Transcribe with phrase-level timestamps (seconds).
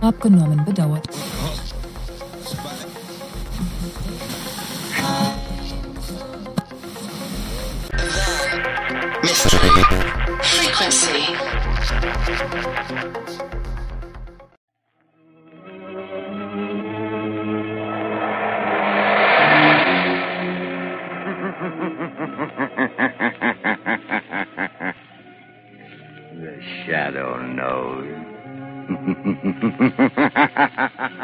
[0.00, 1.08] Abgenommen, bedauert.
[10.42, 11.34] Frequency.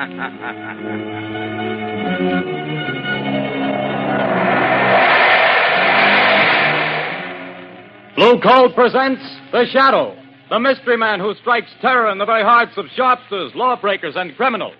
[8.17, 10.15] Blue Coal presents The Shadow,
[10.51, 14.75] the mystery man who strikes terror in the very hearts of shopsters, lawbreakers, and criminals.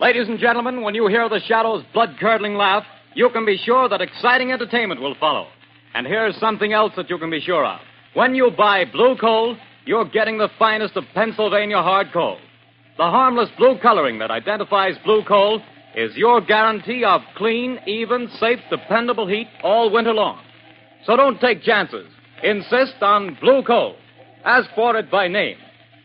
[0.00, 3.88] Ladies and gentlemen, when you hear The Shadow's blood curdling laugh, you can be sure
[3.88, 5.46] that exciting entertainment will follow.
[5.94, 7.78] And here's something else that you can be sure of.
[8.14, 12.38] When you buy Blue Coal, you're getting the finest of Pennsylvania hard coal.
[12.96, 15.60] The harmless blue coloring that identifies Blue Coal
[15.96, 20.40] is your guarantee of clean, even, safe, dependable heat all winter long.
[21.04, 22.06] So don't take chances.
[22.42, 23.96] Insist on Blue Coal.
[24.44, 25.56] Ask for it by name.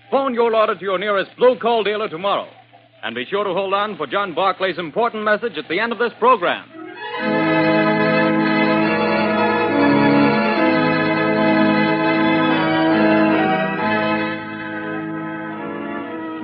[0.09, 2.49] Phone your order to your nearest Blue Coal dealer tomorrow.
[3.03, 5.99] And be sure to hold on for John Barclay's important message at the end of
[5.99, 6.67] this program.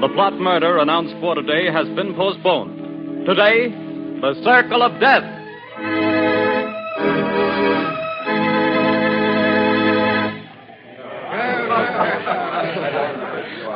[0.02, 3.26] The plot murder announced for today has been postponed.
[3.26, 3.70] Today,
[4.20, 5.24] the Circle of Death.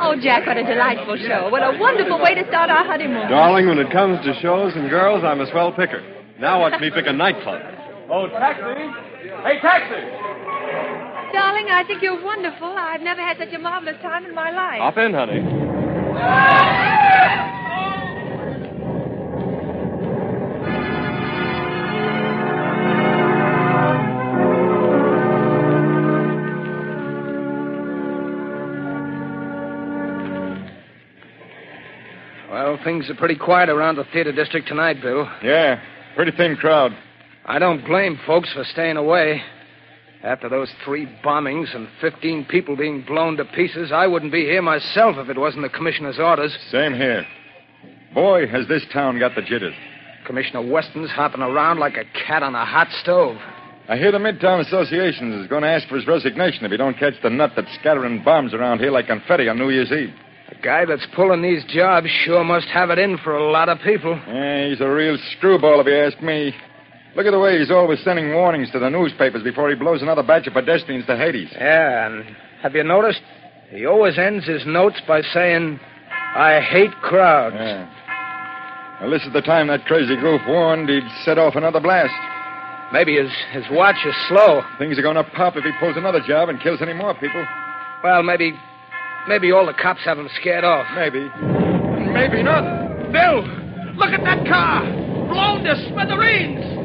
[0.02, 1.48] Oh, Jack, what a delightful show.
[1.48, 3.30] What a wonderful way to start our honeymoon.
[3.30, 6.04] Darling, when it comes to shows and girls, I'm a swell picker.
[6.38, 7.62] Now watch me pick a nightclub.
[8.10, 8.92] Oh, taxi!
[9.42, 10.04] Hey, taxi!
[11.32, 12.68] Darling, I think you're wonderful.
[12.68, 14.80] I've never had such a marvelous time in my life.
[14.80, 15.69] Hop in, honey.
[32.50, 35.28] Well, things are pretty quiet around the theater district tonight, Bill.
[35.42, 35.80] Yeah,
[36.14, 36.92] pretty thin crowd.
[37.44, 39.42] I don't blame folks for staying away.
[40.22, 44.60] After those three bombings and 15 people being blown to pieces, I wouldn't be here
[44.60, 46.56] myself if it wasn't the commissioner's orders.
[46.70, 47.26] Same here.
[48.12, 49.74] Boy, has this town got the jitters.
[50.26, 53.36] Commissioner Weston's hopping around like a cat on a hot stove.
[53.88, 56.98] I hear the Midtown Association is going to ask for his resignation if he don't
[56.98, 60.14] catch the nut that's scattering bombs around here like confetti on New Year's Eve.
[60.50, 63.78] The guy that's pulling these jobs sure must have it in for a lot of
[63.80, 64.20] people.
[64.28, 66.54] Yeah, he's a real screwball if you ask me.
[67.16, 70.22] Look at the way he's always sending warnings to the newspapers before he blows another
[70.22, 71.48] batch of pedestrians to Hades.
[71.52, 73.20] Yeah, and have you noticed?
[73.70, 77.56] He always ends his notes by saying, I hate crowds.
[77.58, 77.88] Yeah.
[79.00, 82.12] Well, this is the time that crazy goof warned he'd set off another blast.
[82.92, 84.62] Maybe his, his watch is slow.
[84.78, 87.44] Things are going to pop if he pulls another job and kills any more people.
[88.04, 88.52] Well, maybe
[89.28, 90.86] maybe all the cops have him scared off.
[90.94, 91.20] Maybe.
[92.12, 93.12] Maybe not.
[93.12, 93.42] Bill,
[93.94, 94.82] look at that car.
[95.28, 96.79] Blown to smithereens.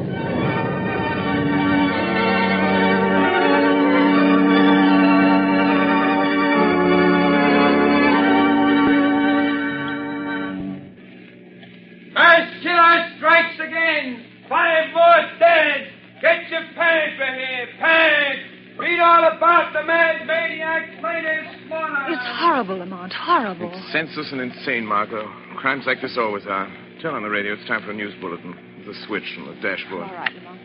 [23.96, 25.26] Senseless and insane, Margot.
[25.56, 26.68] Crimes like this always are.
[27.00, 27.54] Turn on the radio.
[27.54, 28.54] It's time for a news bulletin.
[28.84, 30.02] There's a switch on the dashboard.
[30.02, 30.60] All right, Lamont.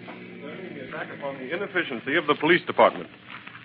[0.89, 3.07] attack upon the inefficiency of the police department.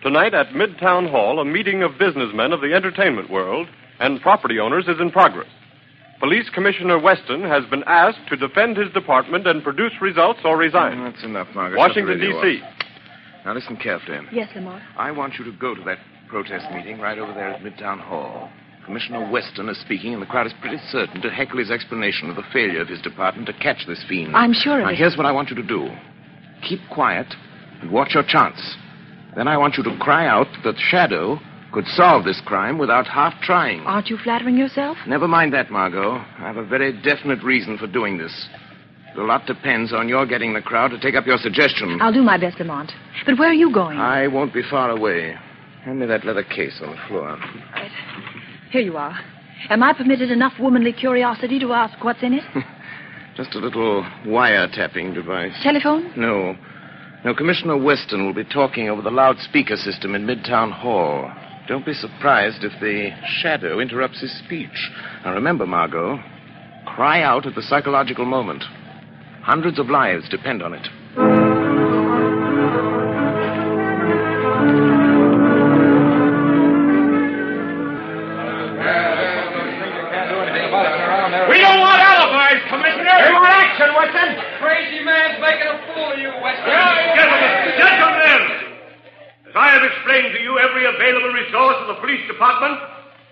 [0.04, 3.66] Tonight at Midtown Hall, a meeting of businessmen of the entertainment world
[3.99, 5.49] and property owners is in progress.
[6.21, 11.03] Police Commissioner Weston has been asked to defend his department and produce results or resign.
[11.03, 11.77] That's enough, Margot.
[11.77, 12.62] Washington, Shut the radio D.C.
[13.45, 14.19] Now listen carefully.
[14.30, 14.80] Yes, Lamont.
[14.97, 15.98] I want you to go to that
[16.28, 18.48] protest meeting right over there at Midtown Hall.
[18.86, 22.36] Commissioner Weston is speaking, and the crowd is pretty certain to heckle his explanation of
[22.36, 24.34] the failure of his department to catch this fiend.
[24.36, 24.84] I'm sure of it.
[24.84, 24.97] Now, it.
[24.97, 25.91] here's what I want you to do
[26.62, 27.27] keep quiet
[27.83, 28.77] and watch your chance.
[29.34, 31.38] Then I want you to cry out that Shadow
[31.72, 33.80] could solve this crime without half trying.
[33.80, 34.97] Aren't you flattering yourself?
[35.06, 36.12] Never mind that, Margot.
[36.12, 38.48] I have a very definite reason for doing this.
[39.16, 41.98] A lot depends on your getting the crowd to take up your suggestion.
[42.00, 42.92] I'll do my best, Lamont.
[43.24, 43.98] But where are you going?
[43.98, 45.34] I won't be far away.
[45.84, 47.38] Hand me that leather case on the floor.
[47.74, 47.91] Right.
[48.71, 49.18] Here you are.
[49.71, 52.45] Am I permitted enough womanly curiosity to ask what's in it?
[53.36, 55.53] Just a little wiretapping device.
[55.63, 56.13] Telephone?
[56.16, 56.57] No.
[57.24, 61.30] No, Commissioner Weston will be talking over the loudspeaker system in Midtown Hall.
[61.68, 63.10] Don't be surprised if the
[63.41, 64.91] shadow interrupts his speech.
[65.24, 66.19] Now remember, Margot,
[66.86, 68.62] cry out at the psychological moment.
[69.42, 71.55] Hundreds of lives depend on it.
[85.16, 86.68] Man's making a fool of you, Weston.
[86.68, 88.42] Gentlemen, gentlemen!
[89.48, 92.77] As I have explained to you, every available resource of the police department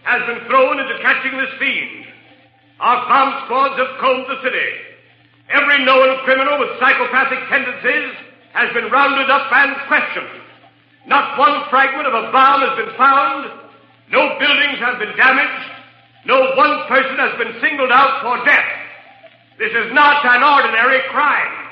[0.08, 2.08] has been thrown into catching this fiend.
[2.80, 4.70] Our bomb squads have combed the city.
[5.52, 8.16] Every known criminal with psychopathic tendencies
[8.56, 10.40] has been rounded up and questioned.
[11.06, 13.52] Not one fragment of a bomb has been found.
[14.08, 15.68] No buildings have been damaged.
[16.24, 18.72] No one person has been singled out for death.
[19.58, 21.63] This is not an ordinary crime.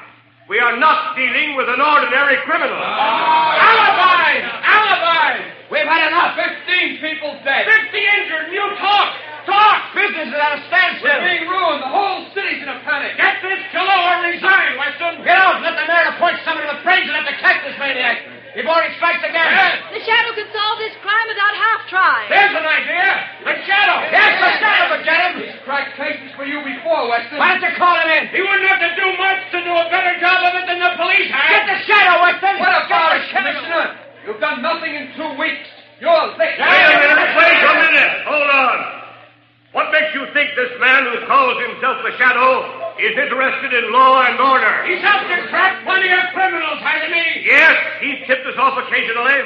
[0.53, 2.77] We are not dealing with an ordinary criminal.
[2.77, 4.45] Alibis!
[4.61, 5.49] Alibis!
[5.73, 6.37] We've had enough.
[6.37, 7.65] Fifteen people dead.
[7.65, 9.17] Fifty injured, and you talk!
[9.49, 9.97] Talk!
[9.97, 11.09] Business is at a standstill.
[11.09, 11.81] We're being ruined.
[11.81, 13.17] The whole city's in a panic.
[13.17, 15.25] Get this killer or resign, Weston.
[15.25, 18.32] Get out and let the mayor appoint somebody with brains enough to catch this maniac.
[18.53, 19.49] Before he strikes again.
[19.97, 22.29] The shadow can solve this crime without half trying.
[22.29, 23.09] There's an idea.
[23.49, 23.97] The shadow.
[24.13, 25.33] Yes, the shadow could get him.
[25.41, 27.41] He's cracked cases for you before, Weston.
[27.41, 28.29] Why don't you call him in?
[28.29, 30.93] He wouldn't have to do much to do a better job of it than the
[31.01, 31.49] police have.
[31.49, 32.61] Get the shadow, Weston.
[32.61, 33.97] What about it, Commissioner?
[34.29, 35.69] You've done nothing in two weeks.
[36.05, 36.61] You're late.
[36.61, 38.15] Wait a minute, wait a minute.
[38.29, 39.02] Hold on.
[39.73, 44.21] What makes you think this man who calls himself the Shadow is interested in law
[44.21, 44.85] and order?
[44.85, 47.49] He's helped to trap plenty of criminals, hasn't he?
[47.49, 47.73] Yes,
[48.05, 49.41] he's tipped us off occasionally,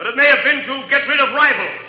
[0.00, 1.84] but it may have been to get rid of rivals.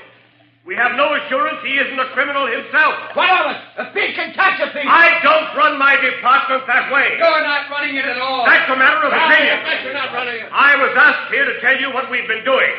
[0.68, 3.16] We have no assurance he isn't a criminal himself.
[3.16, 3.60] What of it?
[3.80, 4.88] A thief can catch a thief.
[4.88, 7.16] I don't run my department that way.
[7.20, 8.44] You're not running it at all.
[8.48, 9.60] That's a matter of opinion.
[9.84, 10.48] You're not running it.
[10.52, 12.72] I was asked here to tell you what we've been doing.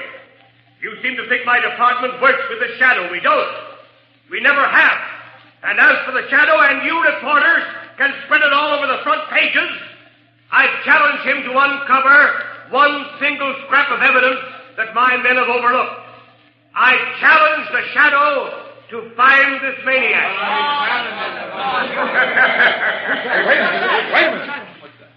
[0.80, 3.12] You seem to think my department works with the shadow.
[3.12, 3.52] We don't.
[4.30, 4.98] We never have.
[5.64, 7.64] And as for the shadow, and you reporters
[7.96, 9.70] can spread it all over the front pages,
[10.50, 14.40] I challenge him to uncover one single scrap of evidence
[14.76, 16.00] that my men have overlooked.
[16.74, 20.36] I challenge the shadow to find this maniac.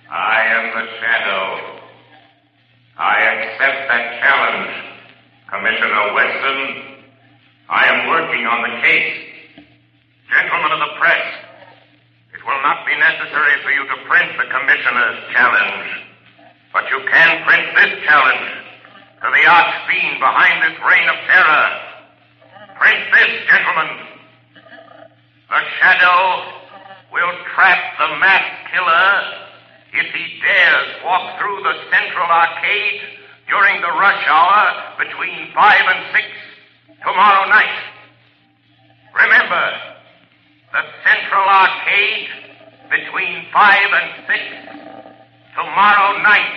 [0.10, 1.80] I am the shadow.
[2.98, 4.74] I accept that challenge.
[5.50, 6.97] Commissioner Weston,
[7.70, 9.28] I am working on the case.
[10.32, 11.28] Gentlemen of the press,
[12.32, 16.08] it will not be necessary for you to print the commissioner's challenge,
[16.72, 18.48] but you can print this challenge
[19.20, 21.68] to the arch fiend behind this reign of terror.
[22.80, 23.92] Print this, gentlemen.
[25.52, 26.48] The shadow
[27.12, 29.12] will trap the masked killer
[29.92, 33.02] if he dares walk through the central arcade
[33.52, 36.47] during the rush hour between 5 and 6
[37.04, 37.78] tomorrow night.
[39.14, 39.66] Remember,
[40.74, 42.30] the central arcade
[42.90, 44.40] between 5 and 6
[45.56, 46.54] tomorrow night.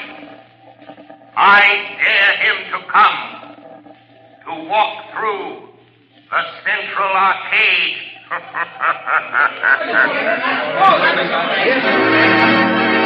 [1.36, 1.60] I
[2.02, 3.18] dare him to come
[4.46, 5.68] to walk through
[6.30, 7.96] the central arcade.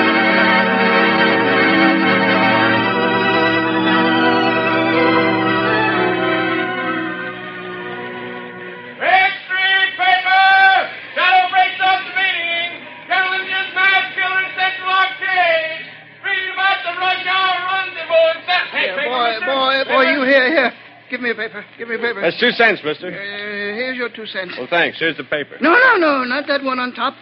[18.84, 20.72] Here, boy, boy, boy, you here, here.
[21.10, 21.64] Give me a paper.
[21.78, 22.20] Give me a paper.
[22.20, 23.08] That's two cents, mister.
[23.08, 24.54] Uh, here's your two cents.
[24.58, 24.98] Well, thanks.
[24.98, 25.56] Here's the paper.
[25.60, 27.14] No, no, no, not that one on top.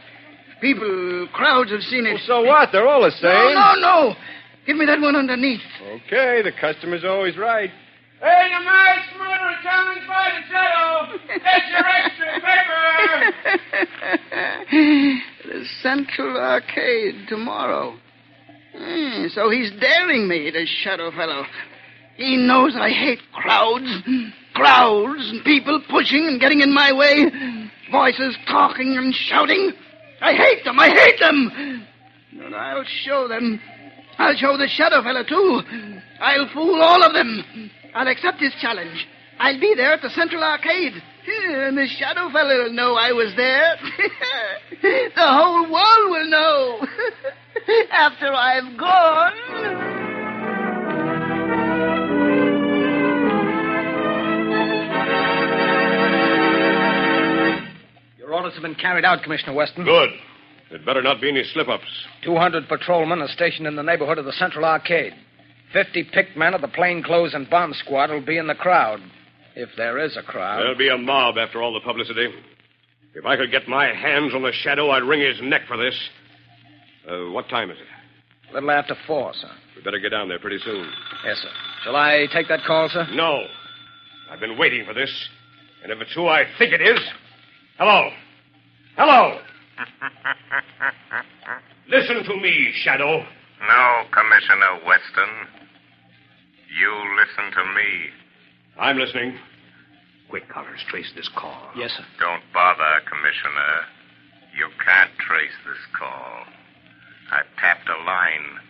[0.61, 2.15] People, crowds have seen it.
[2.15, 2.71] Well, so what?
[2.73, 3.55] They're all the same.
[3.55, 4.15] No, no, no.
[4.67, 5.61] Give me that one underneath.
[5.83, 7.71] Okay, the customer's always right.
[8.21, 11.19] Hey, the mass murderer challenged by the Shadow.
[11.43, 12.79] That's your extra paper.
[15.59, 17.99] the Central Arcade tomorrow.
[18.77, 21.45] Hmm, so he's daring me, this shadow fellow.
[22.17, 23.91] He knows I hate crowds,
[24.55, 27.27] crowds, and people pushing and getting in my way,
[27.91, 29.73] voices talking and shouting.
[30.21, 31.87] I hate them, I hate them.
[32.35, 33.61] But I'll show them.
[34.19, 35.63] I'll show the shadow fellow, too.
[36.21, 37.71] I'll fool all of them.
[37.95, 39.07] I'll accept his challenge.
[39.39, 40.95] I'll be there at the Central Arcade.
[41.27, 43.77] And the shadow fellow will know I was there.
[44.83, 46.87] the whole world will know.
[47.91, 49.33] After I've gone.
[58.19, 59.85] Your orders have been carried out, Commissioner Weston.
[59.85, 60.11] Good.
[60.71, 61.85] There'd better not be any slip ups.
[62.25, 65.13] 200 patrolmen are stationed in the neighborhood of the Central Arcade.
[65.73, 69.01] 50 picked men of the plainclothes and bomb squad will be in the crowd.
[69.55, 70.61] If there is a crowd.
[70.61, 72.29] There'll be a mob after all the publicity.
[73.15, 75.95] If I could get my hands on the shadow, I'd wring his neck for this.
[77.09, 77.87] Uh, what time is it?
[78.51, 79.49] A little after four, sir.
[79.77, 80.89] We better get down there pretty soon.
[81.25, 81.49] Yes, sir.
[81.85, 83.07] Shall I take that call, sir?
[83.13, 83.45] No.
[84.31, 85.11] I've been waiting for this.
[85.83, 87.01] And if it's who I think it is.
[87.79, 88.11] Hello.
[88.97, 89.39] Hello.
[91.89, 93.19] Listen to me, Shadow.
[93.19, 95.33] No, Commissioner Weston.
[96.81, 97.89] You listen to me.
[98.79, 99.37] I'm listening.
[100.31, 101.69] Quick, Collars, trace this call.
[101.77, 102.05] Yes, sir.
[102.19, 103.85] Don't bother, Commissioner.
[104.57, 106.45] You can't trace this call.
[107.33, 108.61] I've tapped a line.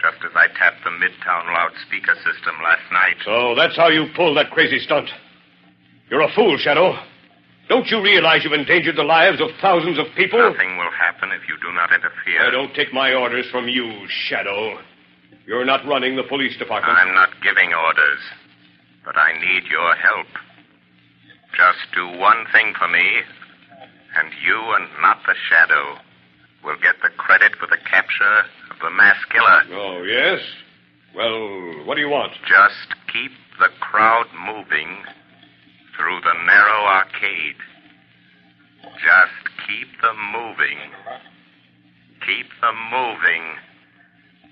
[0.00, 3.20] Just as I tapped the Midtown loudspeaker system last night.
[3.24, 5.10] So that's how you pulled that crazy stunt.
[6.08, 6.96] You're a fool, Shadow.
[7.68, 10.38] Don't you realize you've endangered the lives of thousands of people?
[10.38, 12.48] Nothing will happen if you do not interfere.
[12.48, 14.78] I don't take my orders from you, Shadow.
[15.46, 16.96] You're not running the police department.
[16.96, 18.20] I'm not giving orders,
[19.04, 20.28] but I need your help.
[21.52, 23.20] Just do one thing for me,
[24.16, 26.05] and you and not the Shadow
[26.66, 28.42] will get the credit for the capture
[28.74, 29.62] of the mass killer.
[29.70, 30.42] Oh, yes?
[31.14, 32.32] Well, what do you want?
[32.42, 34.98] Just keep the crowd moving
[35.96, 37.56] through the narrow arcade.
[38.82, 40.78] Just keep them moving.
[42.26, 43.54] Keep them moving.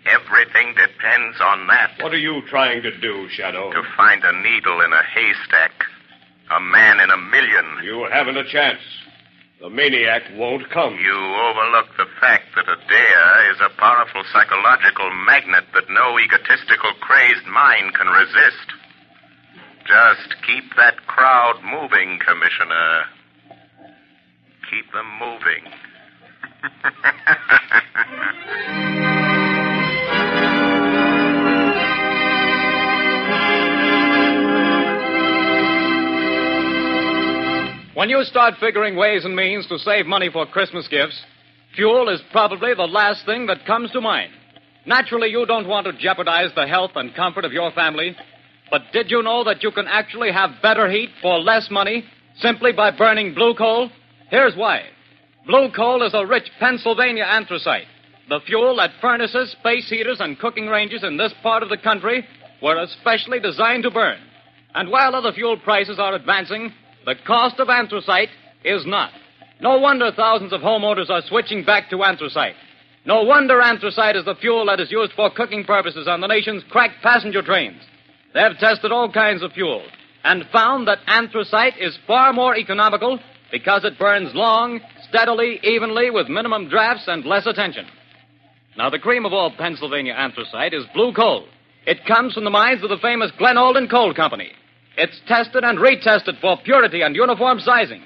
[0.07, 1.99] Everything depends on that.
[2.01, 3.73] What are you trying to do, Shadow?
[3.73, 5.73] To find a needle in a haystack.
[6.51, 7.83] A man in a million.
[7.83, 8.81] You haven't a chance.
[9.65, 10.93] The maniac won't come.
[10.99, 16.93] You overlook the fact that a dare is a powerful psychological magnet that no egotistical,
[17.01, 18.75] crazed mind can resist.
[19.87, 23.05] Just keep that crowd moving, Commissioner.
[24.69, 25.65] Keep them moving.
[37.95, 41.21] When you start figuring ways and means to save money for Christmas gifts,
[41.77, 44.33] fuel is probably the last thing that comes to mind.
[44.85, 48.17] Naturally, you don't want to jeopardize the health and comfort of your family,
[48.69, 52.05] but did you know that you can actually have better heat for less money
[52.39, 53.89] simply by burning blue coal?
[54.29, 54.87] Here's why.
[55.47, 57.87] Blue coal is a rich Pennsylvania anthracite,
[58.29, 62.27] the fuel that furnaces, space heaters, and cooking ranges in this part of the country
[62.61, 64.19] were especially designed to burn.
[64.75, 66.73] And while other fuel prices are advancing,
[67.05, 68.31] the cost of anthracite
[68.65, 69.11] is not.
[69.61, 72.55] No wonder thousands of homeowners are switching back to anthracite.
[73.07, 76.65] No wonder anthracite is the fuel that is used for cooking purposes on the nation's
[76.71, 77.81] cracked passenger trains.
[78.33, 79.85] They've tested all kinds of fuel
[80.25, 83.21] and found that anthracite is far more economical
[83.53, 87.87] because it burns long, steadily, evenly, with minimum drafts and less attention.
[88.77, 91.47] Now, the cream of all Pennsylvania anthracite is blue coal.
[91.87, 94.51] It comes from the mines of the famous Glen Alden Coal Company.
[94.97, 98.03] It's tested and retested for purity and uniform sizing.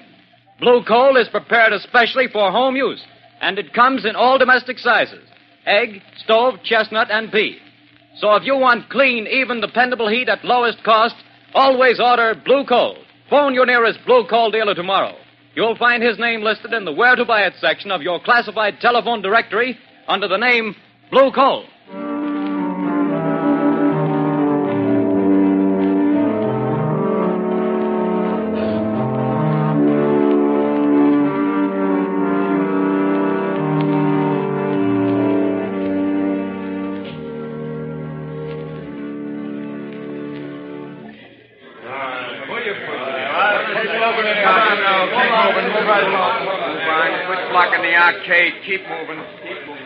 [0.59, 3.01] Blue coal is prepared especially for home use,
[3.41, 5.23] and it comes in all domestic sizes
[5.65, 7.59] egg, stove, chestnut, and pea.
[8.17, 11.15] So if you want clean, even, dependable heat at lowest cost,
[11.53, 12.97] always order Blue Coal.
[13.29, 15.15] Phone your nearest Blue Coal dealer tomorrow.
[15.55, 18.79] You'll find his name listed in the Where to Buy It section of your classified
[18.79, 19.77] telephone directory
[20.07, 20.75] under the name
[21.11, 21.65] Blue Coal.
[47.25, 48.53] Quit blocking the arcade.
[48.65, 49.23] Keep moving.
[49.43, 49.85] Keep moving.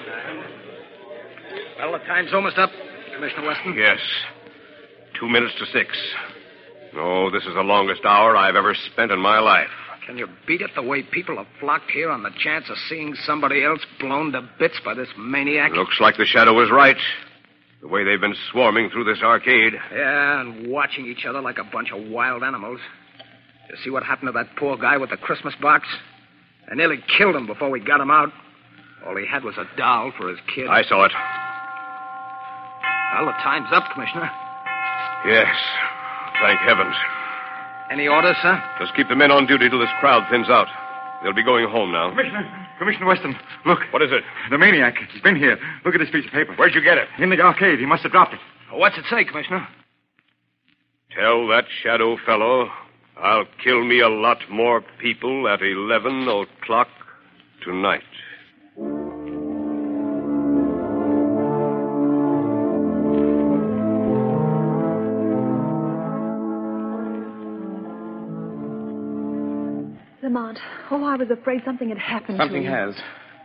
[1.80, 2.72] Well, the time's almost up,
[3.14, 3.76] Commissioner Weston.
[3.78, 4.00] Yes.
[5.20, 5.98] Two minutes to six.
[6.94, 9.70] No, this is the longest hour I've ever spent in my life.
[10.06, 13.16] Can you beat it the way people have flocked here on the chance of seeing
[13.26, 15.72] somebody else blown to bits by this maniac?
[15.72, 16.98] Looks like the shadow was right.
[17.82, 19.74] The way they've been swarming through this arcade.
[19.94, 22.80] Yeah, and watching each other like a bunch of wild animals.
[23.70, 25.88] You see what happened to that poor guy with the Christmas box?
[26.70, 28.32] I nearly killed him before we got him out.
[29.06, 30.68] All he had was a doll for his kid.
[30.68, 31.12] I saw it.
[33.16, 34.30] Well, the time's up, Commissioner.
[35.26, 35.56] Yes.
[36.42, 36.96] Thank heavens.
[37.92, 38.64] Any orders, sir?
[38.80, 40.68] Just keep the men on duty till this crowd thins out.
[41.22, 42.10] They'll be going home now.
[42.10, 43.80] Commissioner, Commissioner Weston, look.
[43.92, 44.24] What is it?
[44.50, 44.96] The maniac.
[45.12, 45.58] He's been here.
[45.86, 46.54] Look at this piece of paper.
[46.56, 47.08] Where'd you get it?
[47.20, 47.80] In the arcade.
[47.80, 48.40] He must have dropped it.
[48.72, 49.68] What's it say, Commissioner?
[51.16, 52.70] Tell that shadow fellow
[53.18, 56.88] I'll kill me a lot more people at 11 o'clock
[57.64, 58.02] tonight.
[70.24, 70.58] Lamont,
[70.90, 72.96] oh, I was afraid something had happened Something to has.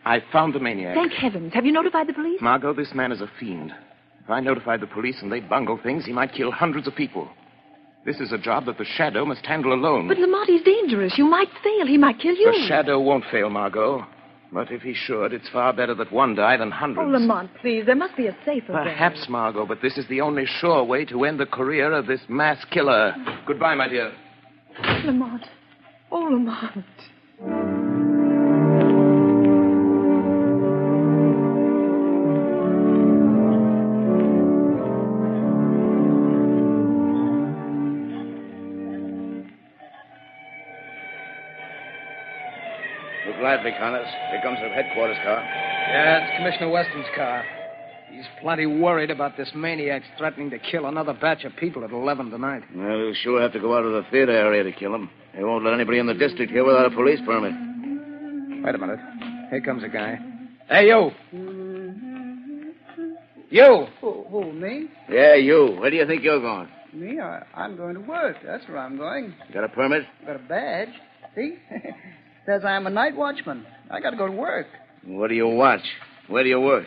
[0.05, 0.95] I found the maniac.
[0.95, 1.53] Thank heavens.
[1.53, 2.41] Have you notified the police?
[2.41, 3.73] Margot, this man is a fiend.
[4.25, 7.29] If I notified the police and they bungle things, he might kill hundreds of people.
[8.05, 10.09] This is a job that the Shadow must handle alone.
[10.09, 11.19] But Lamont, he's dangerous.
[11.19, 11.87] You might fail.
[11.87, 12.53] He might kill you.
[12.53, 14.07] The Shadow won't fail, Margot.
[14.51, 17.07] But if he should, it's far better that one die than hundreds.
[17.07, 17.85] Oh, Lamont, please.
[17.85, 18.85] There must be a safer way.
[18.85, 22.21] Perhaps, Margot, but this is the only sure way to end the career of this
[22.29, 23.15] mass killer.
[23.47, 24.13] Goodbye, my dear.
[25.05, 25.45] Lamont.
[26.11, 27.78] Oh, Lamont.
[43.65, 44.07] Look Connors.
[44.31, 45.41] Here comes the headquarters car.
[45.43, 47.45] Yeah, it's Commissioner Weston's car.
[48.11, 52.31] He's plenty worried about this maniac threatening to kill another batch of people at 11
[52.31, 52.63] tonight.
[52.75, 55.11] Well, he'll sure have to go out of the theater area to kill him.
[55.35, 57.53] They won't let anybody in the district here without a police permit.
[58.65, 59.01] Wait a minute.
[59.51, 60.19] Here comes a guy.
[60.69, 61.11] Hey, you.
[63.51, 63.87] You.
[64.01, 64.87] Who, who, me?
[65.11, 65.77] Yeah, you.
[65.81, 66.69] Where do you think you're going?
[66.93, 67.19] Me?
[67.21, 68.37] I, I'm going to work.
[68.45, 69.35] That's where I'm going.
[69.53, 70.05] Got a permit?
[70.27, 70.91] Got a badge.
[71.35, 71.57] See?
[72.49, 73.67] Says I'm a night watchman.
[73.91, 74.69] I got to go to work.
[75.05, 75.83] What do you watch?
[76.29, 76.87] Where do you work?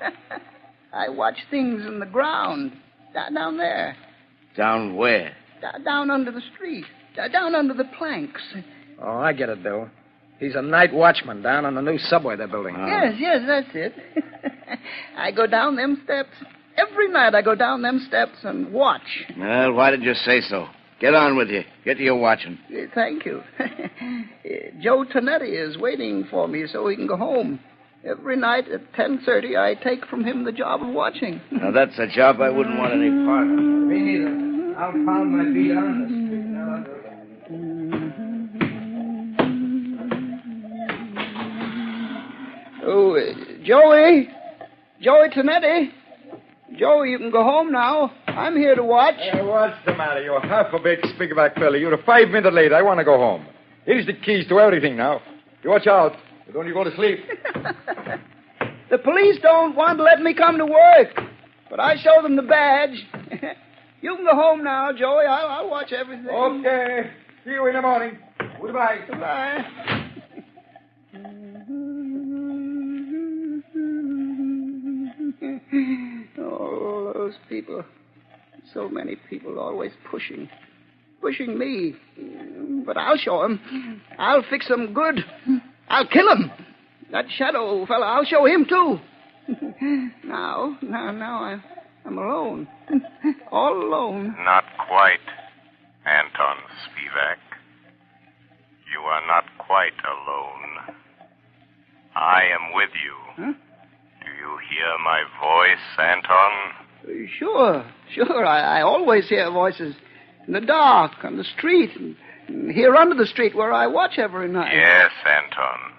[0.92, 2.70] I watch things in the ground.
[3.12, 3.96] Da- Down there.
[4.56, 5.32] Down where?
[5.60, 6.84] Da- Down under the street.
[7.16, 8.40] Da- Down under the planks.
[9.02, 9.90] Oh, I get it, Bill.
[10.38, 12.76] He's a night watchman down on the new subway they're building.
[12.76, 12.86] Uh-huh.
[12.86, 13.92] Yes, yes, that's it.
[15.16, 16.28] I go down them steps.
[16.76, 19.00] Every night I go down them steps and watch.
[19.36, 20.66] Well, why did you say so?
[21.00, 21.62] Get on with you.
[21.84, 22.58] Get to your watching.
[22.70, 23.42] Uh, Thank you.
[23.58, 23.64] Uh,
[24.82, 27.60] Joe Tonetti is waiting for me so he can go home.
[28.04, 31.40] Every night at 10.30, I take from him the job of watching.
[31.50, 33.48] Now, that's a job I wouldn't want any part of.
[33.58, 34.78] Me neither.
[34.78, 36.36] I'll pound my feet on the street.
[42.88, 44.28] Oh, uh, Joey.
[45.00, 45.90] Joey Tonetti.
[46.78, 48.12] Joey, you can go home now.
[48.26, 49.14] I'm here to watch.
[49.16, 50.22] Hey, what's the matter?
[50.22, 51.78] You're half a big speakerback fella.
[51.78, 52.72] You're five minutes late.
[52.72, 53.46] I want to go home.
[53.84, 55.22] Here's the keys to everything now.
[55.62, 56.12] You watch out.
[56.52, 57.18] Don't you go to sleep.
[58.88, 61.08] The police don't want to let me come to work,
[61.68, 62.94] but I show them the badge.
[64.00, 65.24] you can go home now, Joey.
[65.26, 66.28] I'll, I'll watch everything.
[66.28, 67.10] Okay.
[67.44, 68.16] See you in the morning.
[68.62, 68.98] Goodbye.
[69.08, 69.64] Goodbye.
[77.26, 77.84] those people.
[78.72, 80.48] So many people always pushing.
[81.20, 81.94] Pushing me.
[82.84, 84.02] But I'll show show 'em.
[84.18, 85.24] I'll fix fix 'em good.
[85.88, 86.50] I'll kill kill 'em.
[87.10, 89.00] That shadow fella, I'll show him too.
[90.24, 91.62] now, now, now I'm,
[92.04, 92.68] I'm alone.
[93.50, 94.36] All alone.
[94.44, 95.26] Not quite,
[96.04, 97.38] Anton Spivak.
[98.92, 100.96] You are not quite alone.
[102.16, 103.44] I am with you.
[103.44, 103.52] Huh?
[104.24, 106.85] Do you hear my voice, Anton?
[107.38, 108.44] Sure, sure.
[108.46, 109.94] I, I always hear voices
[110.46, 112.16] in the dark, on the street, and,
[112.48, 114.72] and here under the street where I watch every night.
[114.74, 115.92] Yes, Anton.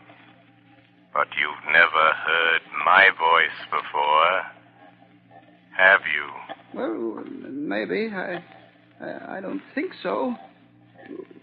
[1.13, 4.43] But you've never heard my voice before,
[5.75, 6.79] have you?
[6.79, 8.09] Well, maybe.
[8.13, 8.43] I,
[9.01, 10.35] I, I don't think so.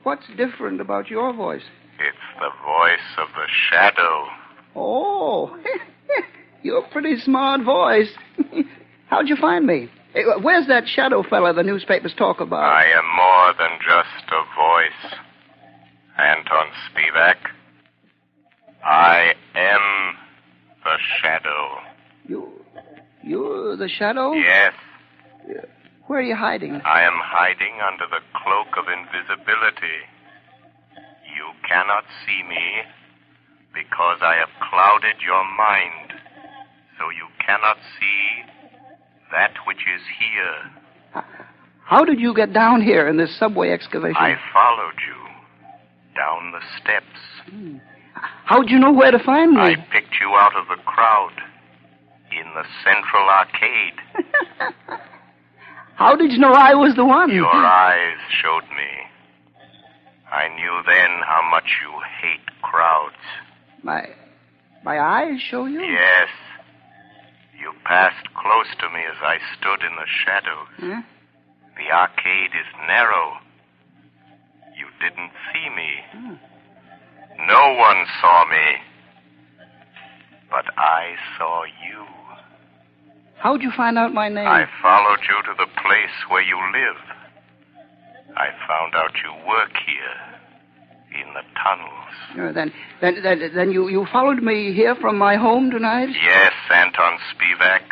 [0.03, 1.63] What's different about your voice?
[1.99, 4.27] It's the voice of the shadow.
[4.77, 5.57] Oh,
[6.63, 8.11] you're a pretty smart voice.
[9.09, 9.89] How'd you find me?
[10.15, 12.63] Eh, Where's that shadow fella the newspapers talk about?
[12.65, 15.15] I am more than just a voice,
[16.19, 17.37] Anton Spivak.
[18.85, 20.17] I am
[20.85, 21.79] the shadow.
[22.27, 22.49] You,
[23.23, 24.33] you're the shadow?
[24.33, 24.73] Yes,
[26.07, 26.81] Where are you hiding?
[26.85, 29.99] I am hiding under the cloak of invisibility.
[31.35, 32.83] You cannot see me
[33.75, 36.13] because I have clouded your mind,
[36.99, 38.45] so you cannot see
[39.35, 41.25] that which is here.
[41.85, 44.17] How did you get down here in this subway excavation?
[44.17, 45.21] I followed you
[46.15, 47.51] down the steps.
[47.51, 47.77] Hmm.
[48.45, 49.61] How'd you know where to find me?
[49.61, 51.33] I picked you out of the crowd
[52.31, 53.99] in the central arcade.
[55.97, 57.31] How did you know I was the one?
[57.33, 58.91] Your eyes showed me.
[60.31, 63.15] I knew then how much you hate crowds.
[63.85, 64.09] My,
[64.85, 65.81] my eyes show you?
[65.81, 66.29] Yes.
[67.65, 70.69] You passed close to me as I stood in the shadows.
[70.77, 71.01] Huh?
[71.81, 73.41] The arcade is narrow.
[74.77, 75.91] You didn't see me.
[76.13, 76.35] Hmm.
[77.49, 78.69] No one saw me.
[80.51, 82.05] But I saw you.
[83.39, 84.47] How'd you find out my name?
[84.47, 87.01] I followed you to the place where you live.
[88.37, 90.34] I found out you work here
[91.15, 92.49] in the tunnels.
[92.49, 96.09] Uh, then, then, then, then you, you followed me here from my home tonight?
[96.11, 97.83] Yes, Anton Spivak.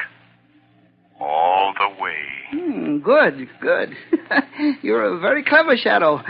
[1.20, 2.16] All the way.
[2.50, 3.94] Hmm, good, good.
[4.82, 6.20] You're a very clever shadow.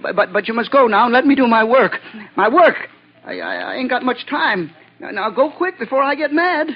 [0.00, 1.92] But, but, but you must go now and let me do my work.
[2.36, 2.76] My work.
[3.24, 4.72] I, I, I ain't got much time.
[4.98, 6.68] Now, now go quick before I get mad.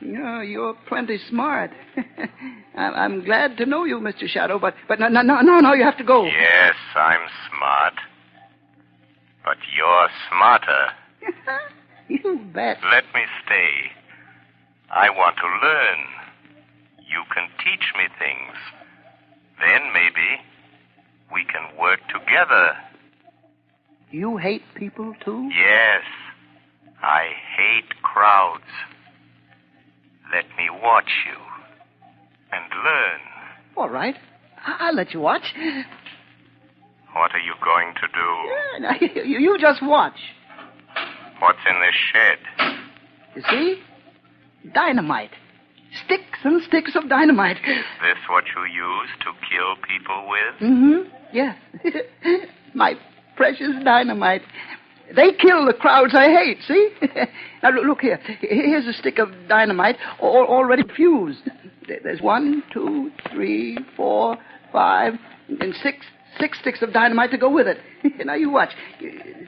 [0.00, 1.70] No, you're plenty smart.
[2.76, 4.26] I'm glad to know you, Mr.
[4.26, 6.24] Shadow, but but no no no no you have to go.
[6.24, 7.94] Yes, I'm smart.
[9.44, 10.88] But you're smarter.
[12.06, 12.76] You bet.
[12.92, 13.70] Let me stay.
[14.90, 15.98] I want to learn.
[16.98, 18.56] You can teach me things.
[19.58, 20.42] Then maybe
[21.32, 22.76] we can work together.
[24.10, 25.48] You hate people too?
[25.50, 26.02] Yes,
[27.02, 28.62] I hate crowds.
[30.30, 31.40] Let me watch you
[32.52, 33.20] and learn.
[33.78, 34.16] All right.
[34.66, 35.54] I- I'll let you watch.
[37.14, 38.80] What are you going to do?
[38.80, 40.18] Now, you, you just watch.
[41.38, 42.76] What's in this shed?
[43.36, 43.82] You see?
[44.74, 45.30] Dynamite.
[46.04, 47.58] Sticks and sticks of dynamite.
[47.58, 50.70] Is this what you use to kill people with?
[50.70, 51.08] Mm-hmm.
[51.32, 51.56] Yes.
[52.74, 52.94] My
[53.36, 54.42] precious dynamite.
[55.14, 56.90] They kill the crowds I hate, see?
[57.62, 58.18] now, look, look here.
[58.40, 61.42] Here's a stick of dynamite all, already fused.
[61.86, 64.36] There's one, two, three, four,
[64.72, 65.14] five,
[65.60, 65.98] and six
[66.38, 67.78] six sticks of dynamite to go with it.
[68.26, 68.70] now, you watch.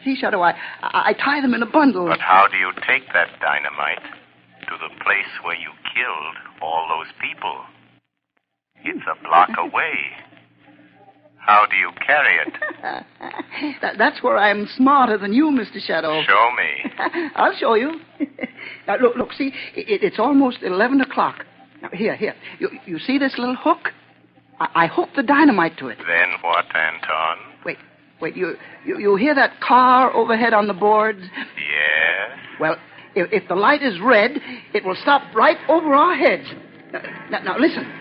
[0.05, 2.07] See, Shadow, I, I, I tie them in a bundle.
[2.09, 4.03] But how do you take that dynamite
[4.69, 7.57] to the place where you killed all those people?
[8.85, 9.95] It's a block away.
[11.39, 12.53] How do you carry it?
[13.81, 15.81] That- that's where I'm smarter than you, Mr.
[15.81, 16.23] Shadow.
[16.27, 17.31] Show me.
[17.37, 18.01] I'll show you.
[18.87, 21.45] now, look, look, see, it, it's almost 11 o'clock.
[21.83, 22.35] Now, here, here.
[22.59, 23.93] You, you see this little hook?
[24.61, 25.99] I, I hooked the dynamite to it.
[25.99, 27.39] Then what, Anton?
[27.65, 27.79] Wait,
[28.21, 31.21] wait, you, you, you hear that car overhead on the boards?
[31.21, 32.39] Yes?
[32.61, 32.77] Well,
[33.15, 34.33] if, if the light is red,
[34.75, 36.45] it will stop right over our heads.
[36.93, 37.93] Now, now, now listen.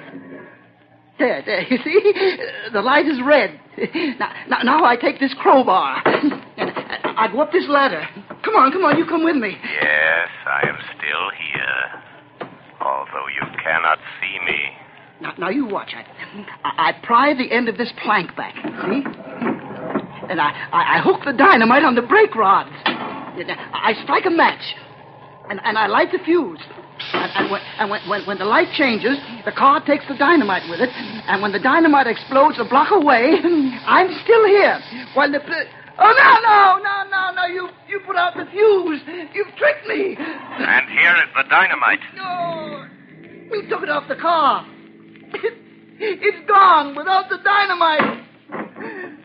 [1.17, 2.37] There, there, you see?
[2.73, 3.59] The light is red.
[4.19, 6.01] Now, now, now I take this crowbar.
[6.05, 6.33] And
[7.17, 8.05] I go up this ladder.
[8.43, 9.55] Come on, come on, you come with me.
[9.81, 12.03] Yes, I am still here.
[12.81, 14.84] Although you cannot see me.
[15.21, 15.93] Now, now you watch.
[15.95, 16.05] I,
[16.63, 18.55] I, I pry the end of this plank back.
[18.55, 19.03] See?
[20.29, 22.71] And I, I, I hook the dynamite on the brake rods.
[22.85, 24.75] Uh, I strike a match.
[25.49, 26.59] And, and I light the fuse.
[27.13, 30.63] And, and, when, and when, when, when the light changes, the car takes the dynamite
[30.69, 30.89] with it.
[30.89, 33.39] And when the dynamite explodes a block away,
[33.85, 34.79] I'm still here.
[35.13, 35.39] While the.
[35.97, 37.45] Oh, no, no, no, no, no.
[37.45, 39.01] You, you put out the fuse.
[39.33, 40.17] You've tricked me.
[40.17, 41.99] And here is the dynamite.
[42.15, 42.85] No.
[43.51, 44.67] You took it off the car.
[45.97, 48.25] It's gone without the dynamite.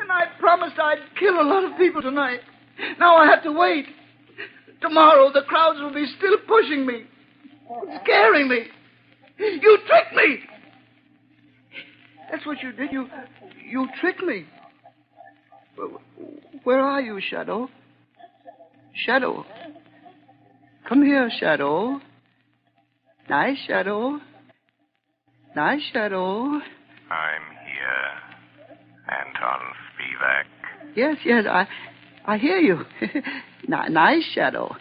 [0.00, 2.40] And I promised I'd kill a lot of people tonight.
[2.98, 3.86] Now I have to wait.
[4.80, 7.04] Tomorrow the crowds will be still pushing me,
[8.02, 8.66] scaring me.
[9.38, 10.38] You tricked me.
[12.30, 12.92] That's what you did.
[12.92, 13.08] You,
[13.68, 14.46] you tricked me.
[16.64, 17.68] Where are you, Shadow?
[18.94, 19.44] Shadow.
[20.88, 22.00] Come here, Shadow.
[23.28, 24.20] Nice, Shadow.
[25.56, 26.44] Nice, Shadow.
[27.10, 28.10] I'm here.
[29.08, 29.60] Anton
[29.90, 30.44] Spivak.
[30.96, 31.66] Yes, yes, I,
[32.26, 32.84] I hear you.
[33.68, 34.76] Ni- nice, Shadow.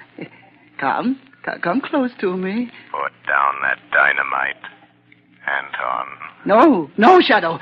[0.80, 1.20] Come,
[1.64, 2.70] come close to me.
[2.92, 4.56] Put down that dynamite.
[5.48, 6.08] Anton,
[6.46, 7.58] No, no, Shadow.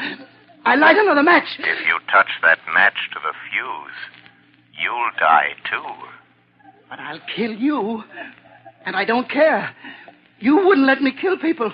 [0.66, 1.48] I light another match.
[1.60, 6.70] if you touch that match to the fuse, you'll die too.
[6.90, 8.04] But I'll kill you.
[8.86, 9.74] And I don't care.
[10.40, 11.72] You wouldn't let me kill people.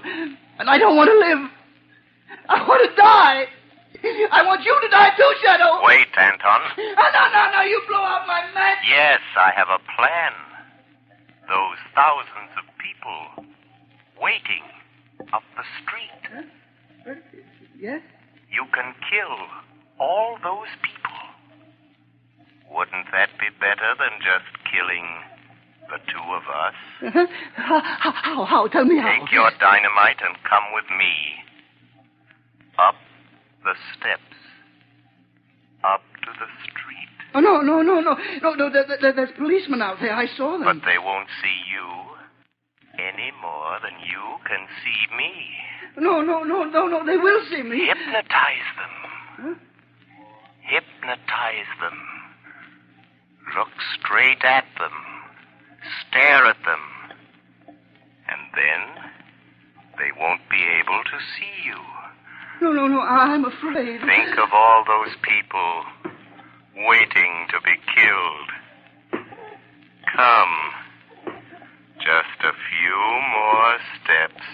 [0.59, 1.49] And I don't want to live.
[2.49, 3.45] I want to die.
[4.31, 5.79] I want you to die too, Shadow.
[5.83, 6.61] Wait, Anton.
[6.77, 7.61] Oh, no, no, no.
[7.61, 8.83] You blow out my match.
[8.89, 10.33] Yes, I have a plan.
[26.43, 26.75] Of us?
[27.55, 28.67] How, how, how, how?
[28.67, 29.19] Tell me how.
[29.19, 31.13] Take your dynamite and come with me.
[32.77, 32.95] Up
[33.63, 34.21] the steps.
[35.83, 37.09] Up to the street.
[37.35, 38.17] Oh, no, no, no, no.
[38.41, 40.13] No, no, there, there, there's policemen out there.
[40.13, 40.63] I saw them.
[40.63, 41.87] But they won't see you
[42.99, 45.31] any more than you can see me.
[45.97, 47.05] No, no, no, no, no.
[47.05, 47.87] They will see me.
[47.87, 48.93] Hypnotize them.
[49.37, 49.53] Huh?
[50.61, 51.99] Hypnotize them.
[53.57, 55.12] Look straight at them.
[56.07, 56.83] Stare at them.
[58.27, 59.11] And then
[59.97, 61.79] they won't be able to see you.
[62.61, 63.01] No, no, no.
[63.01, 64.01] I'm afraid.
[64.01, 65.83] Think of all those people
[66.75, 69.25] waiting to be killed.
[70.15, 70.55] Come.
[71.97, 72.97] Just a few
[73.33, 74.45] more steps.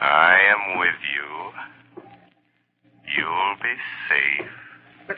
[0.00, 2.04] I am with you.
[3.16, 3.74] You'll be
[4.08, 4.50] safe.
[5.06, 5.16] But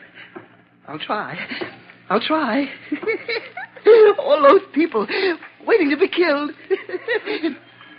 [0.87, 1.37] I'll try.
[2.09, 2.65] I'll try.
[4.19, 5.07] All those people
[5.65, 6.51] waiting to be killed.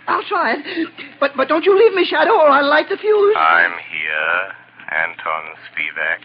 [0.07, 0.89] I'll try it.
[1.19, 3.35] But but don't you leave me, Shadow, or I'll light the fuse.
[3.37, 4.53] I'm here,
[4.91, 6.21] Anton Spivak.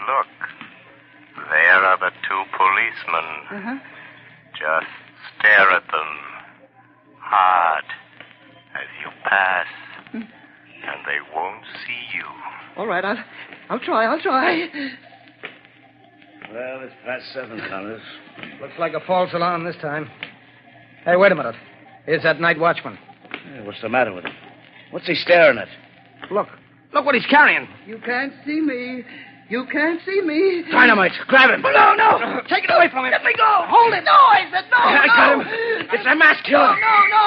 [0.00, 3.28] Look, there are the two policemen.
[3.50, 3.78] Uh-huh.
[4.52, 4.90] Just
[5.38, 6.10] stare at them
[7.18, 7.84] hard
[8.74, 9.66] as you pass,
[10.12, 10.24] and
[11.06, 12.24] they won't see you.
[12.76, 13.22] All right, I'll
[13.68, 14.06] I'll try.
[14.06, 14.68] I'll try.
[16.52, 18.02] Well, it's past seven, Connors.
[18.60, 20.10] Looks like a false alarm this time.
[21.04, 21.54] Hey, wait a minute.
[22.06, 22.98] Here's that night watchman.
[23.52, 24.32] Hey, what's the matter with him?
[24.90, 25.68] What's he staring at?
[26.30, 26.48] Look.
[26.92, 27.68] Look what he's carrying.
[27.86, 29.04] You can't see me.
[29.48, 30.64] You can't see me.
[30.70, 31.12] Dynamite.
[31.28, 31.64] Grab him.
[31.64, 32.40] Oh, no, no.
[32.48, 33.12] Take it away from him.
[33.12, 33.46] Let me go.
[33.66, 34.02] Hold it.
[34.04, 34.78] No, I said no.
[34.78, 35.14] I no.
[35.14, 35.88] got him.
[35.92, 36.66] It's a mass killer.
[36.66, 37.24] No, no, no.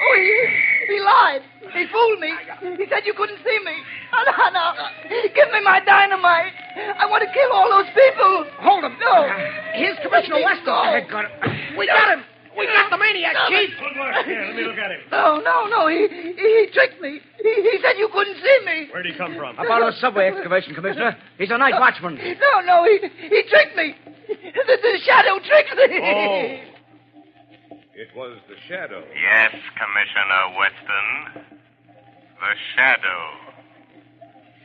[0.00, 1.42] Oh, he, he lied.
[1.76, 2.32] He fooled me.
[2.80, 3.76] He said you couldn't see me.
[4.12, 4.88] No, no, no.
[5.36, 6.52] Give me my dynamite.
[6.96, 8.48] I want to kill all those people.
[8.64, 8.96] Hold him.
[8.96, 9.28] No.
[9.76, 10.72] Here's Commissioner Let me Weston.
[10.72, 11.76] I got him.
[11.76, 12.24] We got him.
[12.56, 13.68] We got the maniac, No, Chief.
[13.76, 14.24] Good work.
[14.24, 15.00] Here, let me look at him.
[15.12, 15.88] No, no, no.
[15.88, 17.20] He, he, he tricked me.
[17.36, 18.88] He, he said you couldn't see me.
[18.90, 19.58] Where'd he come from?
[19.58, 21.16] Up out of the subway excavation, Commissioner.
[21.36, 22.16] He's a night watchman.
[22.16, 22.84] No, no.
[22.84, 22.96] He,
[23.28, 23.94] he tricked me.
[24.28, 26.00] The, the shadow tricked me.
[26.00, 26.72] Oh.
[27.96, 29.02] It was the shadow.
[29.14, 31.55] Yes, Commissioner Weston.
[32.38, 33.22] The shadow.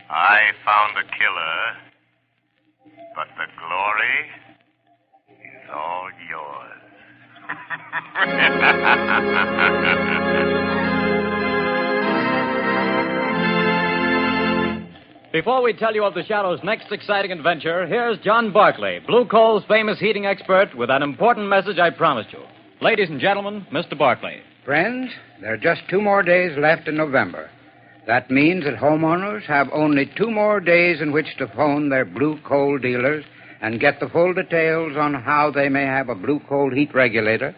[0.10, 1.78] I found the killer,
[3.16, 4.30] but the glory
[5.30, 6.82] is all yours.
[15.32, 19.64] Before we tell you of the Shadow's next exciting adventure, here's John Barclay, Blue Coal's
[19.70, 22.44] famous heating expert, with an important message I promised you.
[22.82, 23.98] Ladies and gentlemen, Mr.
[23.98, 24.42] Barclay.
[24.66, 27.50] Friends, there are just two more days left in November.
[28.08, 32.40] That means that homeowners have only two more days in which to phone their blue
[32.44, 33.24] coal dealers
[33.62, 37.56] and get the full details on how they may have a blue coal heat regulator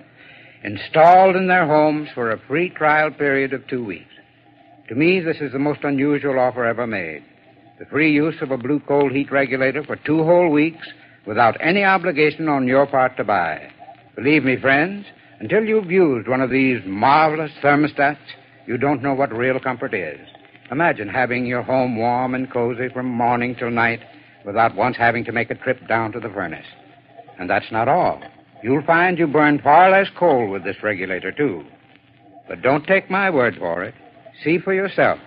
[0.63, 4.06] installed in their homes for a free trial period of two weeks.
[4.89, 7.23] To me, this is the most unusual offer ever made.
[7.79, 10.86] The free use of a blue coal heat regulator for two whole weeks
[11.25, 13.69] without any obligation on your part to buy.
[14.15, 15.06] Believe me, friends,
[15.39, 18.17] until you've used one of these marvelous thermostats,
[18.67, 20.19] you don't know what real comfort is.
[20.71, 23.99] Imagine having your home warm and cozy from morning till night
[24.45, 26.65] without once having to make a trip down to the furnace.
[27.39, 28.21] And that's not all.
[28.63, 31.63] You'll find you burn far less coal with this regulator, too.
[32.47, 33.93] But don't take my word for it.
[34.43, 35.19] See for yourself.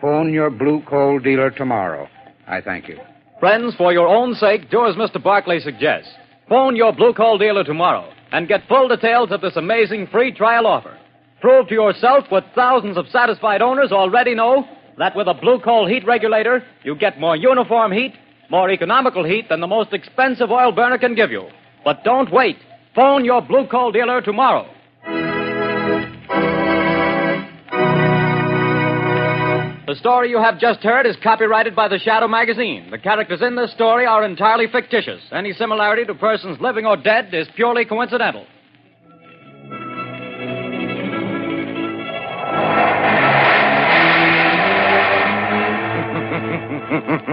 [0.00, 2.08] Phone your blue coal dealer tomorrow.
[2.46, 2.98] I thank you.
[3.40, 5.22] Friends, for your own sake, do as Mr.
[5.22, 6.10] Barclay suggests.
[6.48, 10.66] Phone your Blue Coal dealer tomorrow and get full details of this amazing free trial
[10.66, 10.98] offer.
[11.40, 14.64] Prove to yourself what thousands of satisfied owners already know
[14.98, 18.12] that with a Blue Coal heat regulator, you get more uniform heat,
[18.50, 21.48] more economical heat than the most expensive oil burner can give you.
[21.84, 22.56] But don't wait.
[22.94, 24.68] Phone your Blue Coal dealer tomorrow.
[29.86, 32.90] The story you have just heard is copyrighted by the Shadow magazine.
[32.90, 35.22] The characters in this story are entirely fictitious.
[35.32, 38.44] Any similarity to persons living or dead is purely coincidental.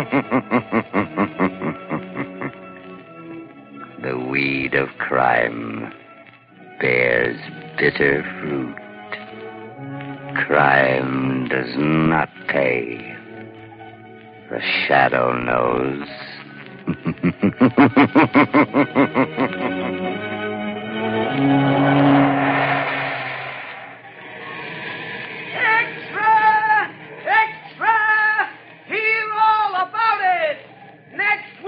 [4.02, 5.91] the weed of crime
[6.80, 7.39] bears
[7.78, 8.76] bitter fruit.
[10.46, 13.15] Crime does not pay.
[14.52, 16.08] The shadow knows.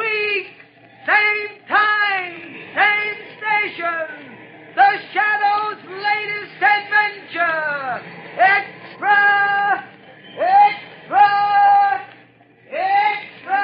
[0.07, 0.47] week,
[1.05, 2.33] same time,
[2.75, 4.07] same station.
[4.75, 8.01] The Shadow's latest adventure.
[8.37, 9.19] Extra!
[10.39, 11.29] Extra!
[12.71, 13.63] Extra!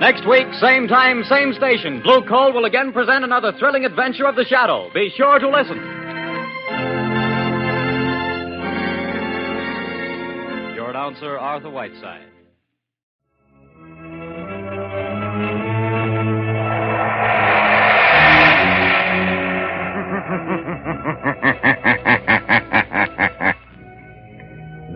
[0.00, 4.34] Next week, same time, same station, Blue Coal will again present another thrilling adventure of
[4.34, 4.90] the Shadow.
[4.92, 5.99] Be sure to listen.
[11.10, 12.26] Announcer, Arthur Whiteside.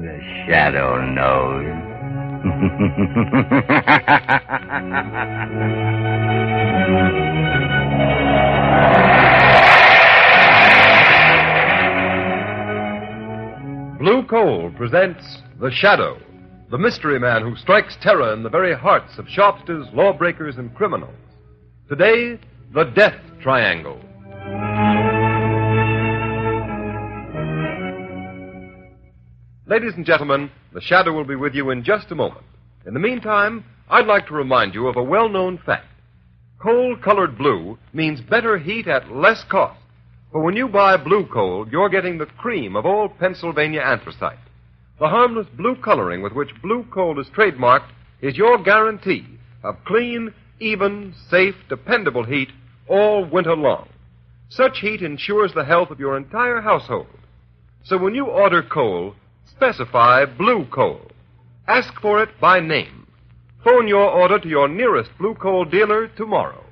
[0.01, 1.65] the shadow knows.
[13.99, 16.19] Blue Coal presents The Shadow,
[16.73, 21.15] the mystery man who strikes terror in the very hearts of shopsters, lawbreakers, and criminals.
[21.89, 22.41] Today,
[22.73, 24.01] The Death Triangle.
[29.67, 32.45] Ladies and gentlemen, the Shadow will be with you in just a moment.
[32.85, 35.87] In the meantime, I'd like to remind you of a well known fact.
[36.61, 39.79] Coal colored blue means better heat at less cost.
[40.33, 44.39] For when you buy blue coal, you're getting the cream of old Pennsylvania anthracite.
[45.01, 49.27] The harmless blue coloring with which blue coal is trademarked is your guarantee
[49.65, 52.51] of clean, even, safe, dependable heat
[52.89, 53.89] all winter long.
[54.49, 57.07] Such heat ensures the health of your entire household.
[57.83, 59.15] So when you order coal,
[59.47, 61.11] specify blue coal.
[61.67, 63.07] Ask for it by name.
[63.65, 66.64] Phone your order to your nearest blue coal dealer tomorrow.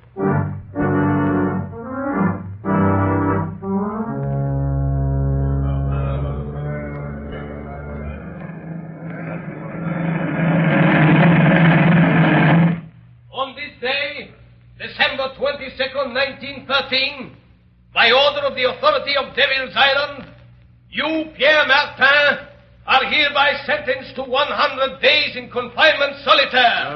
[16.93, 17.35] 1913,
[17.93, 20.29] by order of the authority of Devil's Island,
[20.89, 22.47] you, Pierre Martin,
[22.85, 26.93] are hereby sentenced to 100 days in confinement solitaire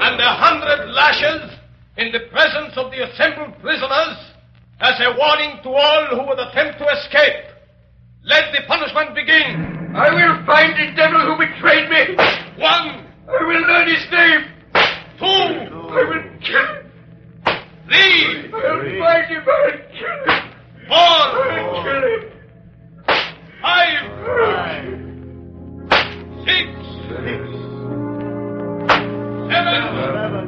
[0.00, 1.56] and a hundred lashes
[1.96, 4.16] in the presence of the assembled prisoners
[4.80, 7.44] as a warning to all who would attempt to escape.
[8.24, 9.94] Let the punishment begin.
[9.96, 12.16] I will find the devil who betrayed me.
[12.60, 13.06] One.
[13.28, 14.42] I will learn his name.
[15.18, 15.24] Two.
[15.24, 16.85] I will kill him.
[17.86, 18.50] Three.
[18.52, 18.80] I'll
[19.28, 19.44] him.
[20.88, 21.22] Four.
[23.62, 24.04] Five.
[26.44, 26.66] Six.
[27.08, 27.46] Seven.
[29.50, 30.45] Eight.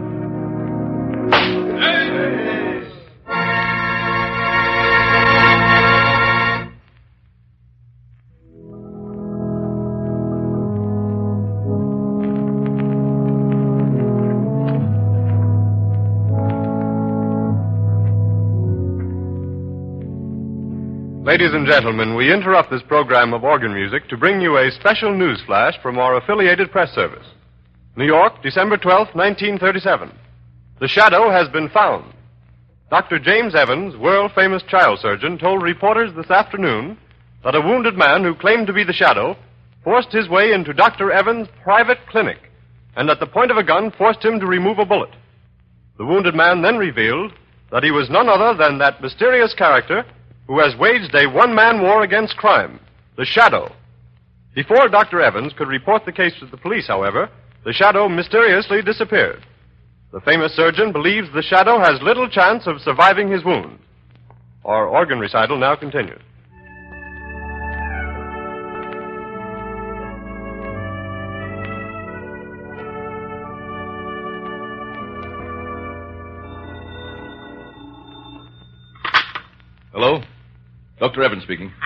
[21.29, 25.15] Ladies and gentlemen, we interrupt this program of organ music to bring you a special
[25.15, 27.27] news flash from our affiliated press service.
[27.97, 30.11] New York, December 12th, 1937.
[30.81, 32.15] The shadow has been found.
[32.89, 33.19] Dr.
[33.19, 36.97] James Evans, world famous child surgeon, told reporters this afternoon
[37.45, 39.37] that a wounded man who claimed to be the shadow
[39.85, 41.13] forced his way into Dr.
[41.13, 42.39] Evans' private clinic
[42.97, 45.15] and at the point of a gun forced him to remove a bullet.
[45.99, 47.33] The wounded man then revealed
[47.71, 50.07] that he was none other than that mysterious character
[50.49, 52.81] who has waged a one man war against crime,
[53.17, 53.71] the Shadow.
[54.55, 55.21] Before Dr.
[55.21, 57.31] Evans could report the case to the police, however,
[57.65, 59.45] the Shadow mysteriously disappeared.
[60.11, 63.79] The famous surgeon believes the Shadow has little chance of surviving his wound.
[64.65, 66.23] Our organ recital now continues.
[79.93, 80.23] Hello?
[81.01, 81.23] Dr.
[81.23, 81.73] Evans speaking.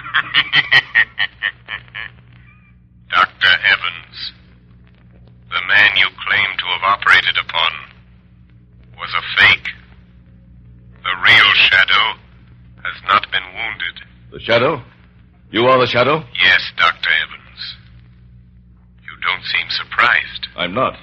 [3.10, 3.52] Dr.
[3.68, 4.32] Evans,
[5.50, 7.72] the man you claim to have operated upon
[8.96, 9.68] was a fake.
[11.02, 12.18] The real Shadow
[12.82, 14.00] has not been wounded.
[14.32, 14.82] The Shadow?
[15.50, 16.24] You are the Shadow?
[16.42, 17.10] Yes, Dr.
[17.10, 17.76] Evans.
[19.04, 20.48] You don't seem surprised.
[20.56, 20.96] I'm not.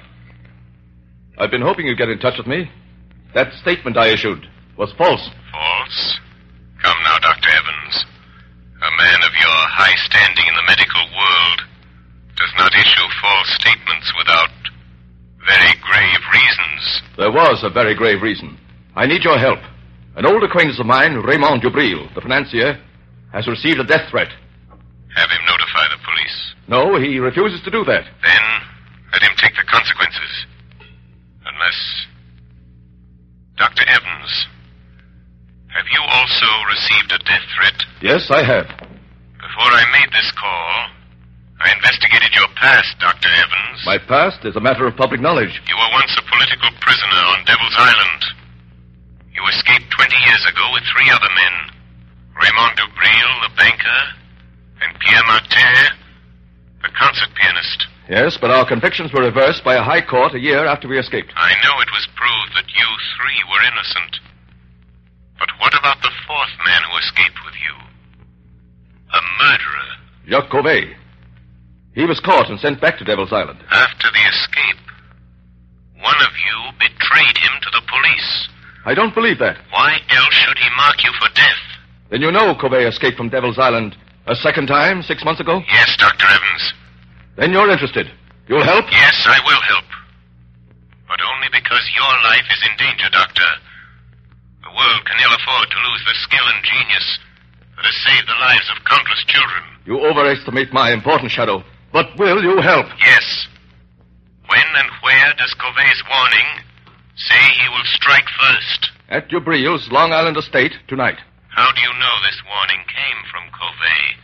[1.38, 2.70] I've been hoping you'd get in touch with me.
[3.34, 5.30] That statement I issued was false.
[5.52, 6.18] False?
[6.82, 7.39] Come now, Dr.
[9.80, 11.58] high standing in the medical world
[12.36, 14.52] does not issue false statements without
[15.40, 16.80] very grave reasons.
[17.16, 18.60] There was a very grave reason.
[18.94, 19.60] I need your help.
[20.20, 22.76] An old acquaintance of mine, Raymond Dubril, the financier,
[23.32, 24.28] has received a death threat.
[25.16, 26.36] Have him notify the police.
[26.68, 28.04] No, he refuses to do that.
[28.20, 28.44] Then
[29.16, 30.32] let him take the consequences.
[31.48, 31.80] Unless.
[33.56, 33.84] Dr.
[33.88, 34.46] Evans,
[35.72, 37.78] have you also received a death threat?
[38.02, 38.89] Yes, I have.
[39.60, 40.72] Before I made this call,
[41.60, 43.28] I investigated your past, Dr.
[43.28, 43.84] Evans.
[43.84, 45.52] My past is a matter of public knowledge.
[45.68, 48.22] You were once a political prisoner on Devil's Island.
[49.36, 51.54] You escaped 20 years ago with three other men
[52.40, 54.02] Raymond Dubril, the banker,
[54.80, 55.92] and Pierre Martin,
[56.80, 57.84] the concert pianist.
[58.08, 61.36] Yes, but our convictions were reversed by a high court a year after we escaped.
[61.36, 62.88] I know it was proved that you
[63.20, 64.24] three were innocent.
[65.36, 67.89] But what about the fourth man who escaped with you?
[69.12, 69.88] A murderer.
[70.28, 70.96] Jacques Cauvet.
[71.94, 73.58] He was caught and sent back to Devil's Island.
[73.70, 74.80] After the escape,
[75.98, 78.48] one of you betrayed him to the police.
[78.86, 79.58] I don't believe that.
[79.70, 81.62] Why else should he mark you for death?
[82.10, 83.96] Then you know Covey escaped from Devil's Island
[84.26, 85.60] a second time six months ago?
[85.68, 86.26] Yes, Dr.
[86.26, 86.74] Evans.
[87.36, 88.06] Then you're interested.
[88.48, 88.86] You'll help?
[88.90, 89.84] Yes, I will help.
[91.08, 93.50] But only because your life is in danger, Doctor.
[94.62, 97.18] The world can ill afford to lose the skill and genius
[97.80, 99.62] that has saved the lives of countless children.
[99.86, 101.64] You overestimate my importance, Shadow.
[101.92, 102.86] But will you help?
[103.00, 103.48] Yes.
[104.48, 106.60] When and where does Covey's warning
[107.16, 108.90] say he will strike first?
[109.08, 111.18] At Dubril's Long Island estate tonight.
[111.48, 114.20] How do you know this warning came from Covey?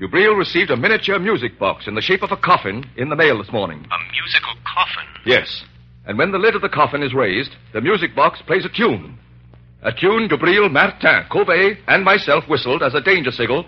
[0.00, 3.38] Dubril received a miniature music box in the shape of a coffin in the mail
[3.38, 3.86] this morning.
[3.92, 5.06] A musical coffin?
[5.24, 5.62] Yes.
[6.06, 9.18] And when the lid of the coffin is raised, the music box plays a tune.
[9.82, 13.64] A tune Dubril, Martin, Covey, and myself whistled as a danger signal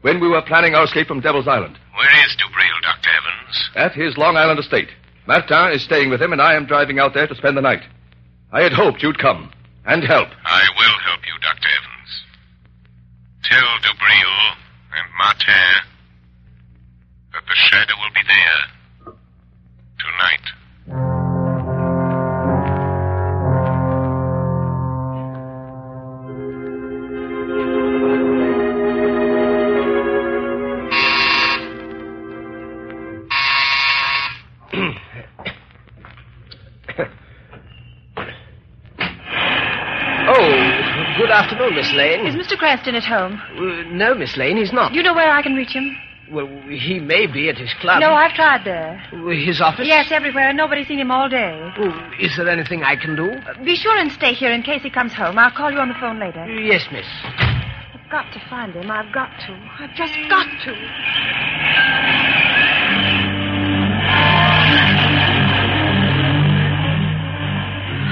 [0.00, 1.78] when we were planning our escape from Devil's Island.
[1.94, 3.10] Where is Dubril, Dr.
[3.10, 3.70] Evans?
[3.76, 4.88] At his Long Island estate.
[5.26, 7.82] Martin is staying with him, and I am driving out there to spend the night.
[8.52, 9.52] I had hoped you'd come
[9.86, 10.28] and help.
[10.44, 11.68] I will help you, Dr.
[11.78, 12.24] Evans.
[13.44, 14.56] Tell Dubril
[14.98, 15.86] and Martin
[17.32, 19.14] that the shadow will be there
[20.00, 20.61] tonight.
[41.52, 42.26] Afternoon, Miss Lane.
[42.26, 42.56] Is Mr.
[42.56, 43.34] Cranston at home?
[43.56, 44.94] Uh, no, Miss Lane, he's not.
[44.94, 45.94] You know where I can reach him?
[46.30, 48.00] Well, he may be at his club.
[48.00, 48.96] No, I've tried there.
[49.34, 49.86] His office?
[49.86, 51.60] Yes, everywhere, nobody's seen him all day.
[51.76, 53.32] Oh, is there anything I can do?
[53.64, 55.36] Be sure and stay here in case he comes home.
[55.36, 56.46] I'll call you on the phone later.
[56.46, 57.06] Yes, miss.
[57.24, 58.90] I've got to find him.
[58.90, 59.52] I've got to.
[59.78, 60.72] I've just got to.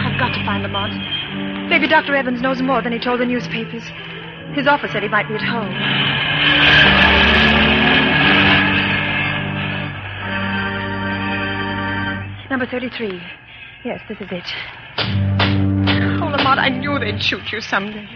[0.04, 1.19] I've got to find the Lamont.
[1.70, 2.16] Maybe Dr.
[2.16, 3.84] Evans knows more than he told the newspapers.
[4.56, 5.70] His office said he might be at home.
[12.50, 13.22] Number 33.
[13.84, 14.44] Yes, this is it.
[14.98, 18.08] Oh, Lamont, I knew they'd shoot you someday.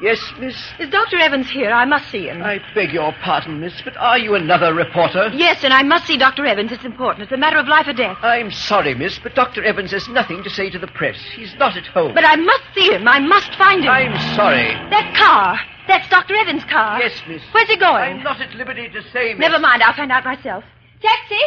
[0.00, 0.56] Yes, miss?
[0.78, 1.18] Is Dr.
[1.18, 1.70] Evans here?
[1.70, 2.42] I must see him.
[2.42, 5.28] I beg your pardon, miss, but are you another reporter?
[5.34, 6.46] Yes, and I must see Dr.
[6.46, 6.72] Evans.
[6.72, 7.24] It's important.
[7.24, 8.16] It's a matter of life or death.
[8.22, 9.62] I'm sorry, miss, but Dr.
[9.62, 11.18] Evans has nothing to say to the press.
[11.36, 12.14] He's not at home.
[12.14, 13.06] But I must see him.
[13.06, 13.90] I must find him.
[13.90, 14.72] I'm sorry.
[14.88, 15.60] That car.
[15.86, 16.34] That's Dr.
[16.34, 16.98] Evans' car.
[17.00, 17.42] Yes, miss.
[17.52, 18.18] Where's he going?
[18.18, 19.40] I'm not at liberty to say, miss.
[19.40, 19.82] Never mind.
[19.82, 20.64] I'll find out myself.
[21.02, 21.40] Taxi!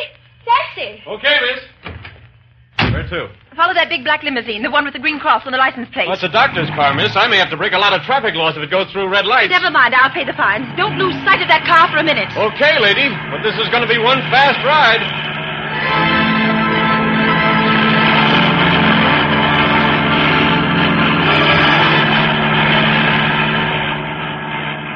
[0.45, 1.01] Taxi!
[1.07, 2.91] Okay, miss.
[2.91, 3.29] Where to?
[3.55, 6.09] Follow that big black limousine, the one with the green cross on the license plate.
[6.09, 7.15] That's a doctor's car, miss.
[7.15, 9.25] I may have to break a lot of traffic laws if it goes through red
[9.29, 9.51] lights.
[9.53, 9.93] Never mind.
[9.93, 10.65] I'll pay the fines.
[10.75, 12.33] Don't lose sight of that car for a minute.
[12.33, 15.05] Okay, lady, but this is going to be one fast ride.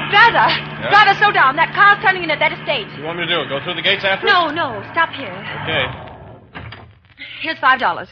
[0.10, 0.48] Driver!
[0.90, 1.56] Driver, slow down.
[1.58, 2.88] That car's turning in at that estate.
[2.88, 3.42] What do you want me to do?
[3.42, 3.50] it?
[3.50, 4.26] Go through the gates after?
[4.26, 4.82] No, no.
[4.94, 5.36] Stop here.
[5.62, 5.86] Okay.
[7.42, 8.08] Here's five dollars.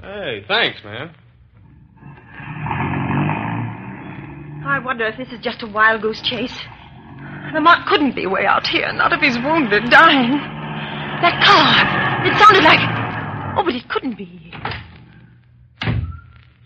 [0.00, 1.14] Hey, thanks, man.
[4.64, 6.56] I wonder if this is just a wild goose chase.
[7.52, 10.32] Lamont couldn't be way out here, not if he's wounded, dying.
[11.20, 12.26] That car.
[12.26, 12.78] It sounded like.
[13.56, 14.52] Oh, but it couldn't be.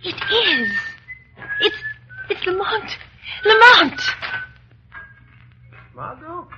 [0.05, 0.73] It is.
[1.61, 1.77] It's.
[2.29, 2.99] It's Lamont.
[3.45, 4.01] Lamont!
[5.95, 6.49] Margot?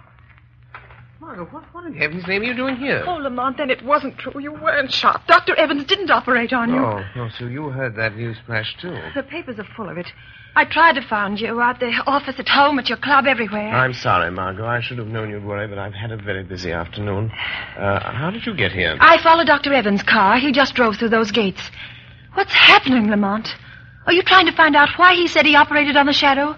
[1.25, 3.03] Margot, what, what in heaven's name are you doing here?
[3.07, 4.39] Oh, Lamont, then it wasn't true.
[4.39, 5.27] You weren't shot.
[5.27, 5.55] Dr.
[5.57, 6.77] Evans didn't operate on you.
[6.77, 8.95] Oh, no, so you heard that news flash, too.
[9.15, 10.07] The papers are full of it.
[10.55, 13.71] I tried to find you at the office, at home, at your club, everywhere.
[13.71, 14.67] I'm sorry, Margot.
[14.67, 17.31] I should have known you'd worry, but I've had a very busy afternoon.
[17.31, 18.95] Uh, how did you get here?
[19.01, 19.73] I followed Dr.
[19.73, 20.39] Evans' car.
[20.39, 21.63] He just drove through those gates.
[22.35, 23.49] What's happening, Lamont?
[24.07, 26.55] Are you trying to find out why he said he operated on the shadow?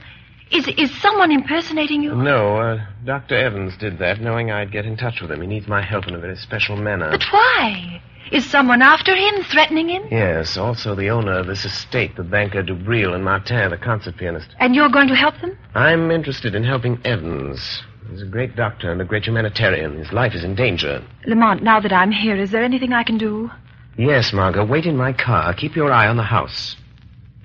[0.51, 2.15] Is is someone impersonating you?
[2.15, 3.35] No, uh, Dr.
[3.37, 5.41] Evans did that knowing I'd get in touch with him.
[5.41, 7.11] He needs my help in a very special manner.
[7.11, 8.01] But why?
[8.33, 10.03] Is someone after him, threatening him?
[10.11, 14.49] Yes, also the owner of this estate, the banker Dubril and Martin, the concert pianist.
[14.59, 15.57] And you're going to help them?
[15.75, 17.83] I'm interested in helping Evans.
[18.11, 19.99] He's a great doctor and a great humanitarian.
[19.99, 21.05] His life is in danger.
[21.27, 23.51] Lamont, now that I'm here, is there anything I can do?
[23.97, 25.55] Yes, Margot, wait in my car.
[25.55, 26.77] Keep your eye on the house.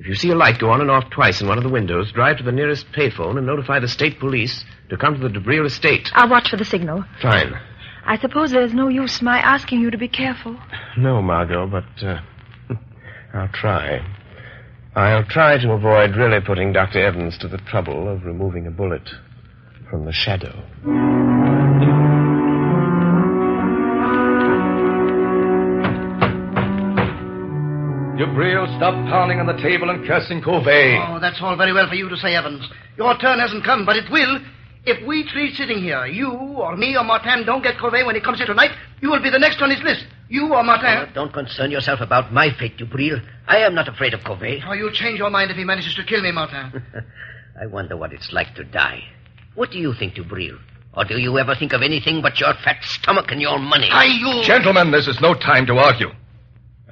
[0.02, 2.12] If you see a light go on and off twice in one of the windows,
[2.12, 5.64] drive to the nearest payphone and notify the state police to come to the Dubril
[5.68, 6.10] estate.
[6.16, 7.06] I'll watch for the signal.
[7.22, 7.54] Fine.
[8.04, 10.58] I suppose there's no use my asking you to be careful.
[10.98, 12.20] No, Margot, but uh,
[13.36, 14.00] I'll try.
[14.96, 17.00] I'll try to avoid really putting Dr.
[17.00, 19.08] Evans to the trouble of removing a bullet
[19.88, 20.64] from the shadow.
[28.32, 30.96] Dubril, stop pounding on the table and cursing Covey.
[31.04, 32.64] Oh, that's all very well for you to say, Evans.
[32.96, 34.40] Your turn hasn't come, but it will.
[34.86, 38.22] If we three sitting here, you or me or Martin, don't get Covey when he
[38.22, 38.72] comes here tonight,
[39.02, 40.06] you will be the next on his list.
[40.30, 41.10] You or Martin.
[41.10, 43.22] Oh, don't concern yourself about my fate, Dubril.
[43.48, 44.64] I am not afraid of Covey.
[44.66, 46.82] Oh, you'll change your mind if he manages to kill me, Martin.
[47.62, 49.04] I wonder what it's like to die.
[49.56, 50.58] What do you think, Dubril?
[50.96, 53.90] Or do you ever think of anything but your fat stomach and your money?
[53.92, 54.42] I you...
[54.46, 56.12] Gentlemen, this is no time to argue.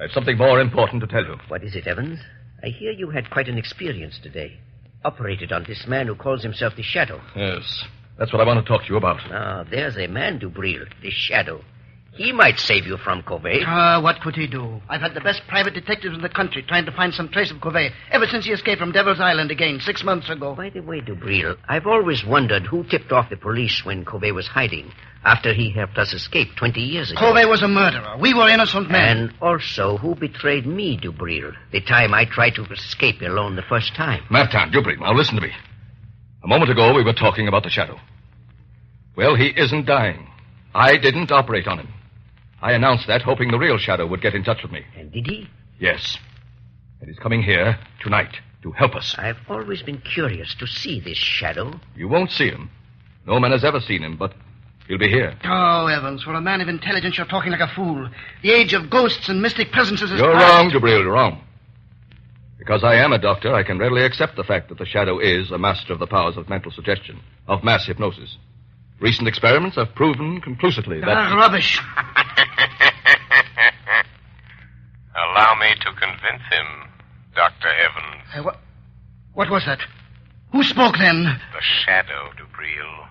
[0.00, 1.36] I have something more important to tell you.
[1.48, 2.18] What is it, Evans?
[2.62, 4.56] I hear you had quite an experience today.
[5.04, 7.20] Operated on this man who calls himself the Shadow.
[7.36, 7.84] Yes,
[8.18, 9.20] that's what I want to talk to you about.
[9.30, 11.62] Ah, there's a man, Dubril, the Shadow.
[12.12, 13.62] He might save you from Covey.
[13.64, 14.80] Ah, what could he do?
[14.88, 17.60] I've had the best private detectives in the country trying to find some trace of
[17.60, 20.54] Covey ever since he escaped from Devil's Island again six months ago.
[20.54, 24.48] By the way, Dubril, I've always wondered who tipped off the police when Covey was
[24.48, 24.92] hiding
[25.24, 27.20] after he helped us escape 20 years ago.
[27.20, 28.16] Covey was a murderer.
[28.18, 29.16] We were innocent men.
[29.18, 33.94] And also, who betrayed me, Dubril, the time I tried to escape alone the first
[33.94, 34.24] time?
[34.30, 35.52] Martin, Dubril, now listen to me.
[36.42, 37.98] A moment ago, we were talking about the Shadow.
[39.16, 40.26] Well, he isn't dying.
[40.74, 41.88] I didn't operate on him.
[42.62, 44.84] I announced that, hoping the real Shadow would get in touch with me.
[44.96, 45.48] And did he?
[45.78, 46.18] Yes.
[47.00, 49.14] And he's coming here tonight to help us.
[49.18, 51.80] I've always been curious to see this Shadow.
[51.96, 52.70] You won't see him.
[53.26, 54.34] No man has ever seen him, but
[54.86, 55.34] he'll be here.
[55.44, 58.08] Oh, Evans, for a man of intelligence, you're talking like a fool.
[58.42, 60.54] The age of ghosts and mystic presences is You're past.
[60.54, 61.42] wrong, Dubril, you're wrong.
[62.58, 65.50] Because I am a doctor, I can readily accept the fact that the Shadow is
[65.50, 68.36] a master of the powers of mental suggestion, of mass hypnosis.
[69.00, 71.08] Recent experiments have proven conclusively that.
[71.08, 71.80] Ah, rubbish.
[75.30, 76.66] Allow me to convince him,
[77.34, 77.68] Dr.
[77.68, 78.26] Evans.
[78.34, 78.58] Uh, what,
[79.34, 79.78] what was that?
[80.52, 81.22] Who spoke then?
[81.22, 83.06] The shadow, Dubril.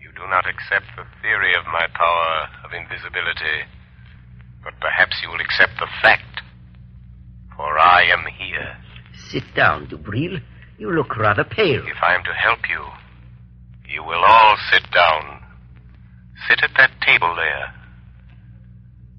[0.00, 3.68] You do not accept the theory of my power of invisibility,
[4.64, 6.40] but perhaps you will accept the fact.
[7.54, 8.76] For I am here.
[9.28, 10.40] Sit down, Dubril.
[10.78, 11.84] You look rather pale.
[11.86, 12.82] If I am to help you,
[13.92, 15.42] you will all sit down.
[16.48, 17.74] Sit at that table there.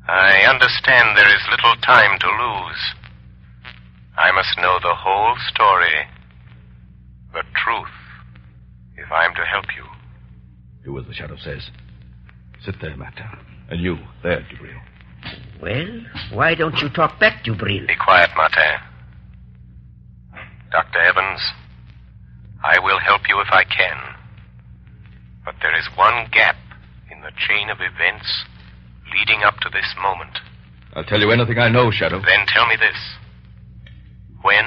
[0.10, 2.96] I understand there is little time to lose.
[4.18, 6.08] I must know the whole story,
[7.32, 7.94] the truth,
[8.98, 9.86] if I am to help you.
[10.84, 11.70] Do as the Shadow says.
[12.66, 13.28] Sit there, Martin.
[13.70, 14.82] And you, there, Dubril.
[15.62, 16.02] Well,
[16.34, 17.86] why don't you talk back, Dubril?
[17.86, 18.82] Be quiet, Martin.
[20.72, 21.00] Dr.
[21.00, 21.42] Evans,
[22.64, 24.16] I will help you if I can.
[25.46, 26.56] But there is one gap
[27.12, 28.46] in the chain of events
[29.14, 30.38] leading up to this moment.
[30.94, 32.22] I'll tell you anything I know, Shadow.
[32.26, 32.98] Then tell me this.
[34.42, 34.66] When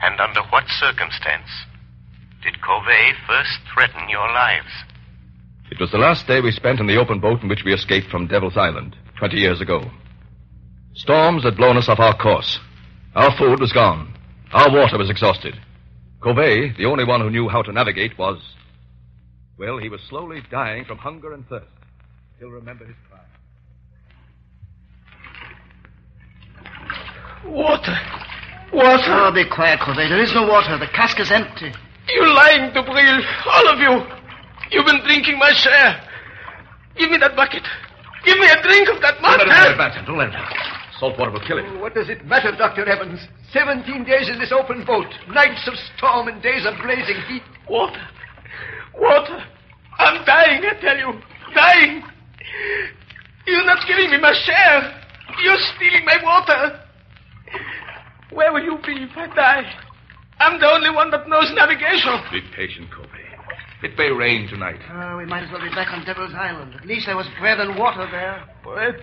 [0.00, 1.48] and under what circumstance
[2.42, 4.70] did Covey first threaten your lives?
[5.70, 8.10] It was the last day we spent in the open boat in which we escaped
[8.10, 9.90] from Devil's Island 20 years ago.
[10.94, 12.58] Storms had blown us off our course.
[13.14, 14.14] Our food was gone.
[14.52, 15.54] Our water was exhausted.
[16.22, 18.38] Covey, the only one who knew how to navigate, was.
[19.58, 21.66] Well, he was slowly dying from hunger and thirst.
[22.38, 23.18] He'll remember his cry.
[27.46, 27.96] Water.
[28.72, 29.12] Water.
[29.12, 30.08] Oh, be quiet, Covey.
[30.08, 30.76] There is no water.
[30.78, 31.72] The cask is empty.
[32.08, 33.20] You're lying, Dubril.
[33.46, 34.04] All of you.
[34.70, 36.00] You've been drinking my share.
[36.96, 37.62] Give me that bucket.
[38.24, 39.70] Give me a drink of that Don't let him Martin.
[39.72, 40.04] get Martin.
[40.04, 40.44] Don't let him.
[40.98, 41.80] Salt water will kill him.
[41.80, 42.84] What does it matter, Dr.
[42.84, 43.20] Evans?
[43.52, 45.06] Seventeen days in this open boat.
[45.30, 47.42] Nights of storm and days of blazing heat.
[47.70, 48.02] Water.
[48.98, 49.38] Water.
[49.98, 51.12] I'm dying, I tell you.
[51.54, 52.02] Dying.
[53.46, 55.00] You're not giving me my share.
[55.42, 56.80] You're stealing my water.
[58.32, 59.62] Where will you be if I die?
[60.38, 62.12] I'm the only one that knows navigation.
[62.30, 63.08] Be patient, Covey.
[63.82, 64.80] It may rain tonight.
[64.90, 66.74] Oh, we might as well be back on Devil's Island.
[66.74, 68.42] At least there was bread and water there.
[68.62, 69.02] Bread.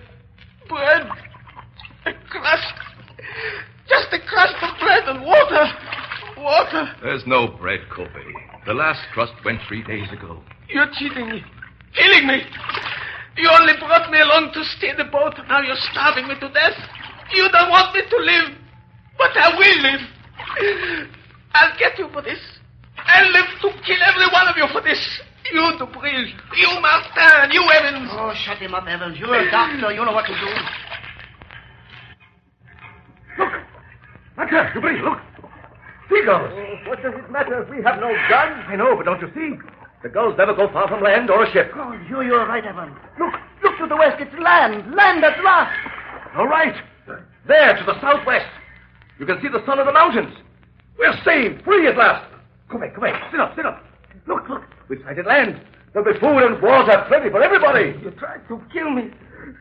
[0.68, 1.08] Bread.
[2.06, 2.74] A crust.
[3.88, 5.64] Just a crust of bread and water.
[6.38, 6.92] Water.
[7.02, 8.34] There's no bread, Covey.
[8.66, 10.42] The last crust went three days ago.
[10.68, 11.42] You're cheating me.
[11.94, 12.42] Killing me.
[13.36, 15.34] You only brought me along to steer the boat.
[15.48, 16.76] Now you're starving me to death.
[17.32, 18.58] You don't want me to live.
[19.18, 21.08] But I will live.
[21.54, 22.38] I'll get you for this.
[22.98, 25.00] I'll live to kill every one of you for this.
[25.52, 26.26] You, Dubril.
[26.56, 27.50] You, Martin.
[27.52, 28.10] You, Evans.
[28.12, 29.18] Oh, shut him up, Evans.
[29.18, 29.92] You're a doctor.
[29.92, 30.50] You know what to do.
[33.38, 33.52] Look.
[34.36, 35.18] Martin, Dubril, look.
[36.10, 36.50] Seagulls.
[36.52, 38.64] Oh, what does it matter we have no guns.
[38.68, 39.58] I know, but don't you see?
[40.02, 41.72] The gulls never go far from land or a ship.
[41.74, 42.94] Oh, you, you're right, Evans.
[43.18, 44.20] Look, look to the west.
[44.20, 44.94] It's land.
[44.94, 45.74] Land at last.
[46.36, 46.74] All right.
[47.46, 48.46] There, to the southwest.
[49.18, 50.34] You can see the sun of the mountains.
[50.98, 52.26] We're saved, free at last.
[52.70, 53.20] Come here, come here.
[53.30, 53.82] Sit up, sit up.
[54.26, 54.62] Look, look.
[54.88, 55.60] We've sighted land.
[55.92, 57.98] There'll be food and water plenty for everybody.
[58.02, 59.10] You tried to kill me.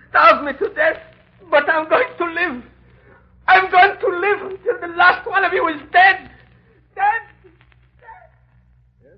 [0.10, 0.97] Starve me to death.
[1.49, 2.64] But I'm going to live.
[3.47, 6.30] I I'm going to live until the last one of you is dead.
[6.95, 7.22] Dead.
[9.03, 9.14] Yes.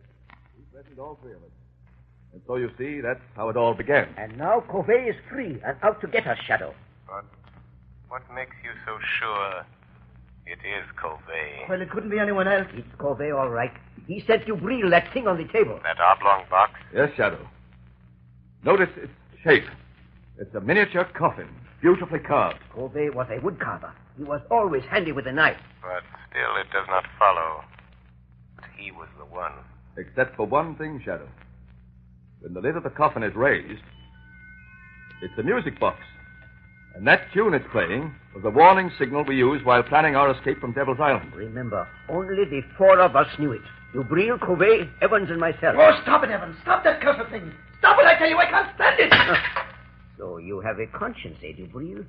[0.57, 1.49] We threatened all three of us.
[2.33, 4.09] And so you see, that's how it all began.
[4.17, 6.75] And now Covey is free and out to get us, Shadow.
[7.07, 7.25] But
[8.09, 9.65] what makes you so sure
[10.47, 11.67] it is Covey?
[11.69, 12.67] Well, it couldn't be anyone else.
[12.73, 13.71] It's Covey, all right.
[14.07, 15.79] He sent Dubril that thing on the table.
[15.83, 16.71] That oblong box?
[16.93, 17.45] Yes, Shadow.
[18.63, 19.11] Notice its
[19.43, 19.65] shape.
[20.39, 21.49] It's a miniature coffin,
[21.81, 22.59] beautifully carved.
[22.73, 23.91] Covey was a woodcarver.
[24.17, 25.57] He was always handy with a knife.
[25.81, 27.63] But still, it does not follow
[28.59, 29.53] that he was the one.
[29.97, 31.27] Except for one thing, Shadow.
[32.39, 33.81] When the lid of the coffin is raised,
[35.21, 35.99] it's a music box.
[36.97, 40.59] And that tune it's playing was the warning signal we used while planning our escape
[40.59, 41.31] from Devil's Island.
[41.35, 43.61] Remember, only the four of us knew it.
[43.93, 45.75] Dubril, Covey, Evans, and myself.
[45.77, 46.55] Oh, stop it, Evans.
[46.63, 47.53] Stop that cursed thing.
[47.77, 48.37] Stop it, I tell you.
[48.37, 49.13] I can't stand it.
[50.17, 52.03] So you have a conscience, eh, Dubril?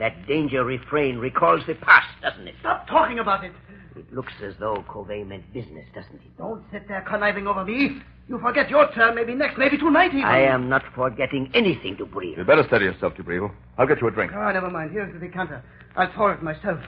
[0.00, 2.56] That danger refrain recalls the past, doesn't it?
[2.58, 3.52] Stop talking about it.
[3.96, 6.36] It looks as though Covey meant business, doesn't it?
[6.36, 8.00] Don't sit there conniving over me.
[8.28, 10.24] You forget your turn, maybe next, maybe tonight even.
[10.24, 12.36] I am not forgetting anything, Dubril.
[12.36, 13.52] You'd better steady yourself, Dubril.
[13.78, 14.32] I'll get you a drink.
[14.34, 14.90] Oh, never mind.
[14.90, 15.62] Here's the decanter.
[15.96, 16.80] I'll pour it myself.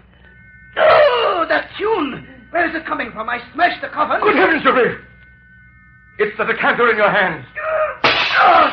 [0.78, 2.26] Oh, that tune!
[2.50, 3.28] Where is it coming from?
[3.28, 4.20] I smashed the coffin.
[4.22, 4.98] Good heavens, Dubril!
[6.18, 7.44] It's the decanter in your hands.
[8.38, 8.72] Oh,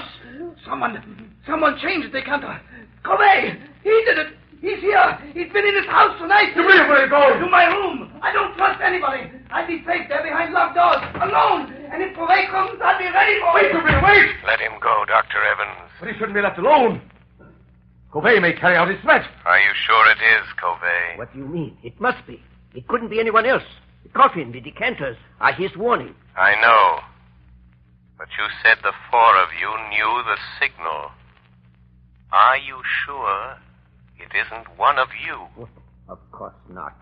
[0.65, 2.59] someone, someone changed the decanter.
[3.03, 4.27] Covey, he did it.
[4.64, 5.20] He's here.
[5.36, 6.55] He's been in his house tonight.
[6.55, 7.36] Dubril, where are you going?
[7.43, 8.07] To my room.
[8.24, 9.28] I don't trust anybody.
[9.51, 11.68] I'll be safe there behind locked doors, alone.
[11.91, 13.84] And if Covey comes, I'll be ready for Wait, him.
[13.84, 14.32] Dubril, wait!
[14.47, 15.36] Let him go, Dr.
[15.43, 15.91] Evans.
[15.99, 17.01] But he shouldn't be left alone.
[18.14, 19.28] Covey may carry out his threat.
[19.43, 21.20] Are you sure it is Covey?
[21.20, 21.76] What do you mean?
[21.84, 22.41] It must be.
[22.74, 23.68] It couldn't be anyone else.
[24.03, 26.16] The coffin, the decanters are his warning.
[26.38, 27.03] I know.
[28.18, 31.11] But you said the four of you knew the signal.
[32.32, 33.57] Are you sure
[34.18, 35.68] it isn't one of you?
[36.09, 36.93] Of course not.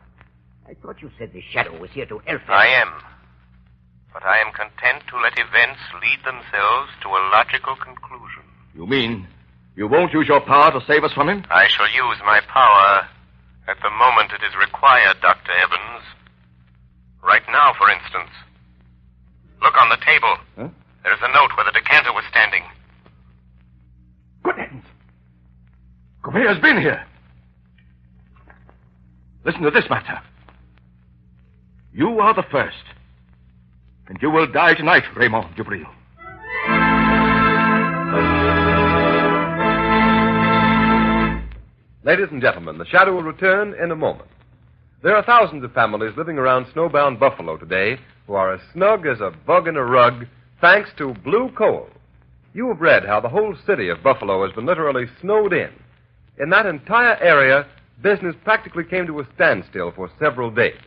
[0.69, 2.47] I thought you said the shadow was here to help us.
[2.47, 3.01] I am.
[4.13, 8.43] But I am content to let events lead themselves to a logical conclusion.
[8.75, 9.27] You mean
[9.75, 11.43] you won't use your power to save us from him?
[11.49, 13.07] I shall use my power
[13.67, 15.51] at the moment it is required, Dr.
[15.51, 16.03] Evans.
[17.23, 18.29] Right now, for instance.
[19.61, 20.35] Look on the table.
[20.57, 20.69] Huh?
[21.03, 22.63] There's a note where the decanter was standing.
[24.43, 24.85] Good heavens.
[26.23, 27.03] Covey has been here.
[29.43, 30.21] Listen to this matter.
[31.93, 32.75] You are the first.
[34.07, 35.87] And you will die tonight, Raymond Dubril.
[42.03, 44.29] Ladies and gentlemen, the shadow will return in a moment.
[45.01, 47.97] There are thousands of families living around snowbound Buffalo today
[48.27, 50.25] who are as snug as a bug in a rug
[50.59, 51.89] thanks to blue coal.
[52.53, 55.71] You have read how the whole city of Buffalo has been literally snowed in.
[56.39, 57.67] In that entire area,
[58.01, 60.79] business practically came to a standstill for several days.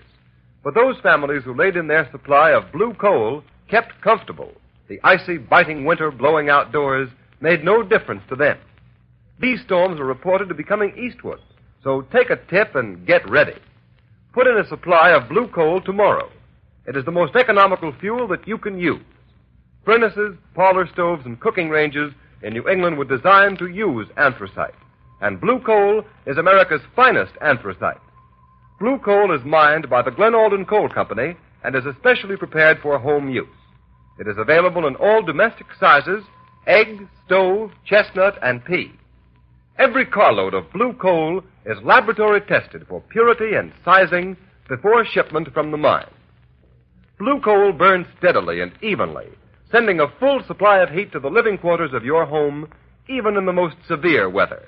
[0.63, 4.53] But those families who laid in their supply of blue coal kept comfortable.
[4.89, 7.09] The icy, biting winter blowing outdoors
[7.41, 8.59] made no difference to them.
[9.41, 11.41] These storms are reported to be coming eastward,
[11.83, 13.55] so take a tip and get ready.
[14.33, 16.31] Put in a supply of blue coal tomorrow.
[16.87, 19.03] It is the most economical fuel that you can use.
[19.85, 24.75] Furnaces, parlor stoves, and cooking ranges in New England were designed to use anthracite,
[25.21, 28.01] and blue coal is America's finest anthracite.
[28.81, 32.99] Blue coal is mined by the Glen Alden Coal Company and is especially prepared for
[32.99, 33.47] home use.
[34.19, 36.25] It is available in all domestic sizes
[36.67, 38.93] egg, stove, chestnut, and pea.
[39.79, 44.37] Every carload of blue coal is laboratory tested for purity and sizing
[44.69, 46.11] before shipment from the mine.
[47.19, 49.29] Blue coal burns steadily and evenly,
[49.71, 52.69] sending a full supply of heat to the living quarters of your home,
[53.09, 54.67] even in the most severe weather.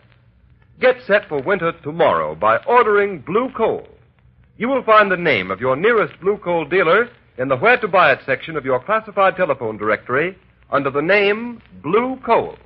[0.81, 3.87] Get set for winter tomorrow by ordering blue coal.
[4.59, 7.09] You will find the name of your nearest blue coal dealer
[7.39, 10.37] in the Where to Buy It section of your classified telephone directory
[10.71, 12.57] under the name Blue Coal.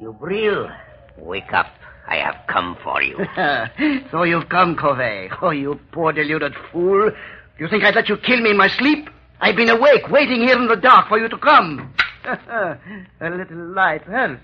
[0.00, 0.76] Dubril.
[1.18, 1.75] Wake up.
[2.06, 3.18] I have come for you.
[4.10, 5.28] so you've come, Covey.
[5.42, 7.10] Oh, you poor deluded fool.
[7.10, 9.08] Do you think I'd let you kill me in my sleep?
[9.40, 11.92] I've been awake, waiting here in the dark for you to come.
[12.24, 14.42] a little light helps.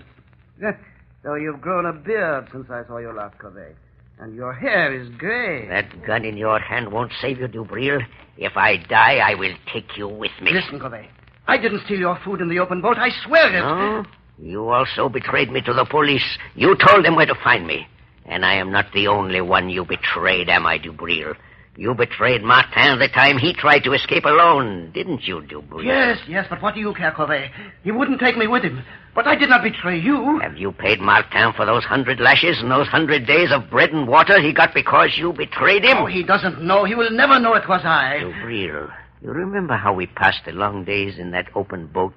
[1.23, 3.71] So you've grown a beard since I saw you last, Covey.
[4.19, 5.69] And your hair is gray.
[5.69, 8.01] That gun in your hand won't save you, Dubril.
[8.37, 10.51] If I die, I will take you with me.
[10.51, 11.07] Listen, Covey.
[11.47, 12.97] I didn't steal your food in the open boat.
[12.97, 13.61] I swear it.
[13.61, 14.03] No?
[14.39, 16.37] You also betrayed me to the police.
[16.55, 17.87] You told them where to find me.
[18.25, 21.35] And I am not the only one you betrayed, am I, Dubril?
[21.75, 25.83] You betrayed Martin the time he tried to escape alone, didn't you, Dubril?
[25.83, 27.49] Yes, yes, but what do you care, Covey?
[27.83, 28.83] He wouldn't take me with him.
[29.15, 30.39] But I did not betray you.
[30.39, 34.07] Have you paid Martin for those hundred lashes and those hundred days of bread and
[34.07, 35.97] water he got because you betrayed him?
[35.97, 36.85] Oh, he doesn't know.
[36.85, 38.19] He will never know it was I.
[38.21, 42.13] Dubril, you remember how we passed the long days in that open boat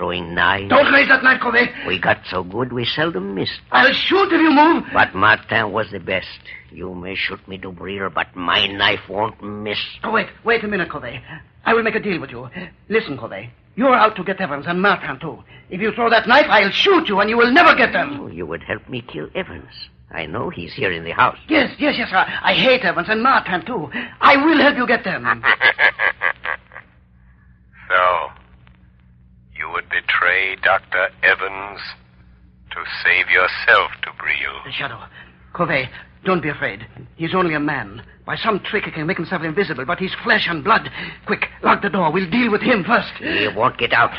[0.00, 0.70] throwing knives?
[0.70, 1.68] Don't raise that knife, Covey.
[1.86, 3.60] We got so good we seldom missed.
[3.70, 4.84] I'll shoot if you move.
[4.94, 6.40] But Martin was the best.
[6.70, 9.78] You may shoot me, Dubril, but my knife won't miss.
[10.02, 11.20] Oh, wait, wait a minute, Covey.
[11.66, 12.48] I will make a deal with you.
[12.88, 13.50] Listen, Covey.
[13.76, 15.44] You're out to get Evans and Martin, too.
[15.68, 18.20] If you throw that knife, I'll shoot you and you will never get them.
[18.22, 19.72] Oh, you would help me kill Evans.
[20.10, 21.38] I know he's here in the house.
[21.46, 22.08] Yes, yes, yes.
[22.10, 23.90] I, I hate Evans and Martin, too.
[24.20, 25.44] I will help you get them.
[27.90, 28.39] So,
[29.60, 31.08] you would betray Dr.
[31.22, 31.80] Evans
[32.70, 34.64] to save yourself, Dubril.
[34.64, 34.98] The shadow.
[35.52, 35.86] Covey,
[36.24, 36.86] don't be afraid.
[37.16, 38.02] He's only a man.
[38.24, 40.88] By some trick, he can make himself invisible, but he's flesh and blood.
[41.26, 42.10] Quick, lock the door.
[42.10, 43.12] We'll deal with him first.
[43.18, 44.12] He won't get out.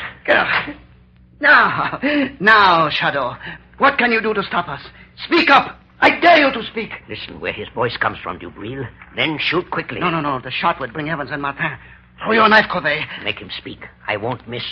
[1.40, 1.98] Now,
[2.38, 3.34] now, Shadow.
[3.78, 4.80] What can you do to stop us?
[5.24, 5.76] Speak up.
[6.00, 6.90] I dare you to speak.
[7.08, 8.88] Listen where his voice comes from, Dubril.
[9.16, 9.98] Then shoot quickly.
[9.98, 10.40] No, no, no.
[10.40, 11.78] The shot would bring Evans and Martin.
[12.22, 13.00] Throw your knife, Covey.
[13.24, 13.80] Make him speak.
[14.06, 14.62] I won't miss.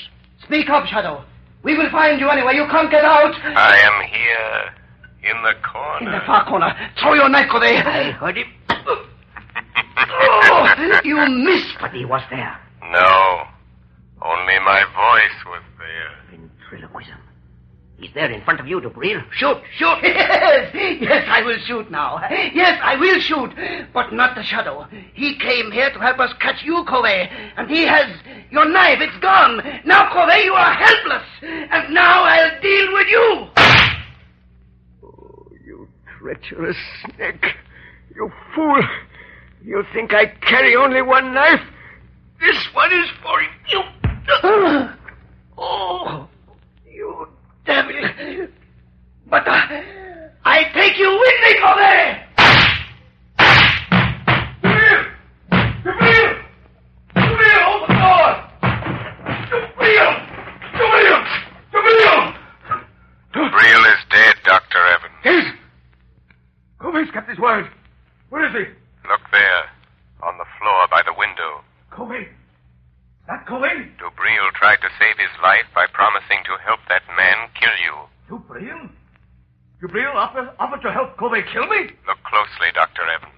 [0.45, 1.25] Speak up, Shadow.
[1.63, 2.55] We will find you anyway.
[2.55, 3.35] You can't get out.
[3.45, 6.07] I am here, in the corner.
[6.07, 6.75] In the far corner.
[7.01, 7.77] Throw your knife, Covey.
[7.77, 8.47] I heard him.
[9.99, 11.77] oh, you missed.
[11.81, 12.57] But he was there.
[12.91, 13.45] No.
[14.23, 16.39] Only my voice was there.
[16.71, 17.17] Ventriloquism.
[17.99, 19.23] He's there in front of you, Dubril.
[19.33, 19.99] Shoot, shoot.
[20.03, 22.19] Yes, yes, I will shoot now.
[22.55, 23.51] Yes, I will shoot.
[23.93, 24.87] But not the shadow.
[25.13, 27.29] He came here to help us catch you, Covey.
[27.59, 28.07] And he has
[28.51, 28.99] your knife.
[29.01, 29.61] It's gone.
[29.85, 31.23] Now, Covey, you are helpless.
[31.43, 33.49] And now I'll deal with you.
[35.05, 35.89] Oh, you
[36.19, 37.47] treacherous snake.
[38.15, 38.83] You fool.
[39.63, 41.61] You think I carry only one knife?
[42.41, 43.83] This one is for you.
[45.63, 46.27] Oh,
[46.91, 47.29] you
[47.67, 47.93] devil.
[49.29, 49.61] But uh,
[50.45, 52.31] I take you with me, Covey.
[55.85, 56.35] Gabriel!
[57.15, 58.31] Gabriel, open the door!
[59.51, 60.13] Gabriel!
[60.73, 61.23] Gabriel!
[61.73, 62.33] Gabriel!
[63.35, 64.79] Gabriel is dead, Dr.
[64.79, 65.15] Evans.
[65.25, 65.55] Yes.
[67.41, 67.81] Covey's kept his word.
[68.29, 69.09] Where is he?
[69.09, 69.63] Look there,
[70.23, 71.65] on the floor by the window.
[71.91, 72.29] Covey.
[73.27, 73.89] That Covey?
[73.99, 77.97] Dubril tried to save his life by promising to help that man kill you.
[78.29, 78.89] Gabriel?
[79.81, 81.91] Gabriel offered, offered to help Covey kill me?
[82.07, 83.03] Look closely, Dr.
[83.09, 83.35] Evans.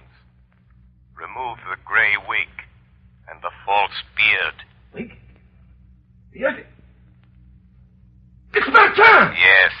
[1.15, 2.51] Remove the gray wig
[3.29, 4.57] and the false beard.
[4.93, 5.17] Wig?
[6.33, 6.65] Beard?
[8.53, 9.33] It's Martin!
[9.37, 9.73] Yes.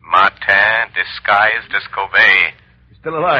[0.00, 2.41] Martin disguised as Covey.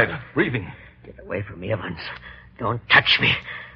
[0.09, 0.71] Alive, breathing.
[1.05, 1.99] Get away from me, Evans.
[2.59, 3.33] Don't touch me.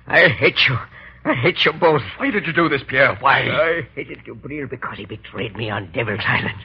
[0.06, 0.76] I hate you.
[1.24, 2.02] I hate you both.
[2.18, 3.16] Why did you do this, Pierre?
[3.16, 3.40] Why?
[3.48, 6.58] I hated Dubril because he betrayed me on Devil's Island.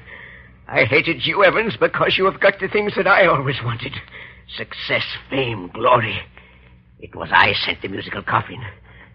[0.67, 3.93] I hated you, Evans, because you have got the things that I always wanted.
[4.55, 6.19] Success, fame, glory.
[6.99, 8.61] It was I sent the musical coffin.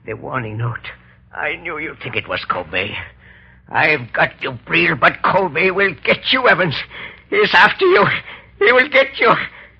[0.05, 0.89] The warning note.
[1.33, 2.97] I knew you'd think it was Colby.
[3.69, 6.75] I've got Dubril, but Colby will get you, Evans.
[7.31, 8.05] He's after you.
[8.59, 9.33] He will get you.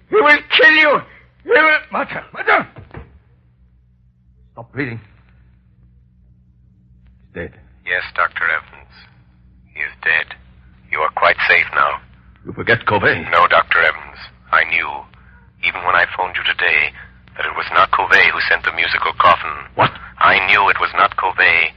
[0.09, 1.01] He will kill you.
[1.45, 1.79] He will...
[1.93, 2.67] Martin, Martin!
[4.53, 5.01] Stop bleeding.
[7.19, 7.61] He's dead.
[7.85, 8.45] Yes, Dr.
[8.45, 8.93] Evans.
[9.75, 10.35] He is dead.
[10.91, 12.01] You are quite safe now.
[12.45, 13.27] You forget Covey.
[13.31, 13.83] No, Dr.
[13.83, 14.19] Evans.
[14.53, 14.89] I knew,
[15.67, 16.95] even when I phoned you today,
[17.37, 19.69] that it was not Covey who sent the musical coffin.
[19.75, 19.91] What?
[20.19, 21.75] I knew it was not Covey.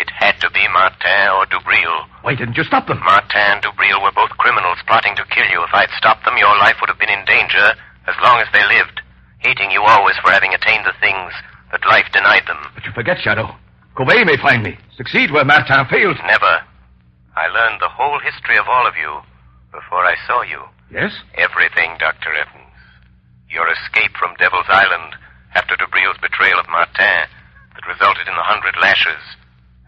[0.00, 2.08] It had to be Martin or Dubril.
[2.24, 3.04] Why didn't you stop them?
[3.04, 5.60] Martin and Dubril were both criminals plotting to kill you.
[5.60, 7.76] If I'd stopped them, your life would have been in danger
[8.08, 9.04] as long as they lived,
[9.44, 11.36] hating you always for having attained the things
[11.68, 12.56] that life denied them.
[12.72, 13.52] But you forget, Shadow.
[13.92, 16.16] Covey may find me, succeed where Martin failed.
[16.24, 16.64] Never.
[17.36, 19.20] I learned the whole history of all of you
[19.68, 20.64] before I saw you.
[20.88, 21.12] Yes?
[21.36, 22.32] Everything, Dr.
[22.32, 22.72] Evans.
[23.52, 25.12] Your escape from Devil's Island
[25.52, 27.28] after Dubril's betrayal of Martin
[27.76, 29.20] that resulted in the hundred lashes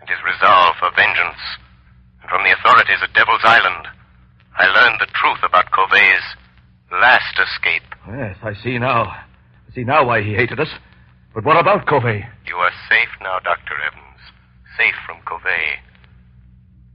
[0.03, 1.39] and his resolve for vengeance.
[2.21, 3.87] And from the authorities at Devil's Island,
[4.59, 6.27] I learned the truth about Covey's
[6.91, 7.87] last escape.
[8.11, 9.07] Yes, I see now.
[9.15, 10.75] I see now why he hated us.
[11.33, 12.27] But what about Covey?
[12.45, 13.79] You are safe now, Dr.
[13.79, 14.21] Evans.
[14.77, 15.81] Safe from Covey.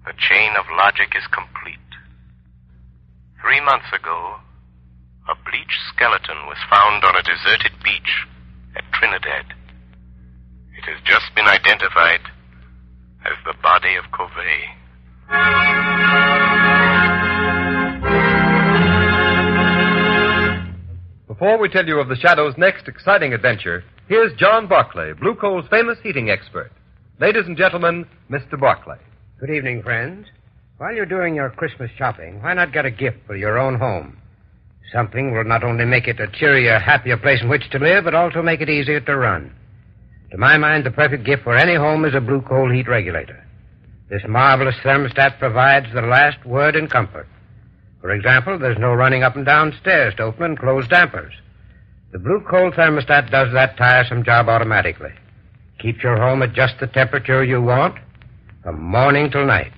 [0.05, 1.79] The chain of logic is complete.
[3.41, 4.35] Three months ago,
[5.31, 8.27] a bleached skeleton was found on a deserted beach
[8.75, 9.55] at Trinidad.
[10.77, 12.21] It has just been identified
[13.27, 14.63] as the body of Covey.
[21.27, 25.65] Before we tell you of the Shadow's next exciting adventure, here's John Barclay, Blue Coal's
[25.69, 26.71] famous heating expert.
[27.19, 28.59] Ladies and gentlemen, Mr.
[28.59, 28.97] Barclay.
[29.39, 30.27] Good evening, friends.
[30.77, 34.17] While you're doing your Christmas shopping, why not get a gift for your own home?
[34.93, 38.15] Something will not only make it a cheerier, happier place in which to live, but
[38.15, 39.53] also make it easier to run.
[40.31, 43.43] To my mind, the perfect gift for any home is a blue coal heat regulator.
[44.09, 47.27] This marvelous thermostat provides the last word in comfort.
[48.01, 51.33] For example, there's no running up and down stairs to open and close dampers.
[52.11, 55.11] The blue coal thermostat does that tiresome job automatically.
[55.79, 57.95] Keeps your home at just the temperature you want
[58.63, 59.71] from morning till night.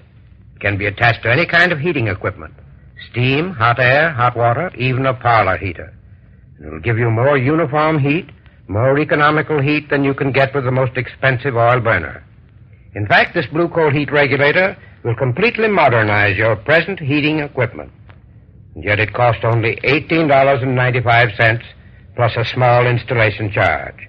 [0.55, 2.53] It can be attached to any kind of heating equipment.
[3.11, 5.93] Steam, hot air, hot water, even a parlor heater.
[6.59, 8.29] It'll give you more uniform heat,
[8.69, 12.23] more economical heat than you can get with the most expensive oil burner.
[12.93, 17.91] In fact, this blue coal heat regulator will completely modernize your present heating equipment.
[18.75, 21.63] And yet it costs only $18.95
[22.15, 24.07] plus a small installation charge.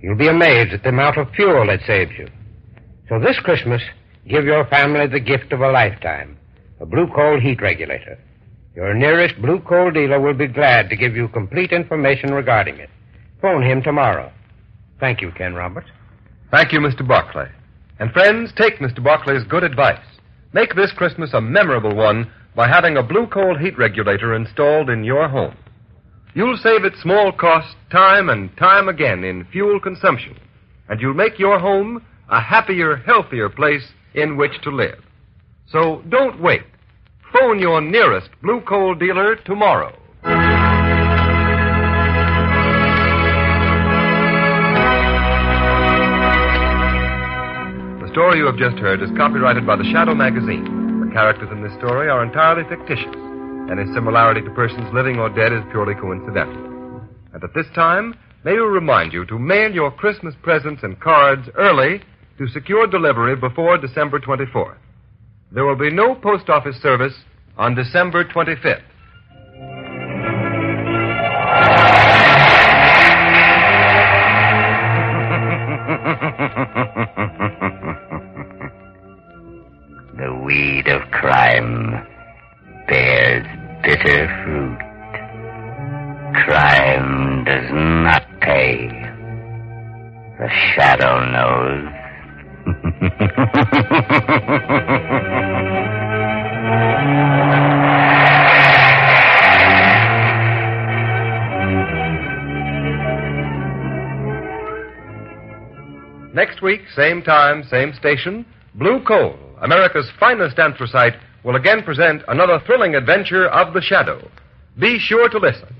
[0.00, 2.28] You'll be amazed at the amount of fuel it saves you.
[3.08, 3.82] So this Christmas,
[4.28, 6.38] give your family the gift of a lifetime,
[6.80, 8.18] a blue coal heat regulator.
[8.76, 12.90] Your nearest blue coal dealer will be glad to give you complete information regarding it.
[13.40, 14.32] Phone him tomorrow.
[14.98, 15.88] Thank you, Ken Roberts.
[16.50, 17.06] Thank you, Mr.
[17.06, 17.50] Barclay.
[17.98, 19.02] And friends, take Mr.
[19.02, 20.04] Barclay's good advice.
[20.52, 25.04] Make this Christmas a memorable one by having a blue coal heat regulator installed in
[25.04, 25.56] your home.
[26.34, 30.36] You'll save at small cost time and time again in fuel consumption,
[30.88, 35.02] and you'll make your home a happier, healthier place in which to live.
[35.70, 36.62] So don't wait.
[37.32, 39.96] Phone your nearest blue coal dealer tomorrow.
[48.16, 50.64] Story you have just heard is copyrighted by the Shadow magazine.
[51.04, 53.12] The characters in this story are entirely fictitious.
[53.70, 57.04] Any similarity to persons living or dead is purely coincidental.
[57.34, 61.46] And at this time, may we remind you to mail your Christmas presents and cards
[61.58, 62.00] early
[62.38, 64.78] to secure delivery before December 24th.
[65.52, 67.12] There will be no post office service
[67.58, 68.80] on December 25th.
[81.20, 82.06] Crime
[82.88, 83.46] bears
[83.82, 84.78] bitter fruit.
[86.44, 88.88] Crime does not pay.
[90.38, 91.88] The shadow knows.
[106.34, 108.44] Next week, same time, same station,
[108.74, 114.30] Blue Coal, America's finest anthracite, will again present another thrilling adventure of the Shadow.
[114.78, 115.74] Be sure to listen.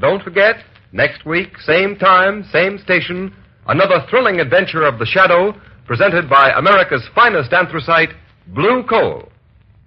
[0.00, 0.56] Don't forget,
[0.90, 3.32] next week, same time, same station,
[3.68, 5.54] another thrilling adventure of the Shadow,
[5.86, 8.10] presented by America's finest anthracite,
[8.48, 9.28] Blue Coal.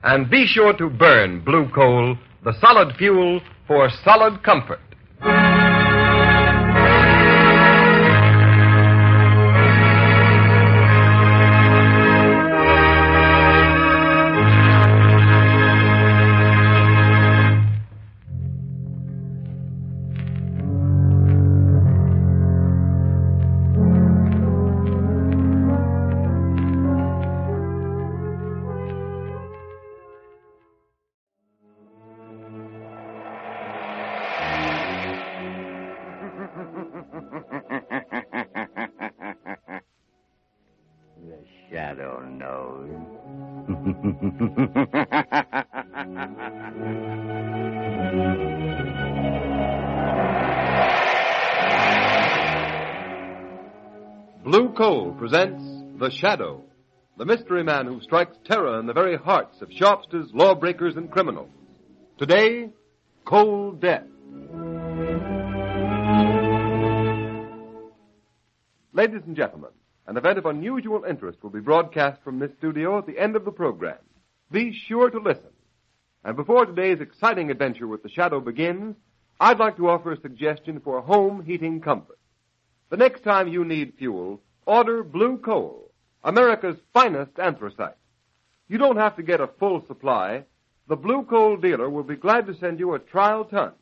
[0.03, 4.79] And be sure to burn Blue Coal, the solid fuel for solid comfort.
[43.85, 43.93] Blue
[54.75, 55.63] Coal presents
[55.99, 56.63] The Shadow,
[57.19, 61.51] the mystery man who strikes terror in the very hearts of shopsters, lawbreakers, and criminals.
[62.17, 62.71] Today,
[63.23, 64.07] Cold Death.
[68.93, 69.69] Ladies and gentlemen,
[70.07, 73.45] an event of unusual interest will be broadcast from this studio at the end of
[73.45, 73.97] the program.
[74.51, 75.49] Be sure to listen.
[76.23, 78.95] And before today's exciting adventure with the Shadow begins,
[79.39, 82.19] I'd like to offer a suggestion for home heating comfort.
[82.89, 85.91] The next time you need fuel, order Blue Coal,
[86.23, 87.97] America's finest anthracite.
[88.67, 90.43] You don't have to get a full supply.
[90.87, 93.73] The Blue Coal dealer will be glad to send you a trial ton.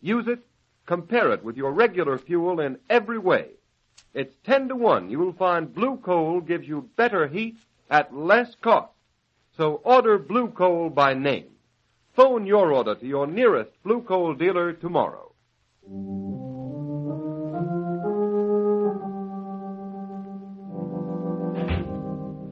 [0.00, 0.40] Use it,
[0.86, 3.50] compare it with your regular fuel in every way.
[4.16, 5.10] It's 10 to 1.
[5.10, 7.58] You'll find blue coal gives you better heat
[7.90, 8.90] at less cost.
[9.58, 11.48] So order blue coal by name.
[12.14, 15.34] Phone your order to your nearest blue coal dealer tomorrow.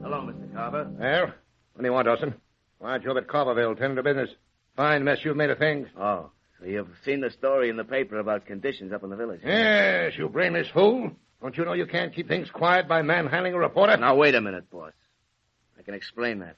[0.03, 0.53] Hello, Mr.
[0.53, 0.87] Carver.
[0.99, 1.25] Well,
[1.73, 2.35] what do you want, Dawson?
[2.77, 4.29] Why, aren't Job at Carverville, tending to business.
[4.75, 5.87] Fine mess you've made of things.
[5.99, 6.29] Oh,
[6.63, 9.41] you've seen the story in the paper about conditions up in the village.
[9.43, 11.09] Yes, you brainless fool.
[11.41, 13.97] Don't you know you can't keep things quiet by manhandling a reporter?
[13.97, 14.93] Now, wait a minute, boss.
[15.77, 16.57] I can explain that.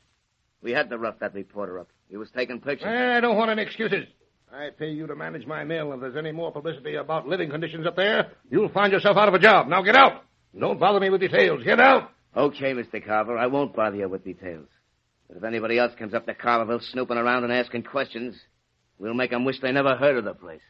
[0.61, 1.89] We had to rough that reporter up.
[2.09, 2.87] He was taking pictures.
[2.89, 4.05] Eh, I don't want any excuses.
[4.51, 5.91] I pay you to manage my mill.
[5.93, 9.33] If there's any more publicity about living conditions up there, you'll find yourself out of
[9.33, 9.67] a job.
[9.67, 10.23] Now get out.
[10.57, 11.63] Don't bother me with details.
[11.63, 12.11] Get out.
[12.35, 13.05] Okay, Mr.
[13.05, 13.37] Carver.
[13.37, 14.67] I won't bother you with details.
[15.27, 18.35] But if anybody else comes up to Carverville snooping around and asking questions,
[18.97, 20.61] we'll make 'em wish they never heard of the place.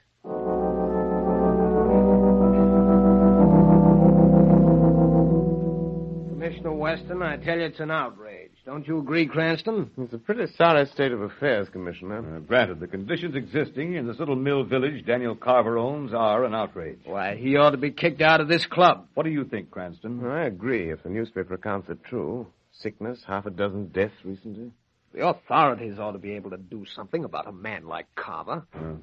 [6.47, 8.51] Commissioner Weston, I tell you it's an outrage.
[8.65, 9.91] Don't you agree, Cranston?
[9.97, 12.37] It's a pretty sorry state of affairs, Commissioner.
[12.37, 16.55] Uh, granted, the conditions existing in this little mill village Daniel Carver owns are an
[16.55, 16.99] outrage.
[17.03, 19.07] Why, he ought to be kicked out of this club.
[19.13, 20.25] What do you think, Cranston?
[20.25, 22.47] I agree, if the newspaper accounts are true.
[22.71, 24.71] Sickness, half a dozen deaths recently.
[25.13, 28.65] The authorities ought to be able to do something about a man like Carver.
[28.73, 28.93] Uh,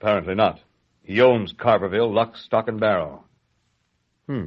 [0.00, 0.60] apparently not.
[1.02, 3.24] He owns Carverville, lock, stock, and barrel.
[4.28, 4.46] Hmm.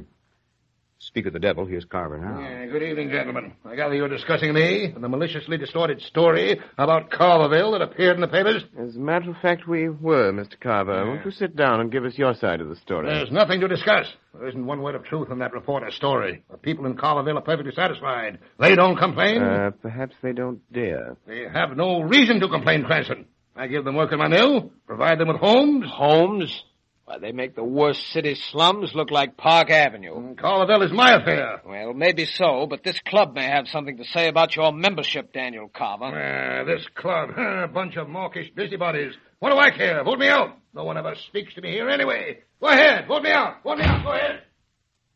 [1.02, 2.42] Speak of the devil, here's Carver now.
[2.42, 3.54] Yeah, good evening, gentlemen.
[3.64, 8.22] I gather you're discussing me and the maliciously distorted story about Carverville that appeared in
[8.22, 8.66] the papers.
[8.78, 10.60] As a matter of fact, we were, Mr.
[10.60, 11.08] Carver.
[11.08, 13.08] Won't you sit down and give us your side of the story?
[13.08, 14.08] There's nothing to discuss.
[14.34, 16.44] There isn't one word of truth in that reporter's story.
[16.52, 18.40] The people in Carverville are perfectly satisfied.
[18.60, 19.42] They don't complain.
[19.42, 21.16] Uh, perhaps they don't dare.
[21.26, 23.26] They have no reason to complain, Cranston.
[23.56, 25.86] I give them work in my mill, provide them with homes.
[25.90, 26.64] Homes?
[27.10, 30.36] Why, they make the worst city slums look like Park Avenue.
[30.36, 31.60] Carverville is my affair.
[31.66, 35.72] Well, maybe so, but this club may have something to say about your membership, Daniel
[35.74, 36.06] Carver.
[36.06, 39.14] Uh, this club, a bunch of mawkish busybodies.
[39.40, 40.04] What do I care?
[40.04, 40.56] Vote me out.
[40.76, 42.42] No one ever speaks to me here anyway.
[42.62, 43.64] Go ahead, vote me out.
[43.64, 44.04] Vote me out.
[44.04, 44.44] Go ahead.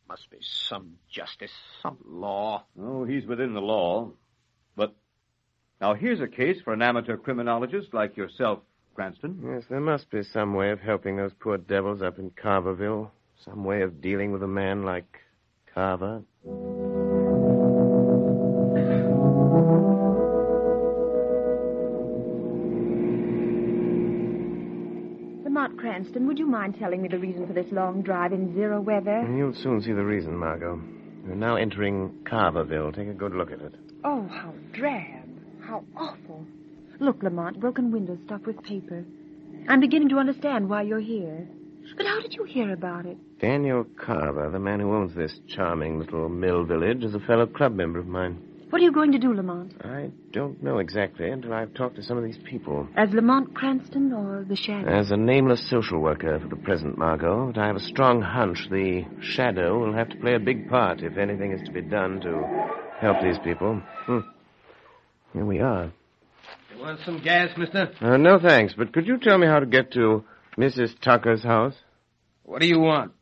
[0.10, 1.52] Must be some justice,
[1.84, 2.64] some law.
[2.82, 4.10] Oh, he's within the law.
[4.76, 4.96] But
[5.80, 8.62] now here's a case for an amateur criminologist like yourself,
[8.96, 9.40] Cranston.
[9.44, 13.10] Yes, there must be some way of helping those poor devils up in Carverville.
[13.44, 15.20] Some way of dealing with a man like
[15.74, 16.22] Carver.
[25.44, 28.82] Lamont Cranston, would you mind telling me the reason for this long drive in zero
[28.82, 29.22] weather?
[29.36, 30.80] You'll soon see the reason, Margot.
[31.26, 32.94] We're now entering Carverville.
[32.96, 33.74] Take a good look at it.
[34.04, 35.30] Oh, how drab.
[35.62, 36.46] How awful.
[37.04, 39.04] Look, Lamont, broken windows stuffed with paper.
[39.68, 41.46] I'm beginning to understand why you're here.
[41.98, 43.18] But how did you hear about it?
[43.42, 47.76] Daniel Carver, the man who owns this charming little mill village, is a fellow club
[47.76, 48.42] member of mine.
[48.70, 49.74] What are you going to do, Lamont?
[49.84, 52.88] I don't know exactly until I've talked to some of these people.
[52.96, 54.88] As Lamont Cranston or the Shadow?
[54.88, 58.70] As a nameless social worker for the present, Margot, but I have a strong hunch
[58.72, 62.22] the Shadow will have to play a big part if anything is to be done
[62.22, 62.70] to
[63.02, 63.82] help these people.
[64.06, 64.20] Hmm.
[65.34, 65.92] Here we are.
[66.84, 67.94] Want some gas, mister?
[68.02, 70.26] Uh, no thanks, but could you tell me how to get to
[70.58, 71.00] Mrs.
[71.00, 71.76] Tucker's house?
[72.44, 73.14] What do you want?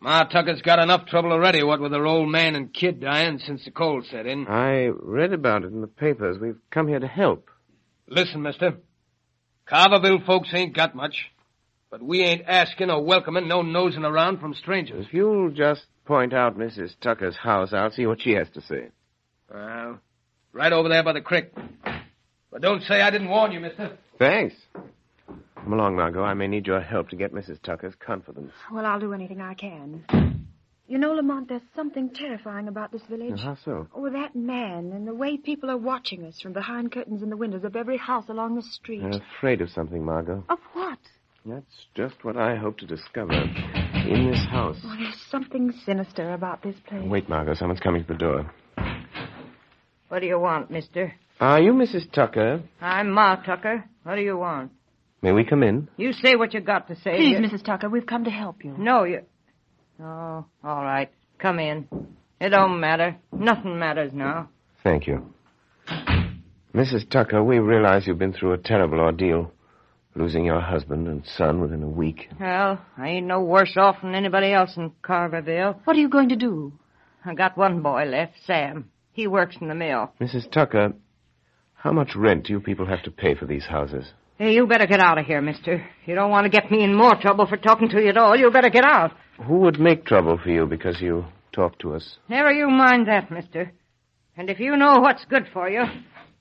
[0.00, 3.62] Ma Tucker's got enough trouble already, what with her old man and kid dying since
[3.66, 4.46] the cold set in.
[4.48, 6.38] I read about it in the papers.
[6.40, 7.50] We've come here to help.
[8.08, 8.78] Listen, mister.
[9.70, 11.30] Carverville folks ain't got much,
[11.90, 15.04] but we ain't asking or welcoming no nosing around from strangers.
[15.06, 16.98] If you'll just point out Mrs.
[17.02, 18.88] Tucker's house, I'll see what she has to say.
[19.52, 20.00] Well,
[20.54, 21.52] right over there by the creek.
[22.50, 23.96] But don't say I didn't warn you, mister.
[24.18, 24.54] Thanks.
[25.56, 26.22] Come along, Margot.
[26.22, 27.60] I may need your help to get Mrs.
[27.62, 28.52] Tucker's confidence.
[28.72, 30.04] Well, I'll do anything I can.
[30.86, 33.38] You know, Lamont, there's something terrifying about this village.
[33.38, 33.86] How so?
[33.94, 37.36] Oh, that man and the way people are watching us from behind curtains in the
[37.36, 39.02] windows of every house along the street.
[39.02, 40.42] I'm afraid of something, Margot.
[40.48, 40.98] Of what?
[41.44, 44.78] That's just what I hope to discover in this house.
[44.82, 47.02] Oh, there's something sinister about this place.
[47.04, 47.54] Wait, Margot.
[47.54, 48.50] Someone's coming to the door.
[50.08, 51.12] What do you want, mister?
[51.40, 52.10] Are you Mrs.
[52.12, 52.62] Tucker?
[52.80, 53.84] I'm Ma Tucker.
[54.02, 54.72] What do you want?
[55.22, 55.88] May we come in?
[55.96, 57.16] You say what you got to say.
[57.16, 57.64] Please, You- Mrs.
[57.64, 58.74] Tucker, we've come to help you.
[58.76, 59.22] No, you.
[60.00, 61.10] Oh, all right.
[61.38, 61.88] Come in.
[62.40, 63.16] It don't matter.
[63.32, 64.48] Nothing matters now.
[64.84, 65.32] Thank you.
[66.74, 67.08] Mrs.
[67.08, 69.52] Tucker, we realize you've been through a terrible ordeal.
[70.14, 72.28] Losing your husband and son within a week.
[72.40, 75.78] Well, I ain't no worse off than anybody else in Carverville.
[75.84, 76.72] What are you going to do?
[77.24, 78.90] I got one boy left, Sam.
[79.12, 80.12] He works in the mill.
[80.20, 80.50] Mrs.
[80.50, 80.94] Tucker,
[81.78, 84.12] how much rent do you people have to pay for these houses?
[84.36, 85.84] Hey, you better get out of here, mister.
[86.06, 88.36] You don't want to get me in more trouble for talking to you at all.
[88.36, 89.12] You better get out.
[89.46, 92.18] Who would make trouble for you because you talk to us?
[92.28, 93.72] Never you mind that, mister.
[94.36, 95.82] And if you know what's good for you,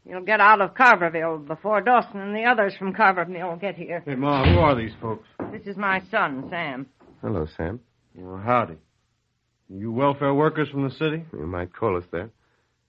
[0.06, 4.04] you'll get out of Carverville before Dawson and the others from Carverville get here.
[4.06, 5.28] Hey, Ma, who are these folks?
[5.52, 6.88] This is my son, Sam.
[7.22, 7.80] Hello, Sam.
[8.16, 8.78] Well, howdy.
[9.70, 11.24] You welfare workers from the city?
[11.34, 12.30] You might call us that.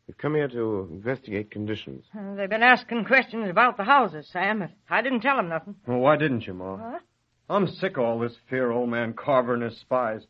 [0.09, 2.07] We've come here to investigate conditions.
[2.19, 4.61] Uh, they've been asking questions about the houses, Sam.
[4.61, 5.75] but I didn't tell them nothing.
[5.87, 6.77] Well, why didn't you, Ma?
[6.77, 7.03] What?
[7.51, 10.23] I'm sick of all this fear, old man Carver and his spies.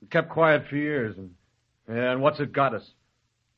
[0.00, 1.32] We kept quiet for years, and
[1.86, 2.90] and what's it got us?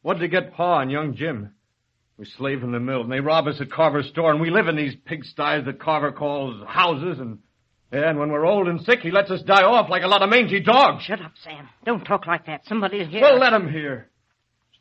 [0.03, 1.53] What did it get Pa and young Jim?
[2.17, 4.67] We slave in the mill, and they rob us at Carver's store, and we live
[4.67, 7.39] in these pigsties that Carver calls houses, and
[7.93, 10.31] and when we're old and sick, he lets us die off like a lot of
[10.31, 11.05] mangy dogs.
[11.05, 11.69] Shut up, Sam.
[11.85, 12.67] Don't talk like that.
[12.67, 13.21] Somebody'll hear.
[13.21, 14.09] Well, let him hear.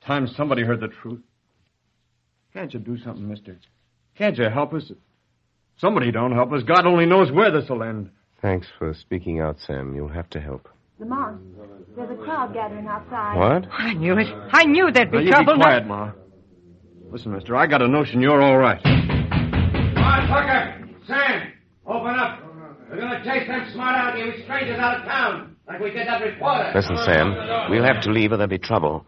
[0.01, 1.19] It's time somebody heard the truth.
[2.53, 3.55] Can't you do something, mister?
[4.17, 4.89] Can't you help us?
[4.89, 4.97] If
[5.77, 8.09] somebody don't help us, God only knows where this'll end.
[8.41, 9.93] Thanks for speaking out, Sam.
[9.95, 10.67] You'll have to help.
[10.97, 11.39] Lamont,
[11.95, 13.37] there's a crowd gathering outside.
[13.37, 13.67] What?
[13.71, 14.25] I knew it.
[14.51, 15.53] I knew there'd be Now, you trouble.
[15.53, 16.11] be quiet, Ma.
[17.11, 18.81] Listen, mister, I got a notion you're all right.
[18.83, 18.93] Come
[20.03, 20.89] on, Tucker.
[21.05, 21.51] Sam,
[21.85, 22.39] open up.
[22.89, 25.91] We're going to chase them smart out alecky with strangers out of town, like we
[25.91, 26.71] did that reporter.
[26.73, 29.05] Listen, Sam, we'll have to leave or there'll be trouble.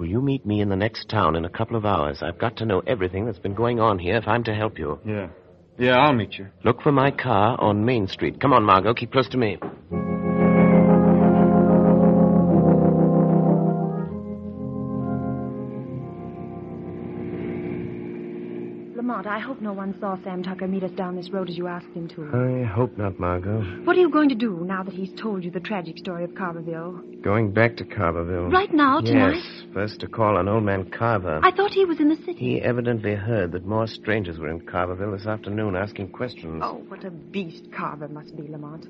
[0.00, 2.22] Will you meet me in the next town in a couple of hours?
[2.22, 4.98] I've got to know everything that's been going on here if I'm to help you.
[5.04, 5.28] Yeah.
[5.78, 6.46] Yeah, I'll meet you.
[6.64, 8.40] Look for my car on Main Street.
[8.40, 8.94] Come on, Margot.
[8.94, 9.58] Keep close to me.
[19.50, 22.06] Hope no one saw Sam Tucker meet us down this road as you asked him
[22.10, 22.22] to.
[22.32, 23.60] I hope not, Margot.
[23.82, 26.30] What are you going to do now that he's told you the tragic story of
[26.34, 27.20] Carverville?
[27.20, 28.52] Going back to Carverville.
[28.52, 29.42] Right now, tonight?
[29.42, 29.64] Yes.
[29.74, 31.40] First to call on old man Carver.
[31.42, 32.34] I thought he was in the city.
[32.34, 36.62] He evidently heard that more strangers were in Carverville this afternoon asking questions.
[36.64, 38.86] Oh, what a beast Carver must be, Lamont.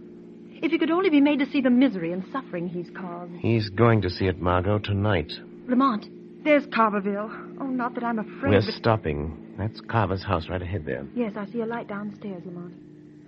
[0.62, 3.32] If he could only be made to see the misery and suffering he's caused.
[3.38, 5.32] He's going to see it, Margot, tonight.
[5.68, 6.04] Lamont,
[6.44, 7.30] there's Carverville.
[7.58, 8.74] Oh, not that I'm afraid, We're but...
[8.74, 9.46] stopping.
[9.60, 11.06] That's Carver's house right ahead there.
[11.14, 12.72] Yes, I see a light downstairs, Lamont.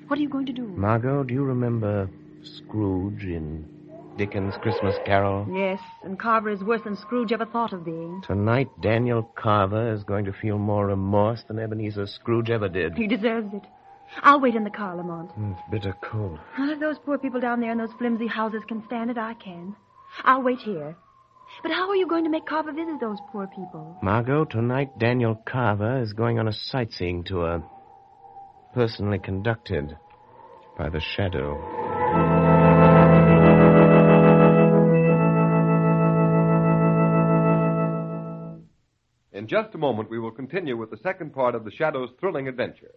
[0.08, 0.66] What are you going to do?
[0.66, 2.08] Margot, do you remember
[2.42, 3.68] Scrooge in
[4.16, 5.46] Dickens' Christmas Carol?
[5.52, 8.22] Yes, and Carver is worse than Scrooge ever thought of being.
[8.26, 12.94] Tonight, Daniel Carver is going to feel more remorse than Ebenezer Scrooge ever did.
[12.94, 13.64] He deserves it.
[14.22, 15.30] I'll wait in the car, Lamont.
[15.30, 16.38] It's mm, bitter cold.
[16.58, 19.34] Well, if those poor people down there in those flimsy houses can stand it, I
[19.34, 19.76] can.
[20.24, 20.96] I'll wait here.
[21.60, 23.98] But how are you going to make Carver visit those poor people?
[24.02, 27.62] Margot, tonight Daniel Carver is going on a sightseeing tour.
[28.74, 29.96] Personally conducted
[30.78, 31.60] by the Shadow.
[39.32, 42.48] In just a moment, we will continue with the second part of the Shadow's thrilling
[42.48, 42.94] adventure.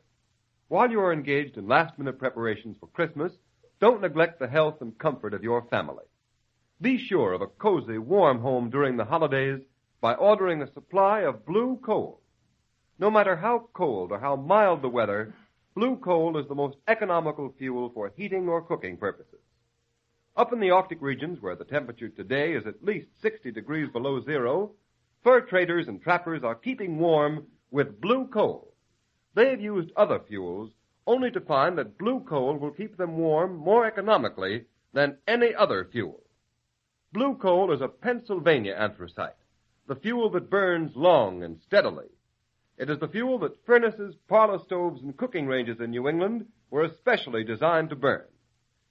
[0.69, 3.33] While you are engaged in last minute preparations for Christmas,
[3.79, 6.05] don't neglect the health and comfort of your family.
[6.81, 9.61] Be sure of a cozy, warm home during the holidays
[10.01, 12.21] by ordering a supply of blue coal.
[12.99, 15.33] No matter how cold or how mild the weather,
[15.73, 19.39] blue coal is the most economical fuel for heating or cooking purposes.
[20.35, 24.21] Up in the Arctic regions, where the temperature today is at least 60 degrees below
[24.21, 24.73] zero,
[25.23, 28.73] fur traders and trappers are keeping warm with blue coal.
[29.33, 30.71] They've used other fuels
[31.07, 35.87] only to find that blue coal will keep them warm more economically than any other
[35.89, 36.24] fuel.
[37.15, 39.37] Blue coal is a Pennsylvania anthracite,
[39.87, 42.09] the fuel that burns long and steadily.
[42.77, 46.83] It is the fuel that furnaces, parlor stoves, and cooking ranges in New England were
[46.83, 48.25] especially designed to burn.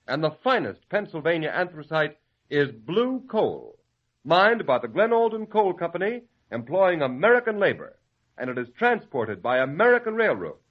[0.09, 2.17] And the finest Pennsylvania anthracite
[2.49, 3.79] is blue coal,
[4.25, 7.99] mined by the Glen Alden Coal Company, employing American labor,
[8.39, 10.65] and it is transported by American railroads.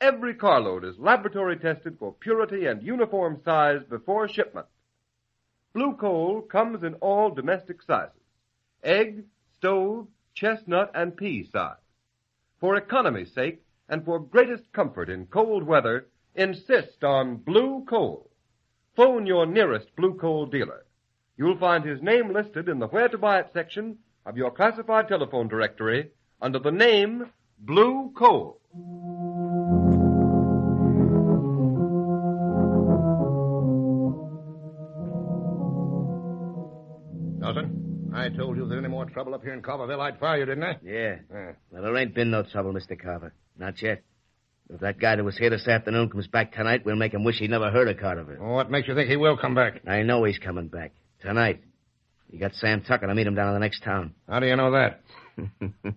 [0.00, 4.66] Every carload is laboratory tested for purity and uniform size before shipment.
[5.74, 8.14] Blue coal comes in all domestic sizes
[8.84, 9.24] egg,
[9.56, 11.76] stove, chestnut, and pea size.
[12.60, 18.30] For economy's sake and for greatest comfort in cold weather, insist on blue coal.
[18.94, 20.84] Phone your nearest blue coal dealer.
[21.36, 25.08] You'll find his name listed in the Where to Buy It section of your classified
[25.08, 26.10] telephone directory
[26.40, 28.60] under the name Blue Coal.
[38.36, 40.64] Told you if there's any more trouble up here in Carverville, I'd fire you, didn't
[40.64, 40.76] I?
[40.82, 41.16] Yeah.
[41.70, 43.00] Well, there ain't been no trouble, Mr.
[43.00, 43.32] Carver.
[43.56, 44.02] Not yet.
[44.70, 47.36] If that guy that was here this afternoon comes back tonight, we'll make him wish
[47.36, 48.40] he never heard of Carverville.
[48.40, 49.82] What makes you think he will come back?
[49.86, 50.92] I know he's coming back.
[51.20, 51.62] Tonight.
[52.30, 54.14] You got Sam Tucker to meet him down in the next town.
[54.28, 55.02] How do you know that?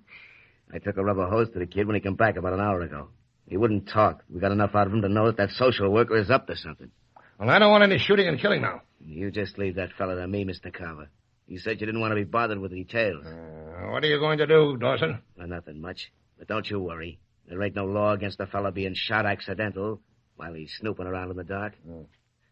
[0.73, 2.81] I took a rubber hose to the kid when he came back about an hour
[2.81, 3.07] ago.
[3.47, 4.23] He wouldn't talk.
[4.29, 6.55] We got enough out of him to know that that social worker is up to
[6.55, 6.91] something.
[7.39, 8.81] Well, I don't want any shooting and killing now.
[8.99, 10.73] You just leave that fella to me, Mr.
[10.73, 11.07] Carver.
[11.47, 13.25] You said you didn't want to be bothered with details.
[13.25, 15.19] Uh, what are you going to do, Dawson?
[15.37, 16.11] Well, nothing much.
[16.37, 17.19] But don't you worry.
[17.47, 20.01] There ain't no law against a fellow being shot accidental
[20.35, 21.73] while he's snooping around in the dark.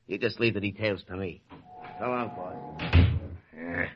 [0.08, 1.42] You just leave the details to me.
[2.00, 2.56] So long, boss.
[3.56, 3.88] Yeah.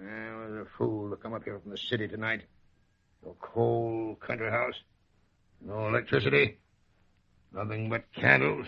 [0.00, 2.42] That was a fool to come up here from the city tonight.
[3.24, 4.76] No cold country house.
[5.60, 6.58] No electricity.
[7.52, 8.66] Nothing but candles.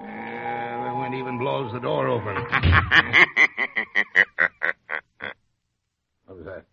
[0.00, 2.36] The wind even blows the door open.
[6.48, 6.64] that?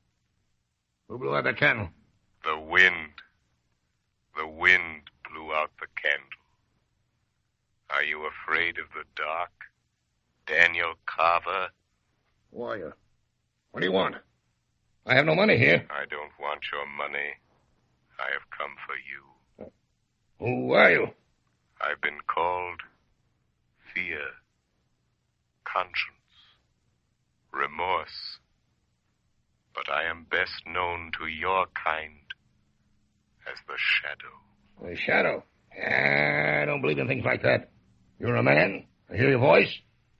[1.07, 1.89] Who blew out the candle?
[2.43, 3.09] The wind.
[4.37, 6.29] The wind blew out the candle.
[7.89, 9.51] Are you afraid of the dark?
[10.47, 11.69] Daniel Carver?
[12.53, 12.93] Who are uh, you?
[13.71, 14.15] What do you want?
[15.05, 15.85] I have no money here.
[15.89, 17.33] I don't want your money.
[18.19, 19.71] I have come for you.
[20.39, 21.07] Who are you?
[21.81, 22.81] I've been called
[23.93, 24.21] fear,
[25.63, 26.15] conscience,
[27.51, 28.39] remorse.
[29.75, 32.25] But I am best known to your kind
[33.45, 34.33] as the Shadow.
[34.81, 35.43] The shadow?
[35.75, 37.69] I don't believe in things like that.
[38.19, 38.85] You're a man.
[39.11, 39.73] I hear your voice.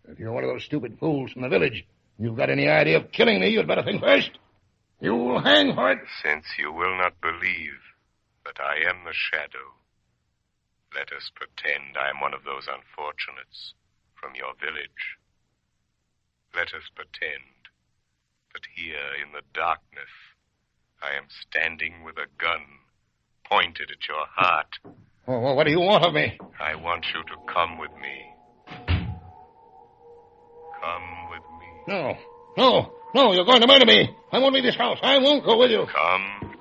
[0.08, 1.86] If you're one of those stupid fools from the village,
[2.20, 4.32] you've got any idea of killing me, you'd better think first.
[5.00, 6.00] You'll hang for it.
[6.24, 7.80] Since you will not believe
[8.46, 9.76] that I am the Shadow,
[10.94, 13.74] let us pretend I am one of those unfortunates
[14.16, 15.20] from your village.
[16.56, 17.55] Let us pretend
[18.56, 20.08] that here in the darkness
[21.04, 22.64] I am standing with a gun
[23.44, 24.80] pointed at your heart.
[25.28, 26.40] Oh, well, what do you want of me?
[26.58, 28.32] I want you to come with me.
[30.80, 31.68] Come with me.
[31.90, 32.16] No,
[32.56, 34.10] no, no, you're going to murder me.
[34.32, 35.00] I won't leave this house.
[35.04, 35.86] I won't go with you.
[35.92, 36.56] Come,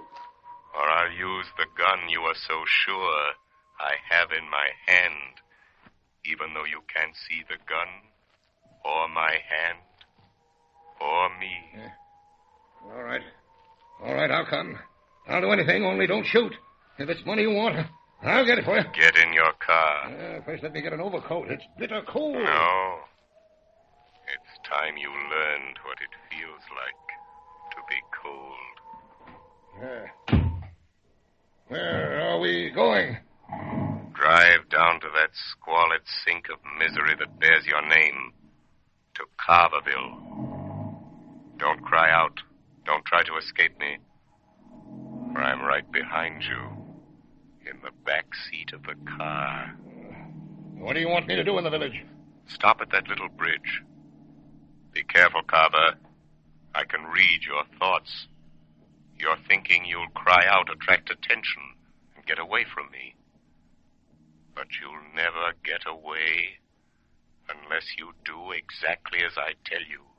[0.74, 3.22] or I'll use the gun you are so sure
[3.78, 5.38] I have in my hand,
[6.24, 7.86] even though you can't see the gun,
[8.84, 9.78] or my hand,
[11.04, 11.52] or me.
[12.84, 13.22] All right.
[14.02, 14.78] All right, I'll come.
[15.28, 16.52] I'll do anything, only don't shoot.
[16.98, 17.86] If it's money you want,
[18.22, 18.84] I'll get it for you.
[18.94, 20.06] Get in your car.
[20.06, 21.50] Uh, first, let me get an overcoat.
[21.50, 22.34] It's bitter cold.
[22.36, 22.98] No.
[24.26, 27.04] It's time you learned what it feels like
[27.72, 28.74] to be cold.
[29.80, 30.06] Yeah.
[31.68, 33.16] Where are we going?
[34.14, 38.32] Drive down to that squalid sink of misery that bears your name.
[39.14, 40.33] To Carverville.
[41.58, 42.40] Don't cry out.
[42.84, 43.98] Don't try to escape me.
[45.32, 46.70] For I'm right behind you.
[47.70, 49.74] In the back seat of the car.
[50.78, 52.04] What do you want me to do in the village?
[52.46, 53.82] Stop at that little bridge.
[54.92, 55.94] Be careful, Carver.
[56.74, 58.26] I can read your thoughts.
[59.18, 61.62] You're thinking you'll cry out, attract attention,
[62.14, 63.14] and get away from me.
[64.54, 66.58] But you'll never get away
[67.48, 70.13] unless you do exactly as I tell you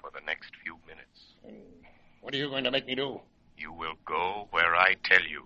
[0.00, 1.20] for the next few minutes.
[1.44, 1.86] Hmm.
[2.20, 3.20] What are you going to make me do?
[3.56, 5.44] You will go where I tell you.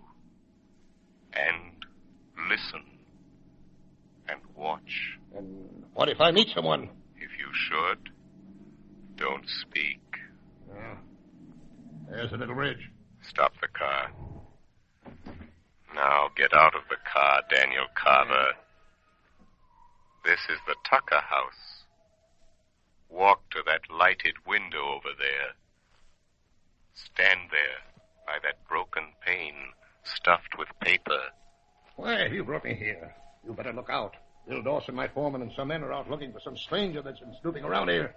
[1.33, 1.85] And
[2.51, 2.83] listen.
[4.29, 5.19] And watch.
[5.37, 6.89] And what if I meet someone?
[7.17, 8.11] If you should,
[9.17, 10.01] don't speak.
[10.69, 10.97] Yeah.
[12.11, 12.91] There's a little ridge.
[13.29, 14.11] Stop the car.
[15.95, 18.53] Now get out of the car, Daniel Carver.
[18.53, 18.61] Hmm.
[20.25, 21.74] This is the Tucker house.
[23.15, 25.55] Walk to that lighted window over there.
[26.95, 27.79] Stand there
[28.27, 29.71] by that broken pane
[30.03, 31.21] stuffed with paper.
[31.95, 33.15] Why have you brought me here?
[33.47, 34.15] You better look out.
[34.49, 37.37] Bill Dawson, my foreman, and some men are out looking for some stranger that's been
[37.41, 38.17] snooping around here.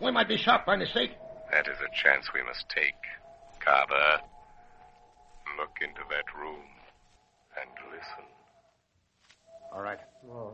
[0.00, 1.10] We might be shot by mistake.
[1.50, 2.94] That is a chance we must take.
[3.58, 4.20] Carver,
[5.58, 6.62] look into that room
[7.60, 8.24] and listen.
[9.72, 9.98] All right.
[10.24, 10.52] Ma.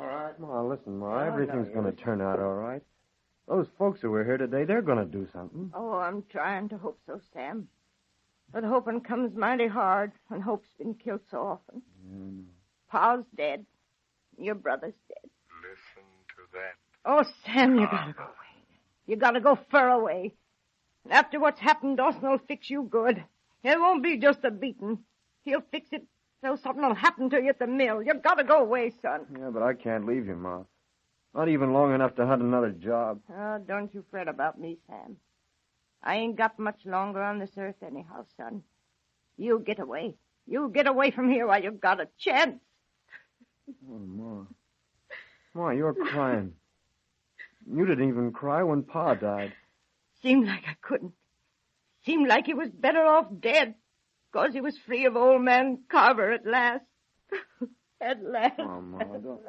[0.00, 0.38] All right.
[0.40, 1.18] Ma, listen, Ma.
[1.24, 2.82] Everything's going to turn out all right.
[3.46, 5.70] Those folks who were here today, they're going to do something.
[5.74, 7.68] Oh, I'm trying to hope so, Sam.
[8.52, 11.82] But hoping comes mighty hard when hope's been killed so often.
[12.10, 12.44] Mm.
[12.90, 13.66] Pa's dead.
[14.38, 15.30] Your brother's dead.
[15.62, 16.76] Listen to that.
[17.04, 18.34] Oh, Sam, you gotta go away.
[19.06, 20.34] You gotta go far away.
[21.04, 23.22] And after what's happened, Dawson will fix you good.
[23.62, 24.98] It won't be just a beating.
[25.44, 26.06] He'll fix it
[26.42, 28.02] so something will happen to you at the mill.
[28.02, 29.26] You've gotta go away, son.
[29.38, 30.62] Yeah, but I can't leave you, Ma.
[31.34, 33.20] Not even long enough to hunt another job.
[33.32, 35.16] Oh, don't you fret about me, Sam.
[36.02, 38.62] I ain't got much longer on this earth anyhow, son.
[39.36, 40.14] You get away.
[40.46, 42.60] You get away from here while you've got a chance.
[43.88, 44.44] Oh, Ma.
[45.54, 46.54] Ma, you're crying.
[47.72, 49.52] You didn't even cry when Pa died.
[50.22, 51.12] Seemed like I couldn't.
[52.04, 53.74] Seemed like he was better off dead.
[54.32, 56.84] Cause he was free of old man Carver at last.
[58.00, 58.60] at last.
[58.60, 59.40] Oh, Ma, don't...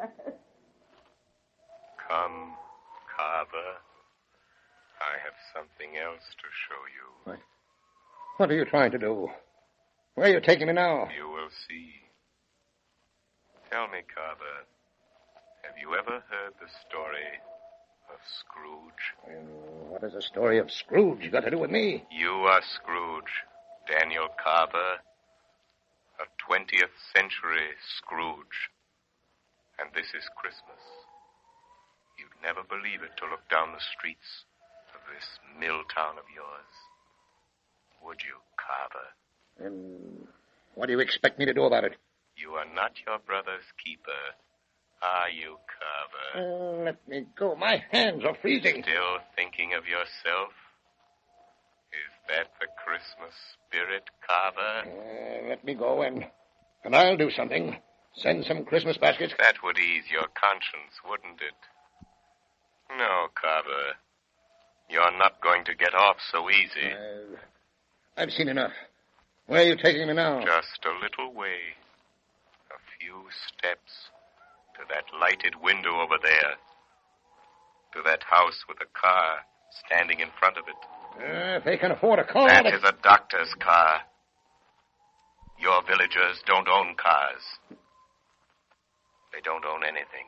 [2.09, 2.53] Come,
[3.15, 3.71] Carver.
[4.99, 7.37] I have something else to show you.
[8.37, 9.29] What are you trying to do?
[10.15, 11.09] Where are you taking me now?
[11.15, 11.93] You will see.
[13.71, 14.65] Tell me, Carver,
[15.63, 17.39] have you ever heard the story
[18.11, 19.03] of Scrooge.
[19.89, 22.03] What has the story of Scrooge got to do with me?
[22.11, 23.31] You are Scrooge,
[23.91, 25.03] Daniel Carver,
[26.23, 28.71] a 20th century Scrooge.
[29.75, 30.79] And this is Christmas.
[32.15, 34.47] You'd never believe it to look down the streets
[34.95, 35.27] of this
[35.59, 36.71] mill town of yours.
[38.07, 39.11] Would you, Carver?
[39.59, 40.27] And
[40.75, 41.99] what do you expect me to do about it?
[42.37, 44.39] You are not your brother's keeper,
[45.03, 46.31] are you, Carver?
[46.39, 47.55] Uh, let me go.
[47.55, 48.83] My hands are freezing.
[48.83, 50.55] Still thinking of yourself?
[52.27, 53.35] That the Christmas
[53.67, 54.89] spirit, Carver?
[54.89, 56.25] Uh, let me go and
[56.83, 57.77] and I'll do something.
[58.15, 59.33] Send some Christmas baskets.
[59.37, 61.59] That would ease your conscience, wouldn't it?
[62.97, 63.95] No, Carver.
[64.89, 66.91] You're not going to get off so easy.
[66.91, 67.37] Uh,
[68.17, 68.73] I've seen enough.
[69.47, 70.43] Where are you taking me now?
[70.43, 71.75] Just a little way.
[72.71, 74.11] A few steps
[74.75, 76.55] to that lighted window over there.
[77.95, 79.39] To that house with a car
[79.85, 80.75] standing in front of it.
[81.17, 82.47] Uh, if they can afford a car.
[82.47, 84.01] That they- is a doctor's car.
[85.59, 87.59] Your villagers don't own cars.
[89.33, 90.27] They don't own anything.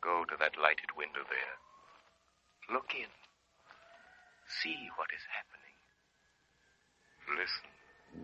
[0.00, 1.56] Go to that lighted window there.
[2.74, 3.08] Look in.
[4.62, 5.74] See what is happening.
[7.40, 7.66] Listen.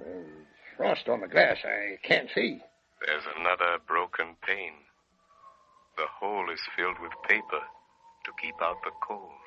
[0.00, 1.58] Uh, frost on the glass.
[1.64, 2.60] I can't see.
[3.04, 4.84] There's another broken pane.
[5.96, 7.60] The hole is filled with paper
[8.24, 9.40] to keep out the cold,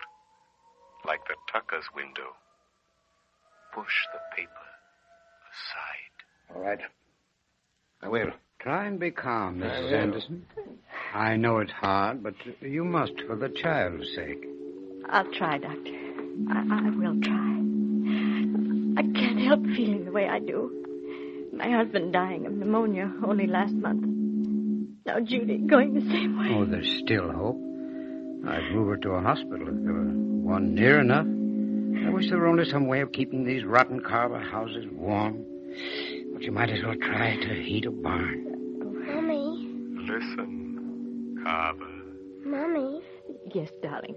[1.05, 2.35] like the Tucker's window.
[3.73, 4.51] Push the paper
[5.51, 6.55] aside.
[6.55, 6.79] All right.
[8.01, 8.31] I will.
[8.59, 9.83] Try and be calm, Mrs.
[9.83, 9.95] will.
[9.95, 10.45] Anderson.
[11.13, 14.45] I know it's hard, but you must for the child's sake.
[15.09, 15.99] I'll try, Doctor.
[16.49, 17.53] I, I will try.
[18.97, 20.71] I can't help feeling the way I do.
[21.53, 24.05] My husband dying of pneumonia only last month.
[25.05, 26.49] Now Judy going the same way.
[26.55, 27.57] Oh, there's still hope.
[28.47, 31.25] I'd move her to a hospital if there were one near enough.
[32.05, 35.45] I wish there were only some way of keeping these rotten Carver houses warm.
[36.33, 38.45] But you might as well try to heat a barn.
[39.07, 39.69] Mommy,
[40.05, 41.87] Listen, Carver.
[42.45, 43.01] Mommy,
[43.53, 44.15] Yes, darling.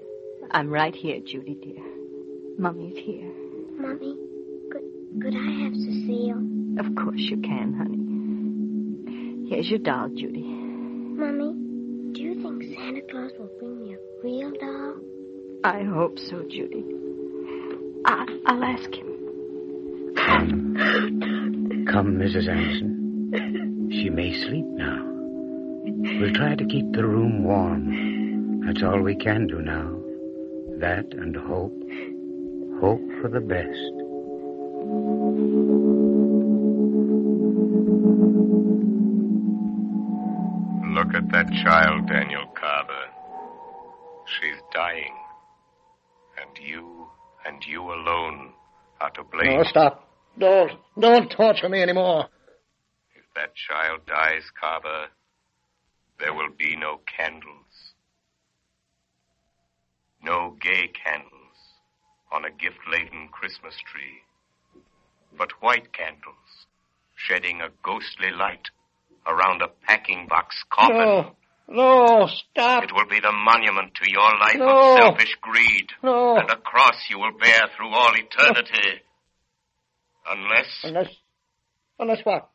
[0.50, 1.82] I'm right here, Judy, dear.
[2.58, 3.30] Mummy's here.
[3.78, 4.16] Mommy,
[4.70, 4.82] could,
[5.22, 6.42] could I have Cecile?
[6.78, 9.48] Of course you can, honey.
[9.48, 10.42] Here's your doll, Judy.
[10.42, 11.52] Mommy,
[12.50, 14.94] do think Santa Claus will bring me a real doll?
[15.64, 16.84] I hope so, Judy.
[18.04, 19.06] I, I'll ask him.
[21.86, 22.48] Come, Mrs.
[22.48, 23.88] Anderson.
[23.90, 25.02] She may sleep now.
[26.20, 28.60] We'll try to keep the room warm.
[28.66, 29.98] That's all we can do now.
[30.78, 31.72] That and hope.
[32.80, 33.92] Hope for the best.
[41.36, 43.04] That child, Daniel Carver.
[44.24, 45.14] She's dying.
[46.40, 47.08] And you,
[47.44, 48.54] and you alone,
[49.02, 49.58] are to blame.
[49.58, 50.08] No, stop.
[50.38, 50.72] Don't.
[50.98, 52.24] Don't torture me anymore.
[53.14, 55.08] If that child dies, Carver,
[56.18, 57.92] there will be no candles.
[60.22, 61.58] No gay candles
[62.32, 64.22] on a gift laden Christmas tree,
[65.36, 66.66] but white candles
[67.14, 68.70] shedding a ghostly light
[69.26, 70.96] around a packing box coffin.
[70.96, 71.32] No.
[71.68, 72.84] No, stop.
[72.84, 74.68] It will be the monument to your life No.
[74.94, 75.88] of selfish greed.
[76.02, 76.36] No.
[76.36, 79.02] And a cross you will bear through all eternity.
[80.28, 81.08] Unless, Unless.
[81.98, 82.48] Unless what?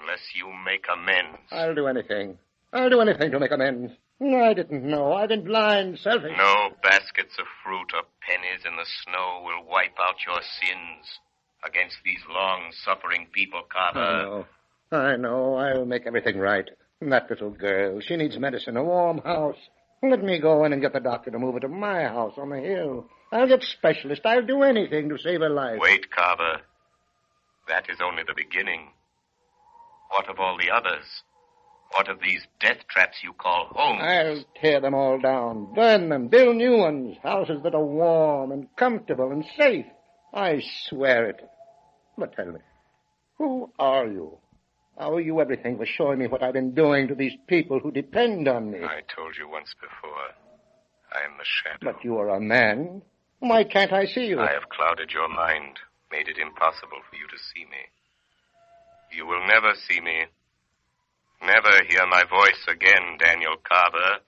[0.00, 1.38] unless you make amends.
[1.52, 2.38] I'll do anything.
[2.72, 3.92] I'll do anything to make amends.
[4.20, 5.12] I didn't know.
[5.12, 6.32] I've been blind, selfish.
[6.36, 11.20] No baskets of fruit or pennies in the snow will wipe out your sins
[11.64, 14.46] against these long-suffering people, I Carver.
[14.92, 14.98] Know.
[14.98, 15.54] I know.
[15.56, 16.68] I'll make everything right.
[17.00, 19.58] And that little girl, she needs medicine, a warm house.
[20.02, 22.50] Let me go in and get the doctor to move her to my house on
[22.50, 23.08] the hill.
[23.32, 24.22] I'll get specialist.
[24.24, 25.78] I'll do anything to save her life.
[25.80, 26.60] Wait, Carver.
[27.68, 28.90] That is only the beginning.
[30.10, 31.04] What of all the others?
[31.92, 34.00] What of these death traps you call homes?
[34.02, 38.68] I'll tear them all down, burn them, build new ones, houses that are warm and
[38.76, 39.86] comfortable and safe.
[40.32, 41.40] I swear it.
[42.18, 42.60] But tell me,
[43.38, 44.38] who are you?
[44.98, 48.46] How you everything for showing me what I've been doing to these people who depend
[48.46, 48.78] on me?
[48.82, 50.30] I told you once before.
[51.12, 51.92] I am the shadow.
[51.92, 53.02] But you are a man.
[53.40, 54.40] Why can't I see you?
[54.40, 55.78] I have clouded your mind,
[56.12, 57.82] made it impossible for you to see me.
[59.12, 60.24] You will never see me.
[61.42, 64.20] Never hear my voice again, Daniel Carver.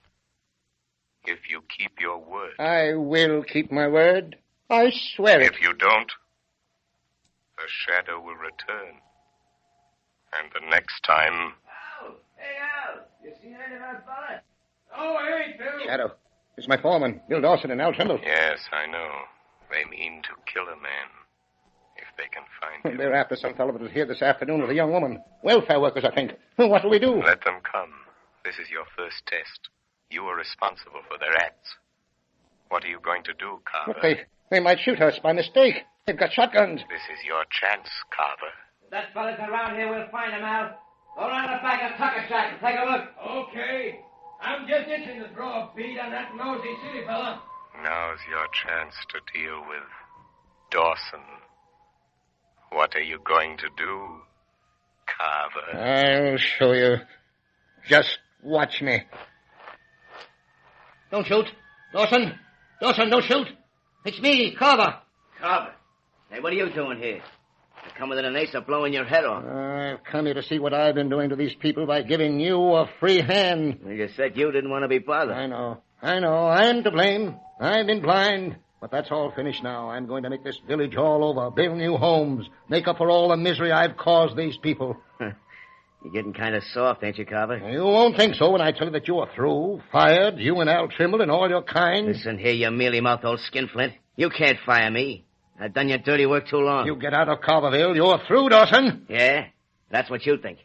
[1.25, 2.53] If you keep your word.
[2.59, 4.37] I will keep my word.
[4.69, 5.53] I swear it.
[5.53, 6.11] If you don't,
[7.57, 9.01] the shadow will return.
[10.39, 11.53] And the next time,
[12.35, 14.41] Hey, Al, you seen any of that fella?
[14.95, 15.85] Oh, I ain't, Bill.
[15.85, 16.11] Shadow.
[16.57, 18.19] It's my foreman, Bill Dawson and Al Trimble.
[18.23, 19.09] Yes, I know.
[19.71, 21.09] They mean to kill a man.
[21.97, 22.97] If they can find him.
[22.97, 25.21] They're after some fellow that was here this afternoon with a young woman.
[25.43, 26.31] Welfare workers, I think.
[26.55, 27.21] What'll we do?
[27.23, 27.89] Let them come.
[28.45, 29.69] This is your first test.
[30.09, 31.75] You are responsible for their acts.
[32.69, 33.93] What are you going to do, Carver?
[33.93, 35.75] Look, they, they might shoot us by mistake.
[36.05, 36.81] They've got shotguns.
[36.89, 38.53] This is your chance, Carver.
[38.87, 40.79] If that fella's around here, we'll find him, Al.
[41.17, 43.49] Go round the back of Tucker Shack and take a look.
[43.49, 43.99] Okay.
[44.39, 47.41] I'm just itching to throw a bead on that nosy city fella.
[47.83, 49.83] Now's your chance to deal with
[50.71, 51.19] Dawson.
[52.71, 54.21] What are you going to do,
[55.05, 55.77] Carver?
[55.77, 56.97] I'll show you.
[57.89, 59.03] Just watch me.
[61.11, 61.47] Don't shoot.
[61.91, 62.39] Dawson.
[62.79, 63.47] Dawson, don't shoot.
[64.05, 64.95] It's me, Carver.
[65.41, 65.73] Carver.
[66.29, 67.21] Hey, what are you doing here?
[67.87, 69.45] You come within an ace of blowing your head off.
[69.45, 72.57] I've come here to see what I've been doing to these people by giving you
[72.73, 73.79] a free hand.
[73.83, 75.35] Well, you said you didn't want to be bothered.
[75.35, 75.77] I know.
[76.01, 76.47] I know.
[76.47, 77.39] I'm to blame.
[77.59, 78.57] I've been blind.
[78.81, 79.89] But that's all finished now.
[79.89, 83.29] I'm going to make this village all over, build new homes, make up for all
[83.29, 84.97] the misery I've caused these people.
[85.19, 87.57] You're getting kind of soft, ain't you, Carver?
[87.71, 90.69] You won't think so when I tell you that you are through, fired, you and
[90.69, 92.07] Al Trimble and all your kind.
[92.07, 93.93] Listen here, you mealy-mouthed old skinflint.
[94.15, 95.25] You can't fire me.
[95.59, 96.85] I've done your dirty work too long.
[96.85, 99.05] You get out of Carverville, you're through, Dawson.
[99.09, 99.47] Yeah?
[99.89, 100.59] That's what you think.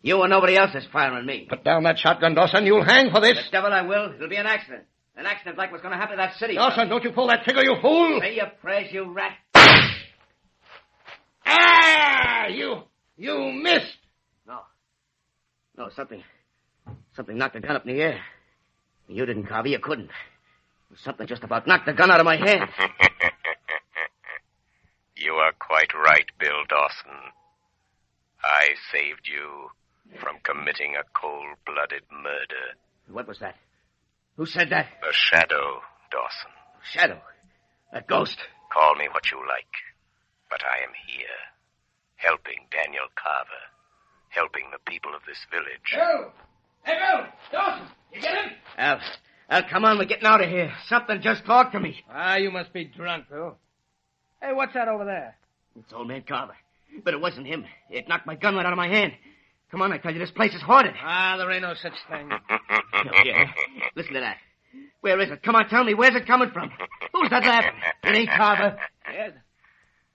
[0.00, 1.46] You and nobody else is firing me.
[1.48, 2.64] Put down that shotgun, Dawson.
[2.64, 3.36] You'll hang for this.
[3.36, 4.12] The devil I will.
[4.14, 4.84] It'll be an accident.
[5.16, 6.54] An accident like what's going to happen to that city.
[6.54, 8.20] Dawson, don't you pull that trigger, you fool!
[8.20, 9.32] Say your prayers, you rat.
[11.44, 12.46] Ah!
[12.48, 12.82] You,
[13.16, 13.96] you missed!
[14.46, 14.60] No.
[15.76, 16.22] No, something,
[17.16, 18.20] something knocked the gun up in the air.
[19.08, 19.68] You didn't, Carver.
[19.68, 20.10] You couldn't.
[21.02, 22.70] Something just about knocked the gun out of my hand.
[25.18, 27.32] you are quite right, Bill Dawson.
[28.42, 29.70] I saved you
[30.20, 32.78] from committing a cold-blooded murder.
[33.10, 33.56] What was that?
[34.36, 34.86] Who said that?
[35.00, 35.80] The Shadow,
[36.10, 36.50] Dawson.
[36.92, 37.20] Shadow?
[37.92, 38.38] A ghost?
[38.72, 39.74] Call me what you like.
[40.48, 41.40] But I am here,
[42.16, 43.64] helping Daniel Carver,
[44.28, 45.92] helping the people of this village.
[45.94, 46.32] Bill!
[46.84, 47.26] Hey, Bill!
[47.52, 47.88] Dawson!
[48.12, 48.52] You get him?
[48.78, 49.00] Al,
[49.50, 50.72] Al, come on, we're getting out of here.
[50.86, 52.04] Something just talked to me.
[52.10, 53.58] Ah, you must be drunk, Bill.
[54.40, 55.36] Hey, what's that over there?
[55.78, 56.56] It's old man Carver.
[57.04, 57.64] But it wasn't him.
[57.90, 59.12] It knocked my gun right out of my hand.
[59.70, 60.94] Come on, I tell you, this place is haunted.
[61.02, 62.30] Ah, there ain't no such thing.
[62.94, 63.44] Oh, yeah.
[63.94, 64.38] Listen to that.
[65.02, 65.42] Where is it?
[65.42, 65.94] Come on, tell me.
[65.94, 66.70] Where's it coming from?
[67.12, 67.78] Who's that laughing?
[68.02, 68.76] It ain't Carver.
[69.12, 69.30] Yeah,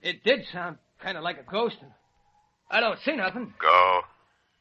[0.01, 1.77] it did sound kind of like a ghost.
[2.69, 3.53] I don't see nothing.
[3.61, 4.01] Go.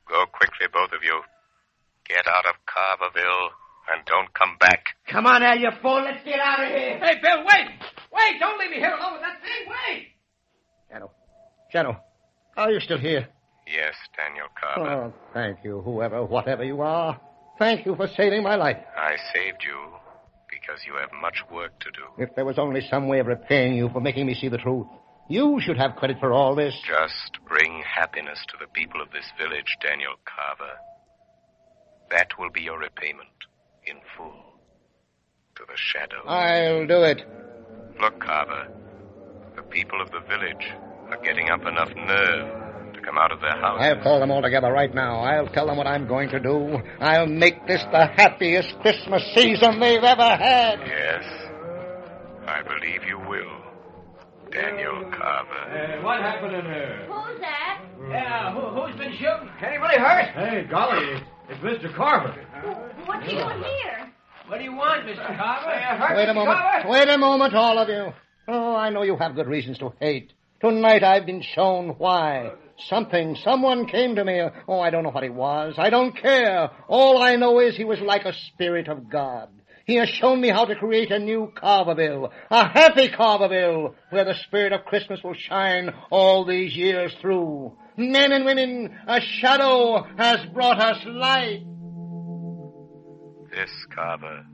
[0.09, 1.21] Go quickly, both of you.
[2.07, 3.51] Get out of Carverville
[3.91, 4.85] and don't come back.
[5.11, 6.03] Come on, Al, you fool.
[6.03, 6.99] Let's get out of here.
[6.99, 7.69] Hey, Bill, wait.
[8.13, 9.69] Wait, don't leave me here alone with that thing.
[9.69, 10.09] Wait.
[10.91, 11.11] Shadow.
[11.71, 11.97] Shadow.
[12.57, 13.29] Are you still here?
[13.67, 14.91] Yes, Daniel Carver.
[14.91, 17.21] Oh, thank you, whoever, whatever you are.
[17.59, 18.77] Thank you for saving my life.
[18.97, 19.79] I saved you
[20.51, 22.23] because you have much work to do.
[22.23, 24.87] If there was only some way of repaying you for making me see the truth,
[25.29, 26.75] you should have credit for all this.
[26.87, 30.75] Just bring happiness to the people of this village, Daniel Carver.
[32.11, 33.31] That will be your repayment
[33.87, 34.33] in full
[35.57, 36.23] to the shadow.
[36.27, 37.23] I'll do it.
[38.01, 38.69] Look, Carver.
[39.57, 40.73] The people of the village
[41.11, 43.87] are getting up enough nerve to come out of their houses.
[43.87, 45.21] I'll call them all together right now.
[45.21, 46.81] I'll tell them what I'm going to do.
[47.01, 50.81] I'll make this the happiest Christmas season they've ever had.
[50.87, 51.25] Yes.
[52.47, 53.63] I believe you will.
[54.51, 55.71] Daniel Carver.
[55.71, 57.07] Hey, what happened in here?
[57.09, 57.83] Who's that?
[58.11, 59.49] Yeah, who, who's been shooting?
[59.65, 60.31] Anybody hurt?
[60.35, 61.95] Hey, golly, it's Mr.
[61.95, 62.35] Carver.
[63.07, 64.13] What's he doing here?
[64.47, 65.37] What do you want, Mr.
[65.37, 66.15] Carver?
[66.15, 66.59] Wait a moment.
[66.89, 68.13] Wait a moment, all of you.
[68.49, 70.33] Oh, I know you have good reasons to hate.
[70.61, 72.53] Tonight I've been shown why.
[72.89, 74.41] Something, someone came to me.
[74.69, 75.75] Oh, I don't know what he was.
[75.77, 76.71] I don't care.
[76.89, 79.49] All I know is he was like a spirit of God.
[79.85, 84.35] He has shown me how to create a new Carverville, a happy Carverville, where the
[84.47, 87.73] spirit of Christmas will shine all these years through.
[87.97, 91.65] Men and women, a shadow has brought us light.
[93.53, 94.47] This, Carver.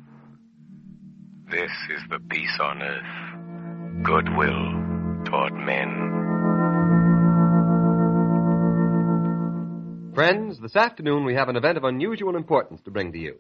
[1.49, 4.03] This is the peace on earth.
[4.03, 6.15] Goodwill toward men.
[10.17, 13.39] Friends, this afternoon we have an event of unusual importance to bring to you.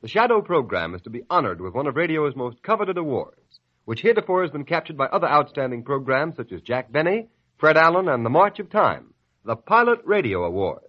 [0.00, 4.02] The Shadow program is to be honored with one of radio's most coveted awards, which
[4.02, 7.26] heretofore has been captured by other outstanding programs such as Jack Benny,
[7.58, 9.12] Fred Allen, and The March of Time,
[9.44, 10.84] the Pilot Radio Award.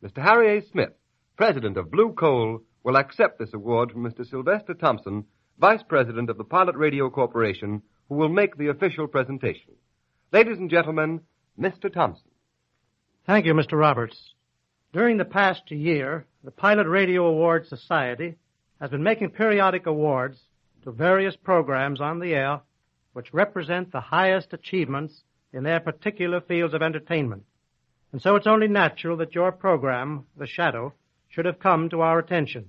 [0.00, 0.22] Mr.
[0.22, 0.62] Harry A.
[0.62, 0.92] Smith,
[1.36, 4.28] president of Blue Coal, will accept this award from Mr.
[4.28, 5.24] Sylvester Thompson,
[5.58, 9.74] vice president of the Pilot Radio Corporation, who will make the official presentation.
[10.32, 11.20] Ladies and gentlemen,
[11.58, 11.92] Mr.
[11.92, 12.30] Thompson.
[13.26, 13.78] Thank you, Mr.
[13.78, 14.34] Roberts.
[14.92, 18.36] During the past year, the Pilot Radio Award Society
[18.80, 20.38] has been making periodic awards
[20.82, 22.60] to various programs on the air
[23.12, 27.42] which represent the highest achievements in their particular fields of entertainment.
[28.12, 30.94] And so it's only natural that your program, The Shadow,
[31.28, 32.68] should have come to our attention.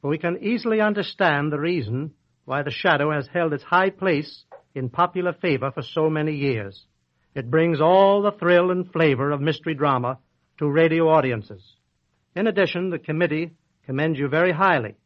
[0.00, 2.12] For we can easily understand the reason
[2.44, 4.44] why The Shadow has held its high place
[4.74, 6.84] in popular favor for so many years.
[7.34, 10.18] It brings all the thrill and flavor of mystery drama
[10.58, 11.62] to radio audiences.
[12.34, 13.52] In addition, the committee
[13.86, 14.96] commends you very highly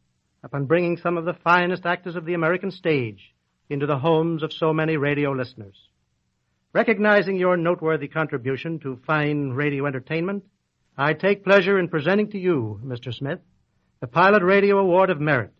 [0.43, 3.33] upon bringing some of the finest actors of the American stage
[3.69, 5.75] into the homes of so many radio listeners.
[6.73, 10.43] Recognizing your noteworthy contribution to fine radio entertainment,
[10.99, 13.13] I take pleasure in presenting to you, Mr.
[13.13, 13.37] Smith,
[13.99, 15.53] the Pilot Radio Award of Merit,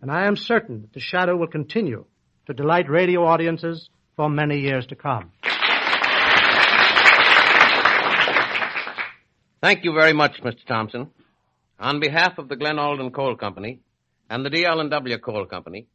[0.00, 2.04] and I am certain that the Shadow will continue
[2.46, 5.30] to delight radio audiences for many years to come.
[9.62, 10.66] Thank you very much, Mr.
[10.66, 11.12] Thompson.
[11.78, 13.78] On behalf of the Glen Alden Coal Company
[14.28, 15.86] and the DL&W Coal Company,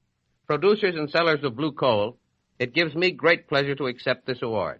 [0.45, 2.15] producers and sellers of blue coal,
[2.57, 4.79] it gives me great pleasure to accept this award.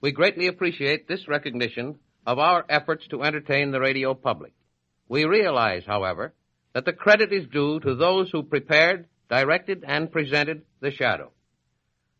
[0.00, 4.52] We greatly appreciate this recognition of our efforts to entertain the radio public.
[5.08, 6.34] We realize, however,
[6.72, 11.32] that the credit is due to those who prepared, directed, and presented The Shadow.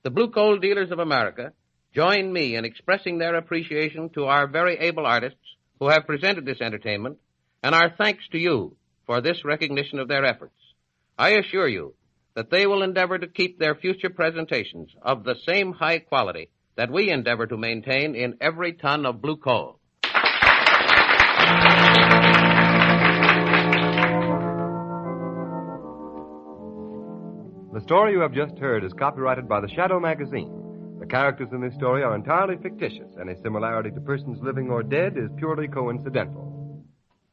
[0.03, 1.53] The Blue Coal Dealers of America
[1.95, 5.39] join me in expressing their appreciation to our very able artists
[5.79, 7.19] who have presented this entertainment,
[7.63, 8.77] and our thanks to you
[9.07, 10.55] for this recognition of their efforts.
[11.19, 11.95] I assure you
[12.35, 16.91] that they will endeavor to keep their future presentations of the same high quality that
[16.91, 19.79] we endeavor to maintain in every ton of blue coal.
[27.75, 30.97] The story you have just heard is copyrighted by the Shadow Magazine.
[31.01, 33.09] The characters in this story are entirely fictitious.
[33.21, 36.53] Any similarity to persons living or dead is purely coincidental.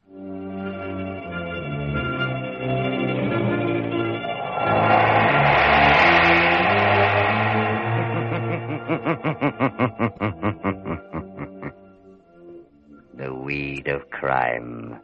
[13.16, 14.98] the weed of crime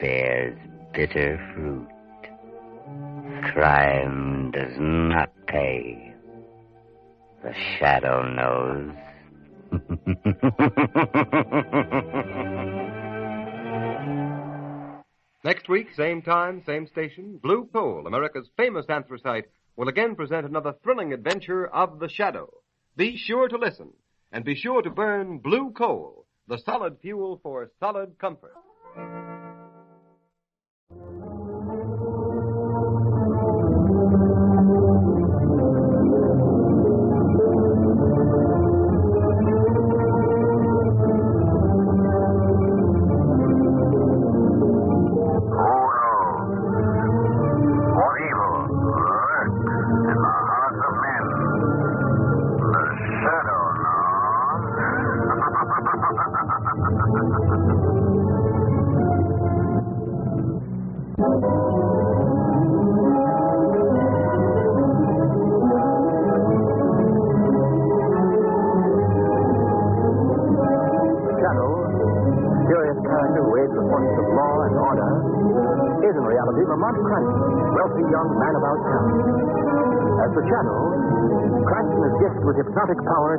[0.00, 0.58] bears
[0.94, 1.88] bitter fruit.
[3.56, 6.12] Crime does not pay.
[7.42, 8.92] The shadow knows.
[15.42, 20.74] Next week, same time, same station, Blue Coal, America's famous anthracite, will again present another
[20.82, 22.52] thrilling adventure of the shadow.
[22.94, 23.94] Be sure to listen,
[24.32, 28.52] and be sure to burn blue coal, the solid fuel for solid comfort.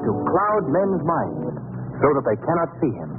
[0.08, 1.52] To cloud men's minds
[2.00, 3.12] so that they cannot see him.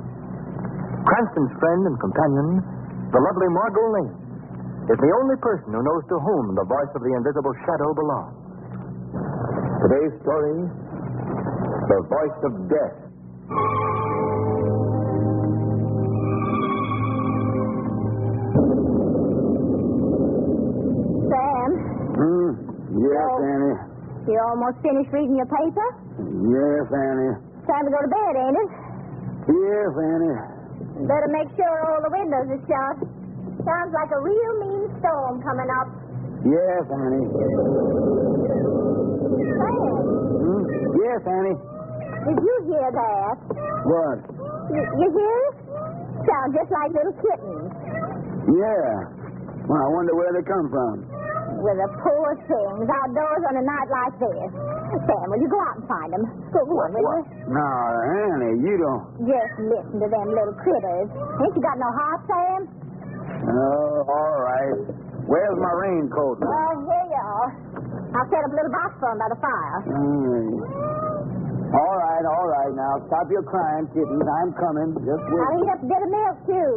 [1.04, 2.48] Cranston's friend and companion,
[3.12, 4.16] the lovely Margot Lane,
[4.88, 8.36] is the only person who knows to whom the voice of the invisible Shadow belongs.
[9.84, 10.64] Today's story,
[11.92, 12.96] The Voice of Death.
[21.28, 21.70] Sam,
[22.16, 22.50] Hmm?
[22.96, 23.32] Yes.
[23.42, 23.97] Annie.
[24.28, 25.86] You almost finished reading your paper?
[26.20, 27.34] Yes, Annie.
[27.64, 28.70] Time to go to bed, ain't it?
[29.48, 30.38] Yes, Annie.
[31.08, 32.96] Better make sure all the windows are shut.
[33.64, 35.88] Sounds like a real mean storm coming up.
[36.44, 37.28] Yes, Annie.
[38.88, 39.96] Sam,
[40.38, 40.62] Hmm?
[41.00, 41.58] Yes, Annie.
[42.28, 43.36] did you hear that?
[43.88, 44.18] What?
[44.72, 45.54] You, you hear it?
[46.28, 47.72] Sounds just like little kittens.
[48.52, 48.92] Yeah.
[49.68, 51.04] Well, I wonder where they come from.
[51.58, 54.50] With the poor things outdoors on a night like this.
[55.10, 56.24] Sam, will you go out and find them?
[56.54, 57.22] Go on, will you?
[57.50, 57.66] No,
[58.30, 59.04] Annie, you don't.
[59.26, 61.10] Just listen to them little critters.
[61.10, 62.60] Ain't you got no heart, Sam?
[63.50, 64.78] Oh, all right.
[65.26, 66.38] Where's my raincoat?
[66.40, 67.50] Well, here you are.
[68.16, 69.78] I'll set up a little box for 'em by the fire.
[69.82, 71.74] Hmm.
[71.74, 72.72] All right, all right.
[72.72, 74.24] Now stop your crying, kittens.
[74.24, 74.94] I'm coming.
[75.04, 75.42] Just wait.
[75.42, 76.74] I'll heat up a bit of milk, too.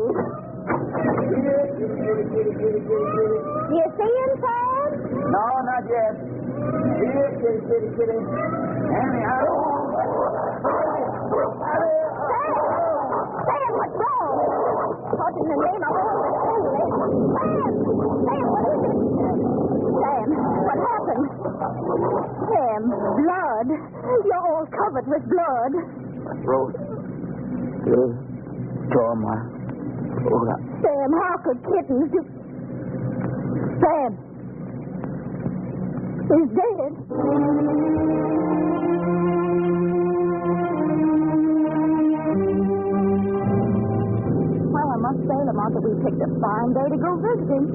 [3.72, 4.71] You see him, Sam?
[5.32, 6.12] No, not yet.
[7.00, 8.20] Here, kitty, kitty, kitty.
[8.20, 9.48] Anyhow.
[13.48, 14.36] Sam, what's wrong?
[15.16, 16.84] What in the name of all that's holy?
[17.32, 17.72] Sam!
[18.28, 18.98] Sam, what is it?
[20.04, 20.28] Sam,
[20.68, 21.26] what happened?
[22.52, 23.68] Sam, blood.
[24.28, 25.74] You're all covered with blood.
[26.44, 26.76] Rose.
[27.88, 28.20] Good.
[28.92, 29.48] Toma.
[30.28, 30.56] Hola.
[30.84, 32.20] Sam, how could kittens do...
[33.80, 34.31] Sam.
[36.32, 38.02] Dead.
[43.52, 47.66] Well, I must say, Lamont, that we picked a fine day to go visiting.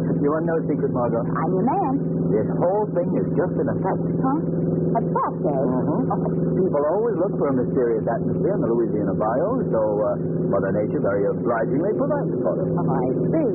[0.20, 1.24] You want no secret, Margot?
[1.24, 1.94] I'm your man.
[2.28, 4.04] This whole thing is just an effect.
[4.20, 5.00] Huh?
[5.00, 6.60] A fact, eh?
[6.60, 10.20] People always look for a mysterious atmosphere in the Louisiana bayou, so uh,
[10.52, 12.68] Mother Nature very obligingly provides for it.
[12.68, 13.48] Oh, I see.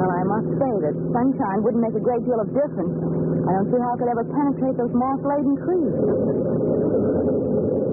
[0.00, 2.96] Well, I must say that sunshine wouldn't make a great deal of difference.
[3.44, 5.92] I don't see how it could ever penetrate those moss-laden trees.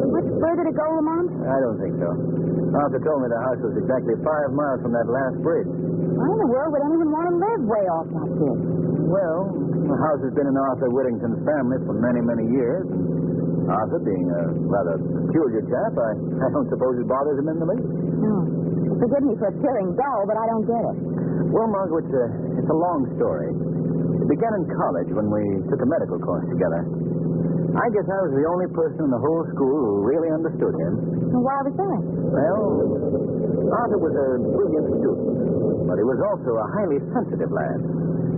[0.07, 1.27] Much further to go, Lamont?
[1.43, 2.09] I don't think so.
[2.79, 5.67] Arthur told me the house was exactly five miles from that last bridge.
[5.67, 8.59] Why in the world would anyone want to live way off like this?
[9.07, 9.39] Well,
[9.87, 12.87] the house has been in Arthur Whittington's family for many, many years.
[13.67, 14.95] Arthur, being a rather
[15.27, 16.11] peculiar chap, I,
[16.45, 17.87] I don't suppose it bothers him in the least.
[18.23, 18.35] No.
[18.95, 20.97] Forgive me for appearing dull, but I don't get it.
[21.53, 22.25] Well, Margot, it's a,
[22.57, 23.49] it's a long story.
[23.53, 26.81] It began in college when we took a medical course together.
[27.77, 30.93] I guess I was the only person in the whole school who really understood him.
[31.29, 31.99] And why was that?
[32.33, 32.65] Well,
[33.69, 37.79] Arthur was a brilliant student, but he was also a highly sensitive lad.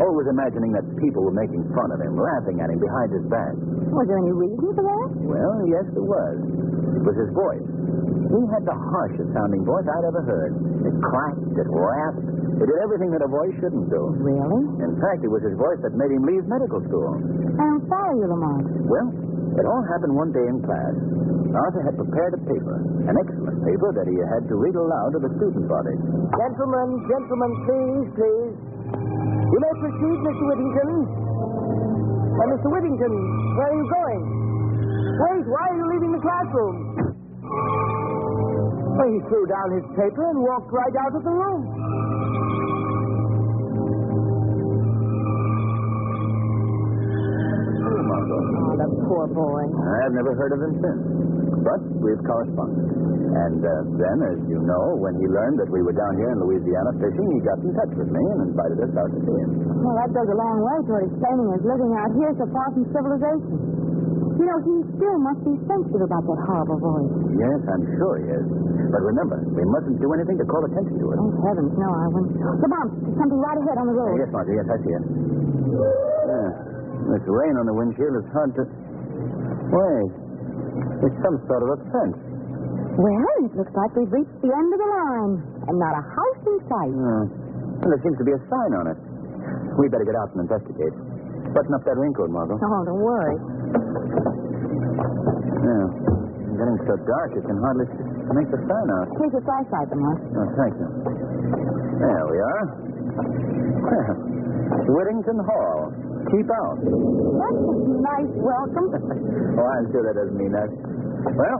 [0.03, 3.51] Always imagining that people were making fun of him, laughing at him behind his back.
[3.91, 5.07] Was there any reason for that?
[5.27, 6.35] Well, yes, there was.
[6.99, 7.67] It was his voice.
[8.31, 10.51] He had the harshest sounding voice I'd ever heard.
[10.87, 14.01] It cracked, it rasped, it did everything that a voice shouldn't do.
[14.19, 14.63] Really?
[14.83, 17.15] In fact, it was his voice that made him leave medical school.
[17.55, 18.67] I don't follow you, Lamont.
[18.83, 19.07] Well,
[19.55, 20.95] it all happened one day in class.
[21.49, 22.77] Arthur had prepared a paper,
[23.09, 25.95] an excellent paper that he had to read aloud to the student body.
[26.37, 28.53] Gentlemen, gentlemen, please, please.
[29.49, 30.43] You may proceed, Mr.
[30.45, 30.91] Whittington.
[31.09, 32.67] Uh, Mr.
[32.69, 33.13] Whittington,
[33.57, 34.21] where are you going?
[35.19, 36.75] Wait, why are you leaving the classroom?
[38.99, 41.61] Well, he threw down his paper and walked right out of the room.
[47.79, 49.63] Oh, the poor boy.
[50.03, 51.01] I've never heard of him since.
[51.63, 52.87] But we've corresponded.
[53.29, 56.39] And uh, then, as you know, when he learned that we were down here in
[56.41, 59.49] Louisiana fishing, he got in touch with me and invited us out to see him.
[59.85, 62.83] Well, that goes a long way toward explaining his living out here so far from
[62.89, 63.78] civilization.
[64.39, 67.11] You know, he still must be sensitive about that horrible voice.
[67.35, 68.45] Yes, I'm sure he is.
[68.87, 71.17] But remember, we mustn't do anything to call attention to it.
[71.19, 72.39] Oh, heavens, no, I wouldn't.
[72.39, 74.15] Come on, there's something right ahead on the road.
[74.15, 75.03] Yes, Marjorie, yes, I see it.
[75.03, 76.49] Yeah.
[77.19, 78.63] This rain on the windshield is hard to.
[78.63, 80.11] Wait.
[81.03, 82.17] It's some sort of a fence.
[82.95, 85.33] Well, it looks like we've reached the end of the line,
[85.67, 86.95] and not a house in sight.
[86.95, 87.23] Hmm.
[87.83, 88.97] Well, there seems to be a sign on it.
[89.79, 90.95] We'd better get out and investigate.
[91.55, 92.59] Button up that raincoat, Margot.
[92.61, 93.35] Oh, don't worry.
[95.59, 95.87] Yeah.
[95.89, 97.87] It's getting so dark you can hardly
[98.35, 99.07] make the sign out.
[99.17, 100.19] Here's your flashlight, Lamont.
[100.37, 100.87] Oh, thank you.
[101.99, 102.63] There we are.
[103.79, 104.13] Well,
[104.93, 105.93] Whittington Hall.
[106.29, 106.77] Keep out.
[106.83, 107.75] That's a
[108.05, 108.87] nice welcome.
[108.93, 110.69] oh, I'm sure that doesn't mean that.
[111.33, 111.57] Well,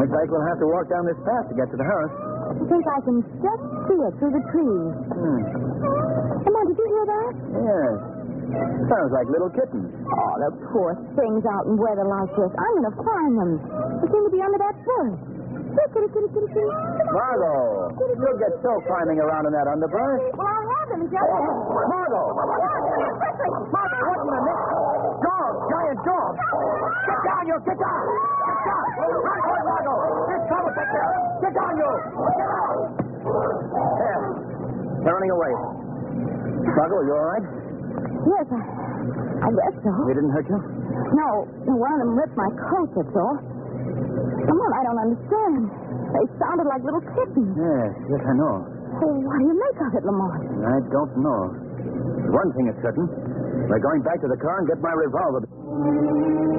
[0.00, 2.14] looks like we'll have to walk down this path to get to the house.
[2.48, 4.92] I think I can just see it through the trees.
[5.12, 5.40] Hmm.
[6.48, 7.32] on, did you hear that?
[7.62, 8.17] Yes.
[8.48, 9.92] Sounds like little kittens.
[9.92, 12.48] Oh, the poor things out in weather like this.
[12.48, 13.52] I'm going to find them.
[14.00, 15.20] They seem to be under that bush.
[15.68, 16.72] Kitty, kitty, kitty, kitty.
[17.12, 20.24] Margot, you'll get so climbing around in that underbrush.
[20.32, 21.28] Well, I have them just...
[21.28, 22.28] Oh, Margot!
[23.68, 24.64] Margot, what in the neck?
[25.22, 26.32] Dog, giant dog.
[26.40, 27.56] Get down, you.
[27.68, 28.00] Get down.
[28.00, 28.84] Get down.
[28.96, 29.96] Right, right, Margot.
[30.24, 31.12] There's trouble back there.
[31.44, 31.90] Get down, you.
[32.32, 32.96] Get out.
[33.28, 34.24] There.
[35.04, 35.52] They're running away.
[36.74, 37.44] Margot, you all right?
[38.26, 38.60] Yes, I,
[39.46, 39.92] I guess so.
[40.08, 40.58] They didn't hurt you?
[40.58, 41.28] No,
[41.70, 43.36] one of them ripped my coat, that's all.
[43.38, 45.60] Come on, I don't understand.
[46.12, 47.52] They sounded like little kittens.
[47.54, 48.56] Yes, yes, I know.
[48.98, 50.42] Oh, what do you make of it, Lamont?
[50.66, 51.42] I don't know.
[52.34, 53.06] One thing is certain.
[53.68, 56.57] We're going back to the car and get my revolver.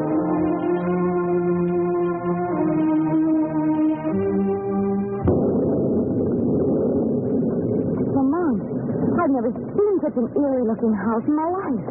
[10.02, 11.84] Such an eerie-looking house in my life.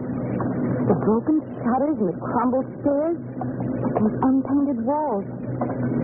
[0.89, 3.19] The broken shutters and the crumbled stairs,
[4.01, 5.25] those unpainted walls.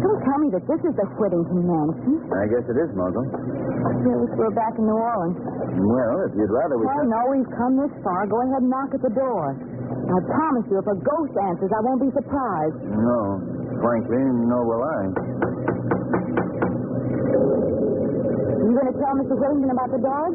[0.04, 2.20] Don't tell me that this is the Whittington mansion.
[2.28, 3.24] I guess it is, Margot.
[4.04, 5.40] Really we're back in New Orleans.
[5.80, 6.84] Well, if you'd rather we...
[6.84, 8.28] Well, no, we've come this far.
[8.28, 9.56] Go ahead and knock at the door.
[9.56, 12.76] I promise you, if a ghost answers, I won't be surprised.
[12.84, 13.40] No.
[13.80, 15.00] Frankly, nor will I.
[17.34, 19.34] Are you going to tell Mr.
[19.40, 20.30] Whittington about the dog?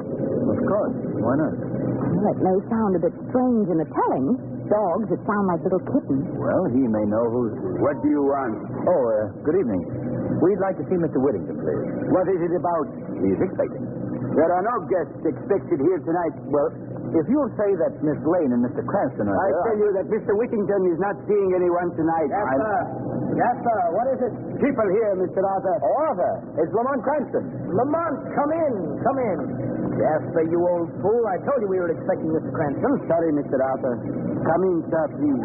[0.49, 0.95] Of course.
[1.21, 1.53] Why not?
[1.55, 4.27] Well, it may sound a bit strange in the telling.
[4.69, 6.30] Dogs that sound like little kittens.
[6.38, 7.53] Well, he may know who's...
[7.81, 8.53] What do you want?
[8.85, 9.81] Oh, uh, good evening.
[10.45, 11.17] We'd like to see Mr.
[11.17, 11.85] Whittington, please.
[12.13, 12.85] What is it about?
[13.17, 13.81] He's expecting.
[14.38, 16.34] There are no guests expected here tonight.
[16.53, 16.69] Well,
[17.17, 18.85] if you'll say that Miss Lane and Mr.
[18.85, 19.63] Cranston are I there...
[19.73, 20.38] tell you that Mr.
[20.38, 22.30] Whittington is not seeing anyone tonight.
[22.30, 22.80] Yes, I'm- sir.
[23.41, 23.80] Yes, sir.
[23.97, 24.34] What is it?
[24.61, 25.41] People here, Mr.
[25.41, 25.76] Arthur.
[25.81, 26.34] Oh, Arthur.
[26.61, 27.45] It's Lamont Cranston.
[27.73, 28.73] Lamont, come in.
[29.01, 29.38] Come in.
[29.99, 31.23] Jasper, you old fool.
[31.27, 32.51] I told you we were expecting Mr.
[32.55, 33.03] Cranston.
[33.11, 33.59] Sorry, Mr.
[33.59, 33.95] Arthur.
[34.47, 35.43] Come in, sir, please.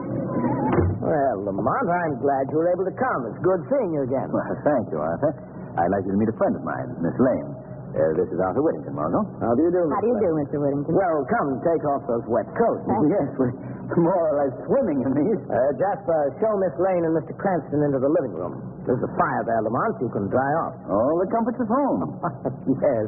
[1.03, 3.21] Well, Lamont, I'm glad you were able to come.
[3.35, 4.31] It's good seeing you again.
[4.31, 5.35] Well, thank you, Arthur.
[5.75, 7.51] I'd like you to meet a friend of mine, Miss Lane.
[7.95, 9.23] Uh, this is Arthur Whittington, Margot.
[9.39, 10.59] How do you do, How do you do, Mr.
[10.59, 10.99] Whittington?
[10.99, 12.83] Well, come, take off those wet coats.
[13.15, 13.55] Yes, we're
[14.03, 15.39] more or less swimming in these.
[15.47, 17.31] Uh, Jasper, show Miss Lane and Mr.
[17.39, 18.59] Cranston into the living room.
[18.89, 19.95] There's a fire there, Lamont.
[20.03, 20.75] You can dry off.
[20.91, 22.01] All the comforts of home.
[22.83, 23.07] yes.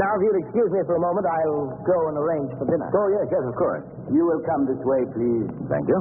[0.00, 2.88] Now, if you'll excuse me for a moment, I'll go and arrange for dinner.
[2.88, 3.84] Oh, yes, yes, of course.
[4.14, 5.46] You will come this way, please.
[5.68, 5.98] Thank you.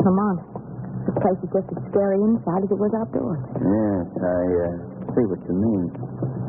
[0.00, 0.40] Lamont,
[1.04, 3.42] this place is just as scary inside as it was outdoors.
[3.60, 4.68] Yes, I uh,
[5.12, 5.84] see what you mean.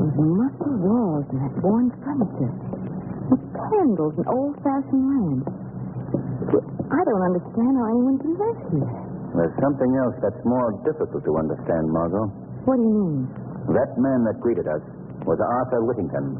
[0.05, 2.53] Those musty walls and that worn furniture.
[3.25, 5.49] The candles and old-fashioned lamps.
[6.93, 8.85] I don't understand how anyone can live here.
[9.33, 12.29] There's something else that's more difficult to understand, Margot.
[12.69, 13.25] What do you mean?
[13.73, 14.85] That man that greeted us
[15.25, 16.37] was Arthur Whittington.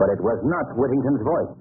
[0.00, 1.52] But it was not Whittington's voice.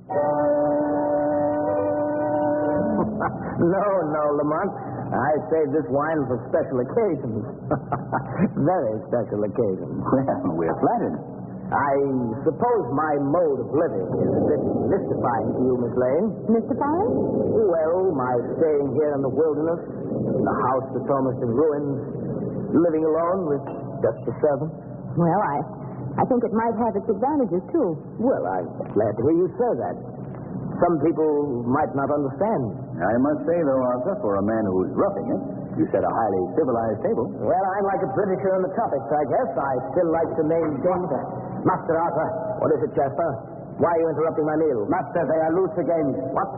[3.73, 4.71] no, no, Lamont.
[5.07, 7.41] I saved this wine for special occasions.
[8.59, 10.03] Very special occasions.
[10.07, 11.15] Well, we're flattered.
[11.67, 11.93] I
[12.47, 16.27] suppose my mode of living is a bit mystifying to you, Miss Lane.
[16.47, 17.11] Mystifying?
[17.11, 21.99] Well, my staying here in the wilderness, in a house that's almost in ruins,
[22.71, 23.63] living alone with
[23.99, 24.71] just a servant.
[25.19, 25.57] Well, I,
[26.19, 27.99] I think it might have its advantages, too.
[28.15, 29.95] Well, I'm glad to hear you say that.
[30.77, 32.63] Some people might not understand.
[33.01, 35.41] I must say, though, Arthur, for a man who's roughing it,
[35.81, 37.25] you set a highly civilized table.
[37.33, 39.49] Well, I'm like a Britisher in the tropics, I guess.
[39.57, 41.21] I still like to maintain the...
[41.65, 42.29] Master Arthur.
[42.61, 43.29] What is it, Jasper?
[43.81, 44.85] Why are you interrupting my meal?
[44.87, 46.07] Master, they are loose again.
[46.31, 46.49] What?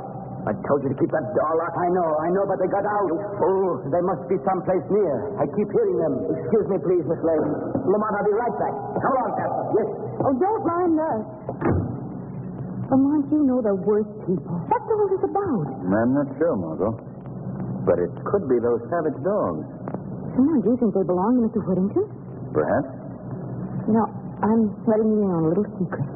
[0.48, 1.80] I told you to keep that door locked.
[1.80, 3.08] I know, I know, but they got out.
[3.12, 3.84] You fool.
[3.92, 5.16] They must be someplace near.
[5.40, 6.14] I keep hearing them.
[6.32, 7.50] Excuse me, please, Miss Lane.
[7.88, 8.76] Lamont, I'll be right back.
[9.04, 9.64] Come along, Jasper.
[9.80, 9.90] Yes.
[10.24, 11.89] Oh, don't mind us.
[12.90, 14.56] Lamont, you know the worst people.
[14.66, 15.66] What's all this about?
[15.94, 16.98] I'm not sure, Margot.
[17.86, 19.66] But it could be those savage dogs.
[20.36, 21.62] Lamont, do you think they belong to Mr.
[21.62, 22.06] Whittington?
[22.50, 22.90] Perhaps.
[23.86, 24.08] You know,
[24.42, 26.08] I'm letting you in on a little secret.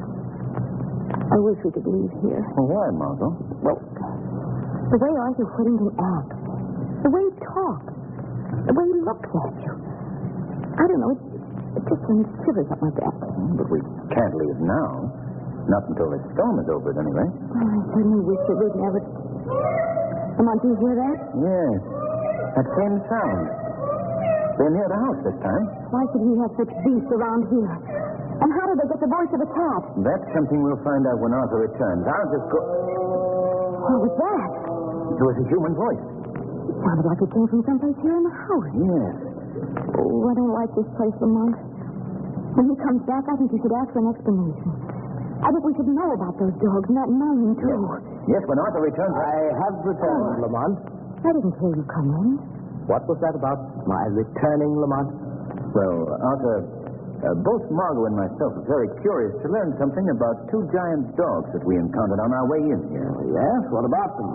[1.30, 2.42] I wish we could leave here.
[2.58, 3.32] Well, why, Margot?
[3.62, 3.78] Well,
[4.90, 6.38] the way Arthur Whittington acts,
[7.06, 7.94] the way he talks,
[8.66, 9.72] the way he looks at you.
[10.74, 11.22] I don't know, it,
[11.78, 13.14] it just sends shivers up my back.
[13.58, 13.78] But we
[14.10, 15.10] can't leave now.
[15.64, 17.24] Not until the storm is over, anyway.
[17.24, 17.32] any.
[17.32, 19.00] Oh, I certainly wish that we'd never.
[20.36, 21.18] Come on, do you hear that?
[21.40, 21.78] Yes.
[22.58, 23.44] That same sound.
[24.60, 25.64] They're near the house this time.
[25.90, 27.70] Why should he have such beasts around here?
[28.38, 29.82] And how did they get the voice of a cat?
[30.04, 32.02] That's something we'll find out when Arthur returns.
[32.06, 32.60] I'll just go.
[33.88, 34.50] What was that?
[35.16, 36.04] It was a human voice.
[36.70, 38.68] It sounded like it came from someplace here in the house.
[38.74, 39.14] Yes.
[40.02, 41.56] Oh, I don't like this place, Lamont.
[42.54, 44.70] When he comes back, I think you should ask for an explanation.
[45.42, 47.80] I think we should know about those dogs and that man, too.
[48.30, 49.14] Yes, when Arthur returns.
[49.18, 49.36] I
[49.66, 50.76] have returned, Lamont.
[51.24, 52.28] I didn't hear you come in.
[52.86, 53.58] What was that about?
[53.88, 55.08] My returning, Lamont?
[55.74, 56.56] Well, Arthur,
[57.24, 61.48] uh, both Margot and myself are very curious to learn something about two giant dogs
[61.56, 63.10] that we encountered on our way in here.
[63.32, 63.60] Yes?
[63.72, 64.30] What about them?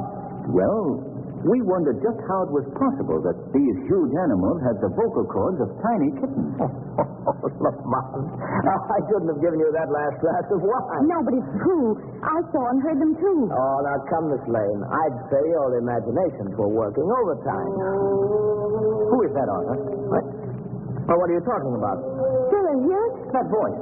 [0.49, 1.08] Well,
[1.47, 5.59] we wondered just how it was possible that these huge animals had the vocal cords
[5.63, 6.51] of tiny kittens.
[6.59, 6.67] Oh,
[7.63, 8.27] Lamont.
[8.67, 11.07] I shouldn't have given you that last glass of wine.
[11.07, 11.95] No, but it's true.
[12.19, 13.39] I saw and heard them, too.
[13.55, 14.81] Oh, now come, Miss Lane.
[14.83, 17.71] I'd say your imaginations were working overtime.
[19.15, 19.77] Who is that, Arthur?
[20.11, 20.25] What?
[21.07, 21.97] Well, what are you talking about?
[22.51, 23.15] Still I hear it?
[23.31, 23.79] That voice.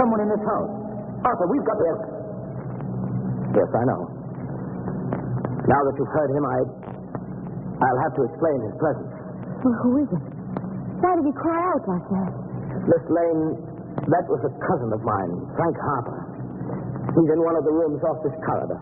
[0.00, 0.72] Someone in this house.
[1.20, 1.98] Arthur, we've got Yes.
[3.60, 4.21] Yes, I know.
[5.70, 6.56] Now that you've heard him, I...
[7.82, 9.12] I'll have to explain his presence.
[9.62, 10.24] Well, who is it?
[11.02, 12.30] Why did he cry out like that?
[12.86, 13.42] Miss Lane,
[14.06, 16.18] that was a cousin of mine, Frank Harper.
[17.14, 18.78] He's in one of the rooms off this corridor.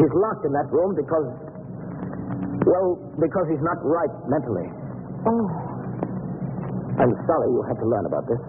[0.00, 1.28] He's locked in that room because...
[2.64, 4.68] Well, because he's not right mentally.
[5.28, 5.46] Oh.
[6.96, 8.40] I'm sorry you had to learn about this.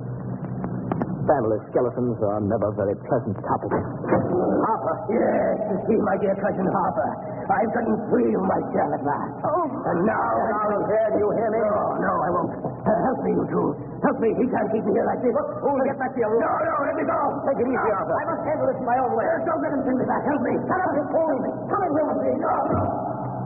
[1.23, 3.71] Family skeletons are never very pleasant topics.
[3.71, 4.95] Harper.
[5.07, 7.09] Yes, you see, my dear cousin Harper.
[7.47, 9.31] I've gotten free of my jail at last.
[9.47, 9.63] Oh.
[9.63, 10.19] And now,
[10.51, 11.59] now, here, do you hear me?
[11.63, 12.51] No, no, I won't.
[12.59, 13.67] Uh, help me, you two.
[14.03, 14.35] Help me.
[14.35, 15.31] He can't keep me here like this.
[15.35, 16.43] Oh, get back to your room.
[16.43, 17.19] No, no, let me go.
[17.47, 18.15] Take it easy, Arthur.
[18.19, 19.27] I must handle this my own way.
[19.47, 20.23] Don't let him send me back.
[20.27, 20.53] Help me.
[20.67, 21.51] Come up, you're fooling me.
[21.71, 22.31] Come in room with me.
[22.43, 22.81] No, no.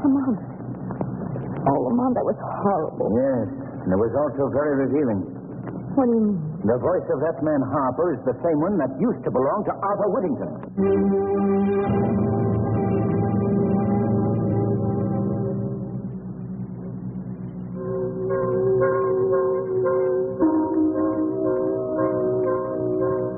[0.02, 0.38] Lamont.
[1.70, 3.10] Oh, Lamont, that was horrible.
[3.14, 3.46] Yes,
[3.86, 5.37] and it was also very revealing.
[5.98, 6.38] What do you mean?
[6.62, 9.74] The voice of that man Harper is the same one that used to belong to
[9.82, 11.58] Arthur Whittington.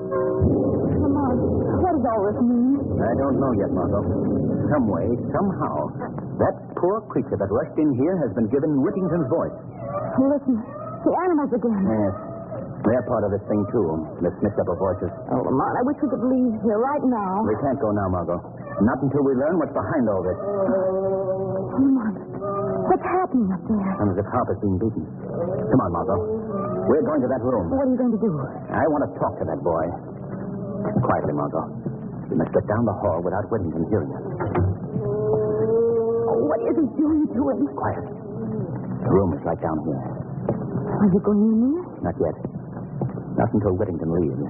[0.10, 1.40] Lamont,
[1.84, 2.76] what does all this mean?
[2.99, 4.03] I don't know yet, Margot.
[4.73, 5.90] Some way, somehow,
[6.41, 9.57] that poor creature that rushed in here has been given Whittington's voice.
[10.18, 10.56] Listen,
[11.06, 11.80] the animals again.
[11.86, 12.28] Yes.
[12.90, 13.86] They're part of this thing, too,
[14.18, 15.14] the mixed up of voices.
[15.30, 17.45] Oh, Lamont, I wish we could leave here right now.
[17.45, 18.41] We can't go now, Margot.
[18.82, 20.34] Not until we learn what's behind all this.
[21.70, 22.18] Lamont,
[22.90, 23.94] what's happening up there?
[23.94, 25.06] Sounds as if Harper's being beaten.
[25.06, 26.18] Come on, Margot.
[26.90, 27.70] We're going to that room.
[27.70, 28.34] What are you going to do?
[28.74, 29.86] I want to talk to that boy.
[31.06, 31.70] Quietly, Margot.
[32.34, 34.26] We must get down the hall without Whittington hearing us.
[36.26, 37.70] Oh, what is he doing to him?
[37.78, 38.06] Quiet.
[39.06, 40.02] The room is right down here.
[40.90, 41.86] Are you going in there?
[42.10, 42.34] Not yet.
[43.40, 44.44] Not until Whittington leaves.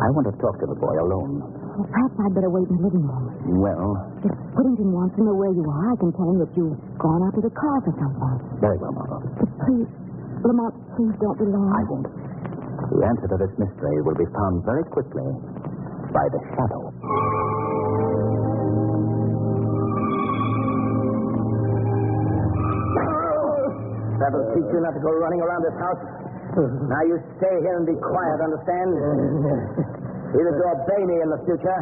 [0.00, 1.44] I want to talk to the boy alone.
[1.44, 3.24] Well, perhaps I'd better wait in the living room.
[3.60, 6.78] Well, If Whittington wants to know where you are, I can tell him that you've
[6.96, 8.34] gone out to the car for something.
[8.64, 9.20] very well, Margot.
[9.36, 9.88] But please,
[10.42, 11.68] Lamont, please don't be long.
[11.68, 12.08] I won't.
[12.08, 15.28] The answer to this mystery will be found very quickly
[16.14, 16.88] by the shadow.
[24.18, 26.02] That'll teach you not to go running around this house.
[26.90, 28.90] Now you stay here and be quiet, understand?
[30.34, 31.80] Either to obey me in the future.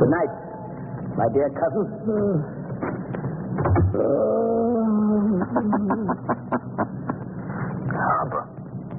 [0.00, 0.32] Good night,
[1.16, 1.86] my dear cousin.
[7.92, 8.42] Harper.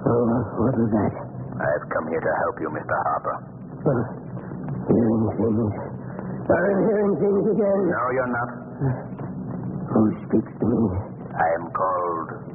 [0.06, 0.24] Oh,
[0.62, 1.14] what was that?
[1.58, 2.96] I've come here to help you, Mr.
[3.10, 3.36] Harper.
[4.88, 5.74] Hearing things.
[6.48, 7.82] I'm hearing things again.
[7.92, 8.50] No, you're not.
[9.92, 10.82] Who speaks to me?
[11.34, 12.47] I am called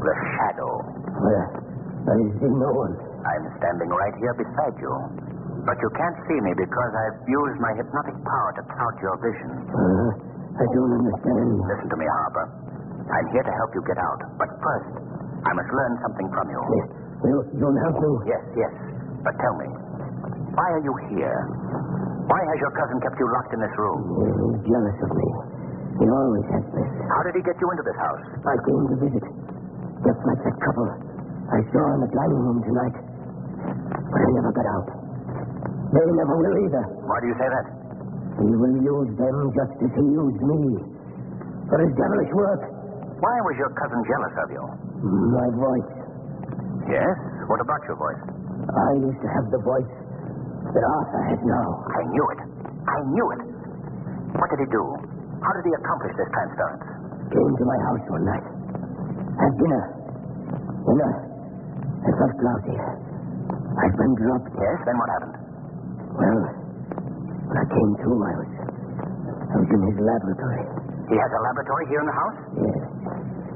[0.00, 0.72] the Shadow.
[1.20, 1.46] Where?
[2.08, 2.94] I see no one.
[3.20, 4.92] I'm standing right here beside you.
[5.68, 9.50] But you can't see me because I've used my hypnotic power to cloud your vision.
[9.68, 10.08] Uh,
[10.56, 11.46] I don't understand.
[11.68, 12.46] Listen to me, Harper.
[13.12, 14.20] I'm here to help you get out.
[14.40, 14.90] But first,
[15.44, 16.60] I must learn something from you.
[17.28, 18.10] You, you'll help me?
[18.32, 18.72] Yes, yes.
[19.20, 19.68] But tell me,
[20.56, 21.38] why are you here?
[22.24, 24.00] Why has your cousin kept you locked in this room?
[24.00, 25.28] He's jealous of me.
[26.00, 26.88] He always has been.
[27.12, 28.24] How did he get you into this house?
[28.48, 29.24] I came to visit.
[30.00, 30.88] Just like that couple
[31.50, 32.96] I saw in the dining room tonight.
[34.10, 34.88] But I never got out.
[35.92, 36.84] They never will either.
[37.04, 37.66] Why do you say that?
[38.40, 40.60] He will use them just as he used me.
[41.68, 42.62] For his devilish work.
[43.20, 44.64] Why was your cousin jealous of you?
[45.36, 45.90] My voice.
[46.88, 47.14] Yes?
[47.50, 48.22] What about your voice?
[48.70, 49.92] I used to have the voice
[50.70, 51.68] that Arthur has now.
[51.98, 52.40] I knew it.
[52.86, 53.42] I knew it.
[54.38, 54.82] What did he do?
[55.42, 56.82] How did he accomplish this transference?
[57.34, 58.46] Came to my house one night.
[59.38, 59.82] Had dinner.
[60.86, 61.12] Dinner.
[61.12, 62.76] I, I felt lousy.
[62.76, 64.50] I'd been dropped.
[64.58, 65.36] Yes, then what happened?
[66.16, 66.42] Well,
[67.46, 68.50] when I came to, I was,
[69.50, 70.64] I was in his laboratory.
[71.10, 72.38] He has a laboratory here in the house?
[72.58, 72.80] Yes.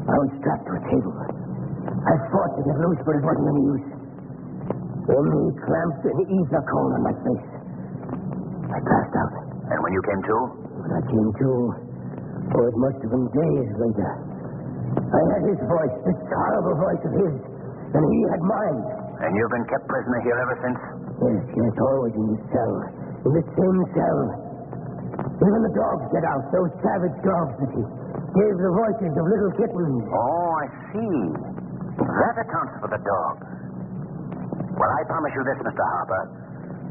[0.05, 1.15] I was strapped to a table.
[1.15, 3.87] I fought to get loose, but it wasn't any use.
[5.05, 7.49] Then he clamped an ether cone on my face.
[8.73, 9.33] I passed out.
[9.73, 10.37] And when you came to?
[10.85, 11.49] When I came to,
[12.57, 14.11] oh, it must have been days later.
[15.15, 17.35] I had his voice, this horrible voice of his,
[17.95, 18.81] and he had mine.
[19.23, 20.81] And you've been kept prisoner here ever since?
[21.23, 22.75] Yes, yes, always in this cell.
[23.25, 24.21] In this same cell.
[25.39, 27.83] Even the dogs get out, those savage dogs that he
[28.35, 30.03] gave the voices of little kittens.
[30.11, 31.17] Oh, I see.
[32.03, 33.47] That accounts for the dogs.
[34.75, 35.79] Well, I promise you this, Mr.
[35.79, 36.23] Harper.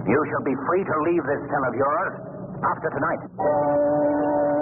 [0.07, 2.13] You shall be free to leave this cell of yours
[2.63, 4.52] after tonight.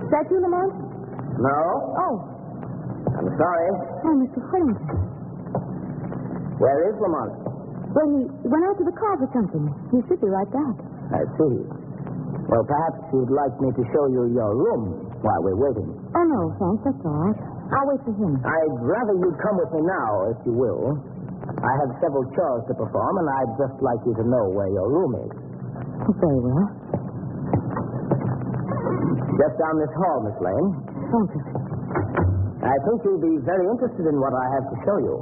[0.00, 0.72] Is that you, Lamont?
[1.36, 1.58] No?
[2.00, 2.14] Oh,
[3.12, 3.68] I'm sorry.
[4.08, 4.40] oh, Mr.
[4.40, 4.98] Whittington.
[6.56, 7.32] Where is Lamont?
[7.92, 9.68] Well, he went out to the car for something.
[9.92, 10.76] He should be right back.
[11.12, 11.54] I see.
[12.48, 15.92] Well, perhaps you'd like me to show you your room while we're waiting.
[16.16, 16.88] Oh, no, thanks.
[16.88, 17.36] That's all right.
[17.68, 18.40] I'll wait for him.
[18.40, 20.96] I'd rather you'd come with me now, if you will.
[21.44, 24.88] I have several chores to perform, and I'd just like you to know where your
[24.88, 25.32] room is.
[26.20, 26.64] Very well.
[29.34, 30.68] Just down this hall, Miss Lane.
[31.10, 31.42] Thank you.
[32.64, 35.16] I think you'll be very interested in what I have to show you.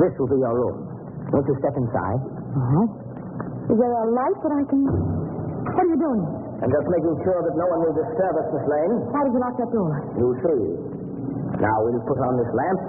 [0.00, 0.76] This will be your room.
[1.32, 2.20] Won't you step inside?
[2.56, 2.86] Uh-huh.
[3.72, 4.80] Is there a light that I can...
[4.86, 6.22] What are you doing?
[6.62, 8.94] I'm just making sure that no one will disturb us, Miss Lane.
[9.12, 9.92] Why did you lock that door?
[10.16, 10.62] You'll see.
[11.60, 12.80] Now we'll put on this lamp.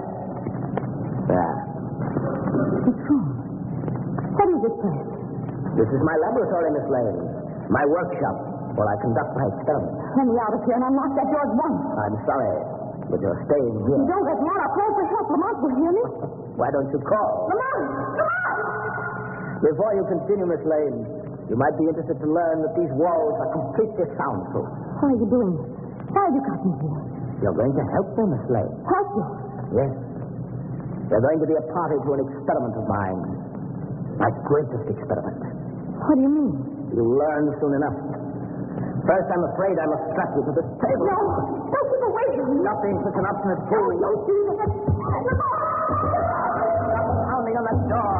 [4.58, 7.18] This is my laboratory, Miss Lane.
[7.70, 8.36] My workshop
[8.74, 9.98] where I conduct my experiments.
[10.14, 11.78] Let me out of here and unlock that door at once.
[11.98, 12.54] I'm sorry,
[13.10, 13.98] but you're staying here.
[13.98, 14.60] You don't let me out.
[14.62, 15.26] I'll call for help.
[15.34, 16.02] Lamont will hear me.
[16.58, 17.30] Why don't you call?
[17.50, 17.86] Lamont!
[18.18, 19.62] Lamont!
[19.62, 20.98] Before you continue, Miss Lane,
[21.50, 24.66] you might be interested to learn that these walls are completely soundproof.
[25.02, 25.54] What are you doing?
[26.14, 27.02] Why have you got me here?
[27.46, 28.72] You're going to help them, Miss Lane.
[28.86, 29.24] Help you?
[29.74, 29.92] Yes.
[31.10, 33.20] They're going to be a party to an experiment of mine.
[34.18, 35.38] My greatest experiment.
[36.02, 36.54] What do you mean?
[36.94, 37.94] You'll learn soon enough.
[39.06, 41.06] First, I'm afraid I must strap you to this table.
[41.06, 41.18] No!
[41.70, 42.56] Don't keep away from me!
[42.66, 43.94] Nothing such an obstinate fool.
[43.94, 44.70] Don't do that!
[47.30, 48.16] Pounding on that door.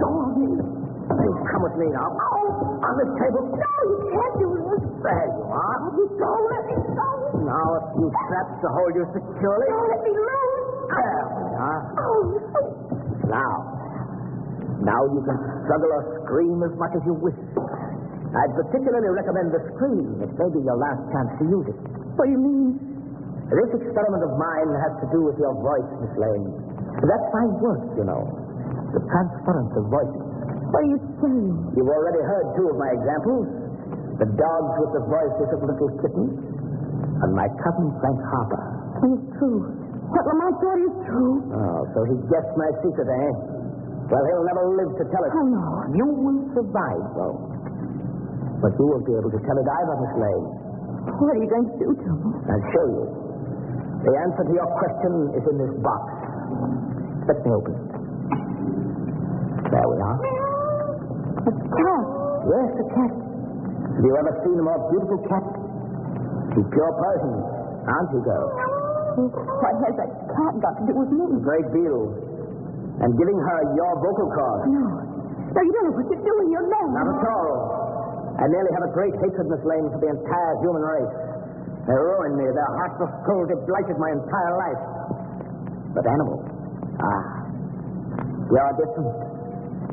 [0.00, 0.50] Go on me.
[0.56, 2.08] Please come with me now.
[2.16, 2.80] Oh!
[2.82, 3.44] On this table.
[3.52, 4.82] No, you can't do this.
[5.04, 5.78] There you are.
[5.94, 7.08] You don't let me go.
[7.44, 9.68] Now, a few straps to hold you securely.
[9.68, 10.64] Don't let me loose.
[10.96, 11.80] There we are.
[12.00, 12.40] Oh!
[13.28, 13.81] Now,
[14.82, 17.38] now you can struggle or scream as much as you wish.
[18.32, 20.08] I'd particularly recommend the scream.
[20.24, 21.78] It may be your last chance to use it.
[22.16, 22.68] What do you mean?
[23.52, 26.48] This experiment of mine has to do with your voice, Miss Lane.
[27.04, 28.24] That's my work, you know.
[28.96, 30.24] The transference of voices.
[30.72, 31.52] What are you saying?
[31.76, 33.44] You've already heard two of my examples.
[34.16, 36.36] The dogs with the voices of little kittens,
[37.20, 38.62] and my cousin Frank Harper.
[39.04, 39.60] It's true.
[40.08, 41.34] What Lamont said is true.
[41.52, 43.32] Oh, so he guessed my secret, eh?
[44.12, 45.32] Well, he'll never live to tell it.
[45.32, 45.64] Oh, no.
[45.96, 47.36] You will survive, though.
[48.60, 50.46] But you won't be able to tell it either, Miss Lane.
[51.16, 52.28] What are you going to do to me?
[52.44, 53.04] I'll show you.
[54.04, 56.04] The answer to your question is in this box.
[57.24, 57.86] Let me open it.
[59.72, 60.18] There we are.
[61.48, 62.04] A cat.
[62.52, 63.12] Yes, a cat.
[63.16, 65.44] Have you ever seen a more beautiful cat?
[66.52, 67.34] She's pure Persian,
[67.88, 68.46] aren't you, girl?
[69.16, 71.24] What has that cat got to do with me?
[71.32, 72.12] A great deal.
[73.00, 74.64] And giving her your vocal cords.
[74.68, 74.84] No.
[75.52, 76.46] No, you don't know what you're doing.
[76.52, 76.88] You're mad.
[76.92, 77.56] Not at all.
[78.40, 81.14] I merely have a great hatred, Miss Lane, for the entire human race.
[81.88, 82.46] They ruined me.
[82.48, 84.82] Their heartless cruelty blighted my entire life.
[85.92, 86.44] But animals,
[87.04, 87.24] ah,
[88.48, 89.12] you're different.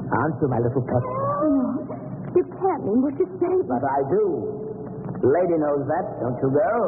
[0.09, 1.03] Aren't you, my little pet?
[1.03, 1.84] No.
[2.39, 3.55] You can't mean what you say.
[3.67, 4.23] But I do.
[5.19, 6.88] Lady knows that, don't you, girl?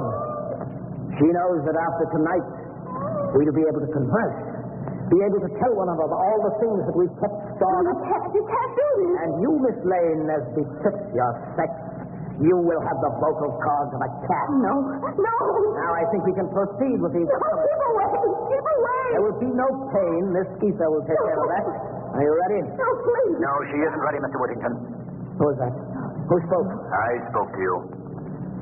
[1.20, 2.48] She knows that after tonight,
[3.36, 4.51] we'll be able to converse.
[5.12, 8.00] Be able to tell one another all the things that we've kept stored You up.
[8.08, 8.32] can't.
[8.32, 9.12] You can't do this.
[9.22, 11.68] And you, Miss Lane, as befits your sex,
[12.40, 14.48] you will have the vocal cords of a cat.
[14.50, 14.76] Oh, no.
[15.20, 15.36] No.
[15.78, 17.28] Now I think we can proceed with these.
[17.28, 18.08] No, keep away.
[18.56, 19.04] Keep away.
[19.20, 20.22] There will be no pain.
[20.32, 21.66] This ether will take care of that.
[22.16, 22.60] Are you ready?
[22.72, 23.36] No, please.
[23.44, 24.40] No, she isn't ready, Mr.
[24.40, 24.74] Whittington.
[25.44, 25.76] Who is that?
[26.32, 26.72] Who spoke?
[26.72, 27.76] I spoke to you.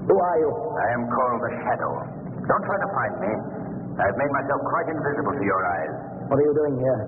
[0.09, 0.49] Who are you?
[0.49, 1.93] I am called the Shadow.
[2.49, 3.31] Don't try to find me.
[4.01, 5.93] I've made myself quite invisible to your eyes.
[6.30, 7.01] What are you doing here?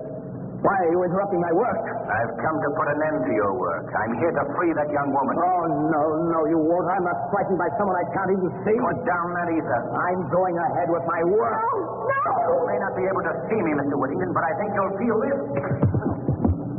[0.66, 1.78] Why are you interrupting my work?
[2.06, 3.86] I've come to put an end to your work.
[3.94, 5.34] I'm here to free that young woman.
[5.38, 6.86] Oh, no, no, you won't.
[6.86, 8.74] I'm not frightened by someone I can't even see.
[8.78, 9.80] Put down that ether.
[9.94, 11.54] I'm going ahead with my work.
[11.54, 11.70] No,
[12.02, 12.34] no.
[12.50, 13.94] You may not be able to see me, Mr.
[13.98, 15.38] Whittington, but I think you'll feel this.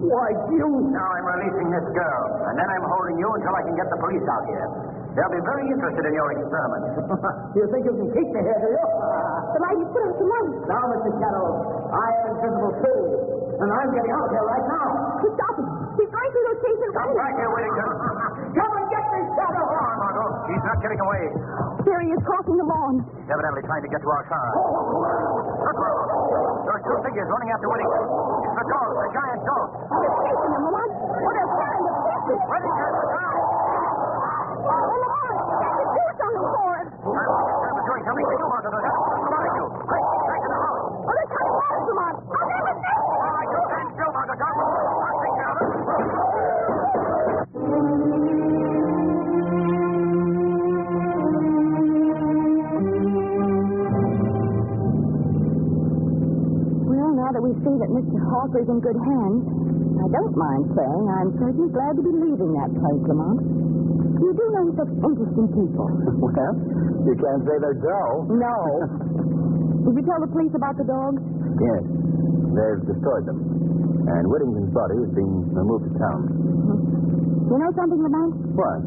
[0.04, 0.68] Why, you...
[0.92, 4.00] Now I'm releasing this girl, and then I'm holding you until I can get the
[4.04, 4.68] police out here.
[5.14, 6.84] They'll be very interested in your experiment.
[7.58, 8.86] you think you can keep me here, do you?
[9.54, 10.52] The light you put out the light.
[10.66, 11.12] Now, Mr.
[11.22, 11.46] Shadow,
[11.94, 13.02] I am invisible too,
[13.62, 14.88] and I'm getting out of here right now.
[15.22, 15.68] Stop him.
[16.02, 16.90] He's going through those cases.
[16.98, 17.90] Come back here, Whittington.
[18.58, 19.66] Come and get me, Shadow.
[19.70, 20.30] Come on, Margot.
[20.50, 21.24] He's not getting away.
[21.86, 22.96] There he is crossing the lawn.
[23.14, 24.48] He's evidently trying to get to our car.
[24.58, 26.66] Look, Margot.
[26.66, 28.02] There are two figures running after Whittington.
[28.50, 29.68] It's the dog, the giant dog.
[29.94, 30.92] They're chasing him, Lamont.
[31.22, 32.40] Oh, they're trying to catch him.
[32.50, 32.94] Whittington,
[58.34, 59.46] Harper's in good hands,
[60.04, 63.53] I don't mind saying I'm certainly glad to be leaving that place, Lamont.
[64.24, 65.88] You do know such interesting people.
[66.24, 66.56] Well,
[67.04, 68.26] you can't say they're dull.
[68.32, 68.56] No.
[69.84, 71.20] Did you tell the police about the dogs?
[71.60, 71.84] Yes.
[72.56, 73.44] They've destroyed them.
[74.08, 76.22] And Whittington's body is being removed to town.
[76.32, 77.52] Mm-hmm.
[77.52, 78.34] You know something, Lamont?
[78.56, 78.82] What?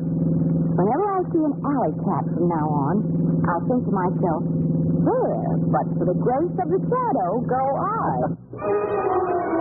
[0.81, 2.95] Whenever I see an alley cat from now on,
[3.45, 4.43] I'll think to myself,
[5.05, 9.53] there, but for the grace of the shadow go I.